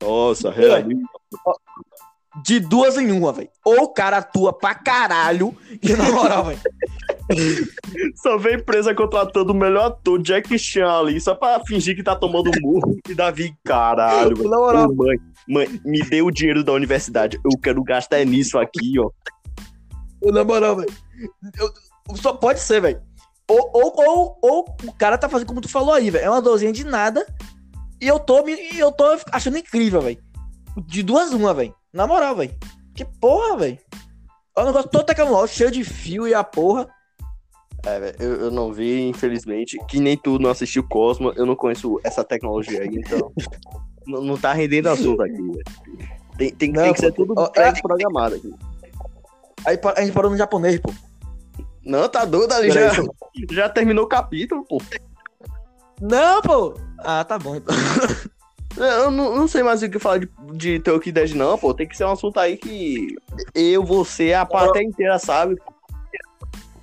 Nossa, 0.00 0.50
realmente. 0.50 1.02
De 2.44 2.60
duas 2.60 2.96
em 2.96 3.10
uma, 3.10 3.32
velho. 3.32 3.50
Ou 3.64 3.82
o 3.82 3.88
cara 3.88 4.18
atua 4.18 4.52
pra 4.52 4.74
caralho, 4.74 5.54
e 5.82 5.92
na 5.92 6.04
moral, 6.12 6.44
velho. 6.46 6.60
Só 8.16 8.38
vem 8.38 8.56
empresa 8.56 8.94
contratando 8.94 9.52
o 9.52 9.56
melhor 9.56 9.86
ator, 9.86 10.20
Jack 10.22 10.58
Chan 10.58 10.88
ali, 10.88 11.20
só 11.20 11.34
pra 11.34 11.60
fingir 11.66 11.94
que 11.94 12.02
tá 12.02 12.16
tomando 12.16 12.50
murro. 12.60 12.96
E 13.08 13.14
Davi, 13.14 13.54
caralho, 13.64 14.36
velho. 14.36 14.48
Na 14.50 14.56
moral. 14.56 14.94
Mãe, 14.94 15.18
mãe, 15.46 15.80
me 15.84 16.00
dê 16.02 16.22
o 16.22 16.30
dinheiro 16.30 16.64
da 16.64 16.72
universidade. 16.72 17.38
Eu 17.44 17.58
quero 17.60 17.82
gastar 17.82 18.24
nisso 18.24 18.58
aqui, 18.58 18.98
ó. 18.98 19.10
Na 20.32 20.44
moral, 20.44 20.76
velho. 20.76 20.92
Só 22.14 22.32
pode 22.32 22.60
ser, 22.60 22.80
velho. 22.80 23.00
Ou, 23.48 23.70
ou, 23.72 23.94
ou, 23.96 24.38
ou 24.42 24.76
o 24.84 24.92
cara 24.92 25.16
tá 25.16 25.28
fazendo 25.28 25.48
como 25.48 25.60
tu 25.60 25.68
falou 25.68 25.94
aí, 25.94 26.10
velho. 26.10 26.24
É 26.24 26.30
uma 26.30 26.42
dorzinha 26.42 26.72
de 26.72 26.84
nada. 26.84 27.26
E 28.00 28.06
eu 28.06 28.18
tô, 28.18 28.44
me, 28.44 28.52
eu 28.76 28.92
tô 28.92 29.04
achando 29.32 29.58
incrível, 29.58 30.00
velho. 30.00 30.18
De 30.86 31.02
duas 31.02 31.32
uma, 31.32 31.52
velho. 31.52 31.74
Na 31.92 32.06
moral, 32.06 32.36
velho. 32.36 32.54
Que 32.94 33.04
porra, 33.04 33.56
velho. 33.56 33.78
É 34.56 34.62
um 34.62 34.66
negócio 34.66 34.90
todo 34.90 35.06
tecnológico, 35.06 35.56
cheio 35.58 35.70
de 35.70 35.84
fio 35.84 36.26
e 36.26 36.34
a 36.34 36.42
porra. 36.42 36.88
É, 37.88 38.16
eu, 38.18 38.34
eu 38.42 38.50
não 38.50 38.72
vi, 38.72 39.08
infelizmente. 39.08 39.78
Que 39.88 39.98
nem 39.98 40.16
tu 40.16 40.38
não 40.38 40.50
assistiu 40.50 40.82
Cosmo, 40.82 41.32
eu 41.36 41.46
não 41.46 41.56
conheço 41.56 41.98
essa 42.04 42.22
tecnologia 42.22 42.82
aí, 42.82 42.88
então. 42.92 43.32
não, 44.06 44.22
não 44.22 44.36
tá 44.36 44.52
rendendo 44.52 44.88
assunto 44.88 45.22
aqui. 45.22 45.38
Tem, 46.36 46.50
tem, 46.50 46.72
Não, 46.72 46.82
tem 46.84 46.92
que 46.92 47.00
ser 47.00 47.12
pô, 47.12 47.24
tudo 47.24 47.34
ó, 47.36 47.48
pré-programado 47.48 48.36
aqui. 48.36 48.54
Aí 49.66 49.78
a 49.96 50.00
gente 50.02 50.12
parou 50.12 50.30
no 50.30 50.36
japonês, 50.36 50.78
pô. 50.78 50.92
Não, 51.84 52.08
tá 52.08 52.24
doido 52.24 52.52
ali, 52.52 52.70
já, 52.70 52.90
já 53.50 53.68
terminou 53.68 54.04
o 54.04 54.08
capítulo, 54.08 54.64
pô. 54.64 54.80
Não, 56.00 56.42
pô. 56.42 56.74
Ah, 56.98 57.24
tá 57.24 57.38
bom. 57.38 57.56
Então. 57.56 57.74
Eu 58.76 59.10
não, 59.10 59.34
não 59.34 59.48
sei 59.48 59.64
mais 59.64 59.82
o 59.82 59.90
que 59.90 59.98
falar 59.98 60.18
de, 60.18 60.30
de 60.52 60.78
Tokyo 60.78 61.12
Dead, 61.12 61.32
não, 61.32 61.58
pô. 61.58 61.74
Tem 61.74 61.88
que 61.88 61.96
ser 61.96 62.04
um 62.04 62.12
assunto 62.12 62.38
aí 62.38 62.56
que 62.56 63.16
eu, 63.52 63.82
você, 63.84 64.32
a 64.32 64.46
plateia 64.46 64.84
inteira 64.84 65.18
sabe. 65.18 65.56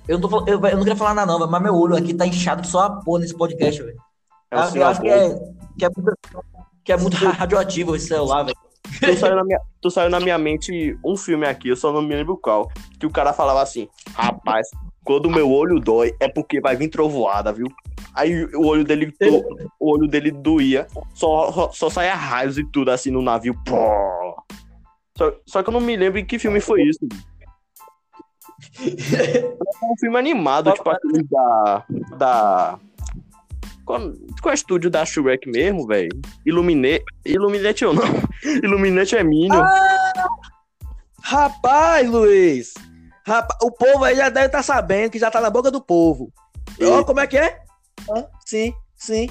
Eu 0.08 0.18
não, 0.18 0.28
tô, 0.28 0.44
eu, 0.46 0.60
eu 0.60 0.76
não 0.76 0.78
queria 0.78 0.96
falar 0.96 1.14
nada, 1.14 1.38
não, 1.38 1.50
mas 1.50 1.62
meu 1.62 1.74
olho 1.74 1.96
aqui 1.96 2.14
tá 2.14 2.26
inchado 2.26 2.66
só 2.66 2.82
a 2.82 2.90
porra 2.90 3.20
nesse 3.20 3.36
podcast, 3.36 3.82
velho. 3.82 3.98
É 4.50 4.56
eu 4.56 4.86
acho 4.86 5.00
que 5.00 5.08
é, 5.08 5.34
que, 5.78 5.84
é 5.84 5.88
muito, 5.96 6.12
que 6.84 6.92
é 6.92 6.96
muito 6.96 7.16
radioativo 7.16 7.96
esse 7.96 8.08
celular, 8.08 8.44
velho. 8.44 8.56
Tu 9.00 9.16
saiu, 9.16 9.34
na 9.34 9.44
minha, 9.44 9.60
tu 9.80 9.90
saiu 9.90 10.10
na 10.10 10.20
minha 10.20 10.38
mente 10.38 10.96
um 11.04 11.16
filme 11.16 11.44
aqui, 11.46 11.68
eu 11.68 11.76
só 11.76 11.92
não 11.92 12.00
me 12.00 12.14
lembro 12.14 12.36
qual. 12.36 12.70
Que 13.00 13.06
o 13.06 13.10
cara 13.10 13.32
falava 13.32 13.60
assim: 13.60 13.88
Rapaz, 14.14 14.68
quando 15.04 15.26
o 15.26 15.30
meu 15.30 15.50
olho 15.50 15.80
dói, 15.80 16.14
é 16.20 16.28
porque 16.28 16.60
vai 16.60 16.76
vir 16.76 16.88
trovoada, 16.88 17.52
viu? 17.52 17.66
Aí 18.14 18.44
o 18.54 18.66
olho 18.66 18.84
dele, 18.84 19.12
o 19.78 19.92
olho 19.92 20.08
dele 20.08 20.30
doía, 20.30 20.86
só, 21.14 21.52
só, 21.52 21.72
só 21.72 21.90
saia 21.90 22.14
raios 22.14 22.56
e 22.58 22.64
tudo 22.64 22.90
assim 22.90 23.10
no 23.10 23.22
navio. 23.22 23.54
Pô. 23.64 23.76
Só, 25.18 25.32
só 25.46 25.62
que 25.62 25.68
eu 25.68 25.72
não 25.72 25.80
me 25.80 25.96
lembro 25.96 26.18
em 26.18 26.24
que 26.24 26.38
filme 26.38 26.60
foi 26.60 26.82
isso. 26.82 27.00
É 28.80 29.86
um 29.86 29.96
filme 29.98 30.18
animado, 30.18 30.72
tipo 30.72 30.90
aquele 30.90 31.22
da. 31.24 31.84
da... 32.16 32.78
Qual, 33.84 34.00
qual 34.42 34.50
é 34.50 34.50
o 34.50 34.54
estúdio 34.54 34.90
da 34.90 35.04
Shrek 35.04 35.48
mesmo, 35.48 35.86
velho? 35.86 36.10
Illuminate. 36.44 37.04
Illuminate 37.24 37.84
ou 37.84 37.94
não? 37.94 38.04
Illuminate 38.62 39.16
é 39.16 39.22
Minion. 39.22 39.64
Rapaz, 41.22 42.08
Luiz. 42.08 42.74
Rapaz, 43.26 43.58
o 43.62 43.70
povo 43.70 44.04
aí 44.04 44.16
já 44.16 44.28
deve 44.28 44.46
estar 44.46 44.62
sabendo 44.62 45.10
que 45.10 45.18
já 45.18 45.30
tá 45.30 45.40
na 45.40 45.50
boca 45.50 45.70
do 45.70 45.80
povo. 45.80 46.32
Ó, 46.82 47.04
como 47.04 47.20
é 47.20 47.26
que 47.26 47.38
é? 47.38 47.60
Hã? 48.10 48.26
sim, 48.44 48.74
sim. 48.96 49.28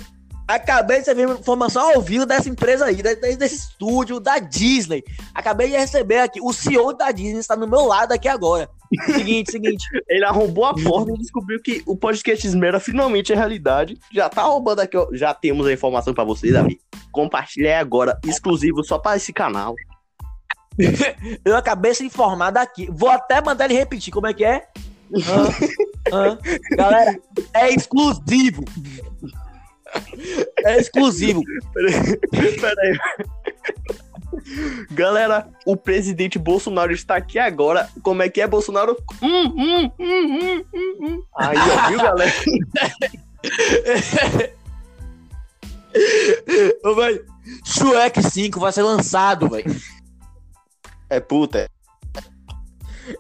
Acabei 0.47 0.97
de 0.97 1.09
receber 1.09 1.23
informação 1.31 1.93
ao 1.95 2.01
vivo 2.01 2.25
dessa 2.25 2.47
empresa 2.47 2.85
aí, 2.85 2.95
de- 2.95 3.15
de- 3.15 3.35
desse 3.35 3.55
estúdio 3.55 4.19
da 4.19 4.37
Disney. 4.37 5.03
Acabei 5.33 5.69
de 5.69 5.75
receber 5.77 6.19
aqui. 6.19 6.39
O 6.41 6.53
CEO 6.53 6.93
da 6.93 7.11
Disney 7.11 7.39
está 7.39 7.55
no 7.55 7.67
meu 7.67 7.85
lado 7.85 8.11
aqui 8.11 8.27
agora. 8.27 8.69
Seguinte, 9.07 9.51
seguinte. 9.51 9.83
Ele 10.07 10.23
arrombou 10.23 10.65
a 10.65 10.73
porta 10.75 11.11
e 11.11 11.17
descobriu 11.17 11.59
que 11.61 11.81
o 11.87 11.97
podcast 11.97 12.45
Esmera 12.45 12.79
finalmente 12.79 13.33
é 13.33 13.35
realidade. 13.35 13.97
Já 14.13 14.29
tá 14.29 14.43
roubando 14.43 14.81
aqui, 14.81 14.95
ó. 14.95 15.07
Já 15.13 15.33
temos 15.33 15.65
a 15.65 15.73
informação 15.73 16.13
pra 16.13 16.23
vocês, 16.23 16.53
Davi. 16.53 16.79
Compartilhe 17.11 17.71
agora, 17.71 18.19
exclusivo 18.23 18.83
só 18.83 18.99
para 18.99 19.17
esse 19.17 19.33
canal. 19.33 19.73
Eu 21.43 21.55
acabei 21.55 21.91
de 21.91 21.97
ser 21.97 22.03
informado 22.05 22.59
aqui. 22.59 22.87
Vou 22.91 23.09
até 23.09 23.41
mandar 23.41 23.65
ele 23.65 23.73
repetir 23.73 24.13
como 24.13 24.27
é 24.27 24.33
que 24.33 24.45
é. 24.45 24.67
Galera, 26.75 27.19
é 27.53 27.69
exclusivo. 27.73 28.63
É 30.66 30.78
exclusivo. 30.78 31.41
Pera 32.59 32.82
aí. 32.82 32.97
Galera, 34.91 35.47
o 35.66 35.78
presidente 35.78 36.39
Bolsonaro 36.39 36.91
está 36.91 37.16
aqui 37.16 37.38
agora. 37.38 37.88
Como 38.01 38.24
é 38.24 38.30
que 38.30 38.41
é, 38.41 38.47
Bolsonaro? 38.47 38.97
Hum, 39.22 39.45
hum, 39.45 39.91
hum, 39.99 40.39
hum, 40.39 40.66
hum, 40.74 40.97
hum. 41.01 41.24
Aí, 41.38 41.57
ó, 41.57 41.88
viu, 41.89 41.97
galera? 41.99 42.34
Ô, 46.84 46.95
velho, 46.95 47.26
Shrek 47.63 48.24
5 48.24 48.59
vai 48.59 48.72
ser 48.72 48.84
lançado, 48.84 49.49
velho. 49.49 49.76
É 51.09 51.20
puta. 51.20 51.59
é. 51.59 51.68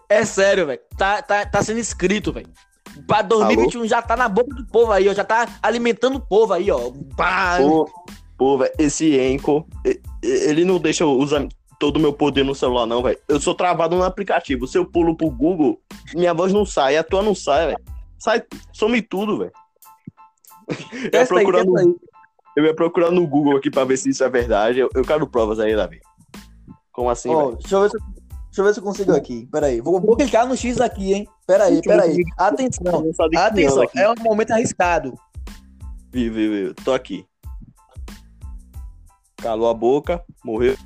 É 0.09 0.25
sério, 0.25 0.65
velho. 0.65 0.81
Tá, 0.97 1.21
tá, 1.21 1.45
tá 1.45 1.61
sendo 1.61 1.79
escrito, 1.79 2.33
velho. 2.33 2.49
Pra 3.07 3.21
2021 3.21 3.87
já 3.87 4.01
tá 4.01 4.15
na 4.15 4.27
boca 4.27 4.53
do 4.55 4.65
povo 4.65 4.91
aí, 4.91 5.07
ó. 5.07 5.13
Já 5.13 5.23
tá 5.23 5.47
alimentando 5.61 6.17
o 6.17 6.21
povo 6.21 6.53
aí, 6.53 6.71
ó. 6.71 6.91
Pá. 7.15 7.57
Pô, 7.57 7.89
pô, 8.37 8.57
velho, 8.57 8.71
esse 8.77 9.17
Enco, 9.19 9.67
ele 10.23 10.65
não 10.65 10.79
deixa 10.79 11.03
eu 11.03 11.11
usar 11.11 11.47
todo 11.79 11.97
o 11.97 11.99
meu 11.99 12.13
poder 12.13 12.43
no 12.43 12.55
celular, 12.55 12.85
não, 12.85 13.03
velho. 13.03 13.19
Eu 13.27 13.39
sou 13.39 13.53
travado 13.53 13.95
no 13.95 14.03
aplicativo. 14.03 14.67
Se 14.67 14.77
eu 14.77 14.85
pulo 14.85 15.15
pro 15.15 15.29
Google, 15.29 15.79
minha 16.13 16.33
voz 16.33 16.53
não 16.53 16.65
sai, 16.65 16.97
a 16.97 17.03
tua 17.03 17.21
não 17.21 17.35
sai, 17.35 17.67
velho. 17.67 17.79
Sai, 18.17 18.43
some 18.73 19.01
tudo, 19.01 19.37
velho. 19.37 19.51
Eu 21.13 21.19
ia, 21.19 21.21
aí, 21.21 21.27
procurar 21.27 21.63
no, 21.63 21.99
eu 22.57 22.65
ia 22.65 22.73
procurar 22.73 23.11
no 23.11 23.27
Google 23.27 23.55
aqui 23.55 23.69
pra 23.69 23.83
ver 23.83 23.97
se 23.97 24.09
isso 24.09 24.23
é 24.23 24.29
verdade. 24.29 24.79
Eu, 24.79 24.89
eu 24.95 25.03
quero 25.03 25.27
provas 25.27 25.59
aí, 25.59 25.75
Davi. 25.75 25.99
Como 26.91 27.07
assim, 27.07 27.29
velho? 27.29 27.57
deixa 27.57 27.75
eu 27.75 27.81
ver 27.83 27.91
se 27.91 27.97
Deixa 28.55 28.61
eu 28.61 28.65
ver 28.67 28.73
se 28.73 28.79
eu 28.79 28.83
consigo 28.85 29.11
aqui. 29.11 29.49
Pera 29.51 29.65
aí. 29.65 29.81
Vou, 29.81 29.99
vou 29.99 30.15
clicar 30.15 30.47
no 30.47 30.55
X 30.55 30.79
aqui, 30.79 31.13
hein? 31.13 31.27
Pera 31.45 31.65
aí, 31.65 31.81
pera 31.81 32.03
aí. 32.03 32.23
Atenção. 32.37 33.11
Atenção. 33.35 33.83
É 33.93 34.09
um 34.09 34.15
momento 34.23 34.51
arriscado. 34.51 35.13
Vi, 36.09 36.29
vi, 36.29 36.67
vi. 36.67 36.73
Tô 36.75 36.93
aqui. 36.93 37.25
Calou 39.35 39.69
a 39.69 39.73
boca, 39.73 40.23
morreu. 40.41 40.77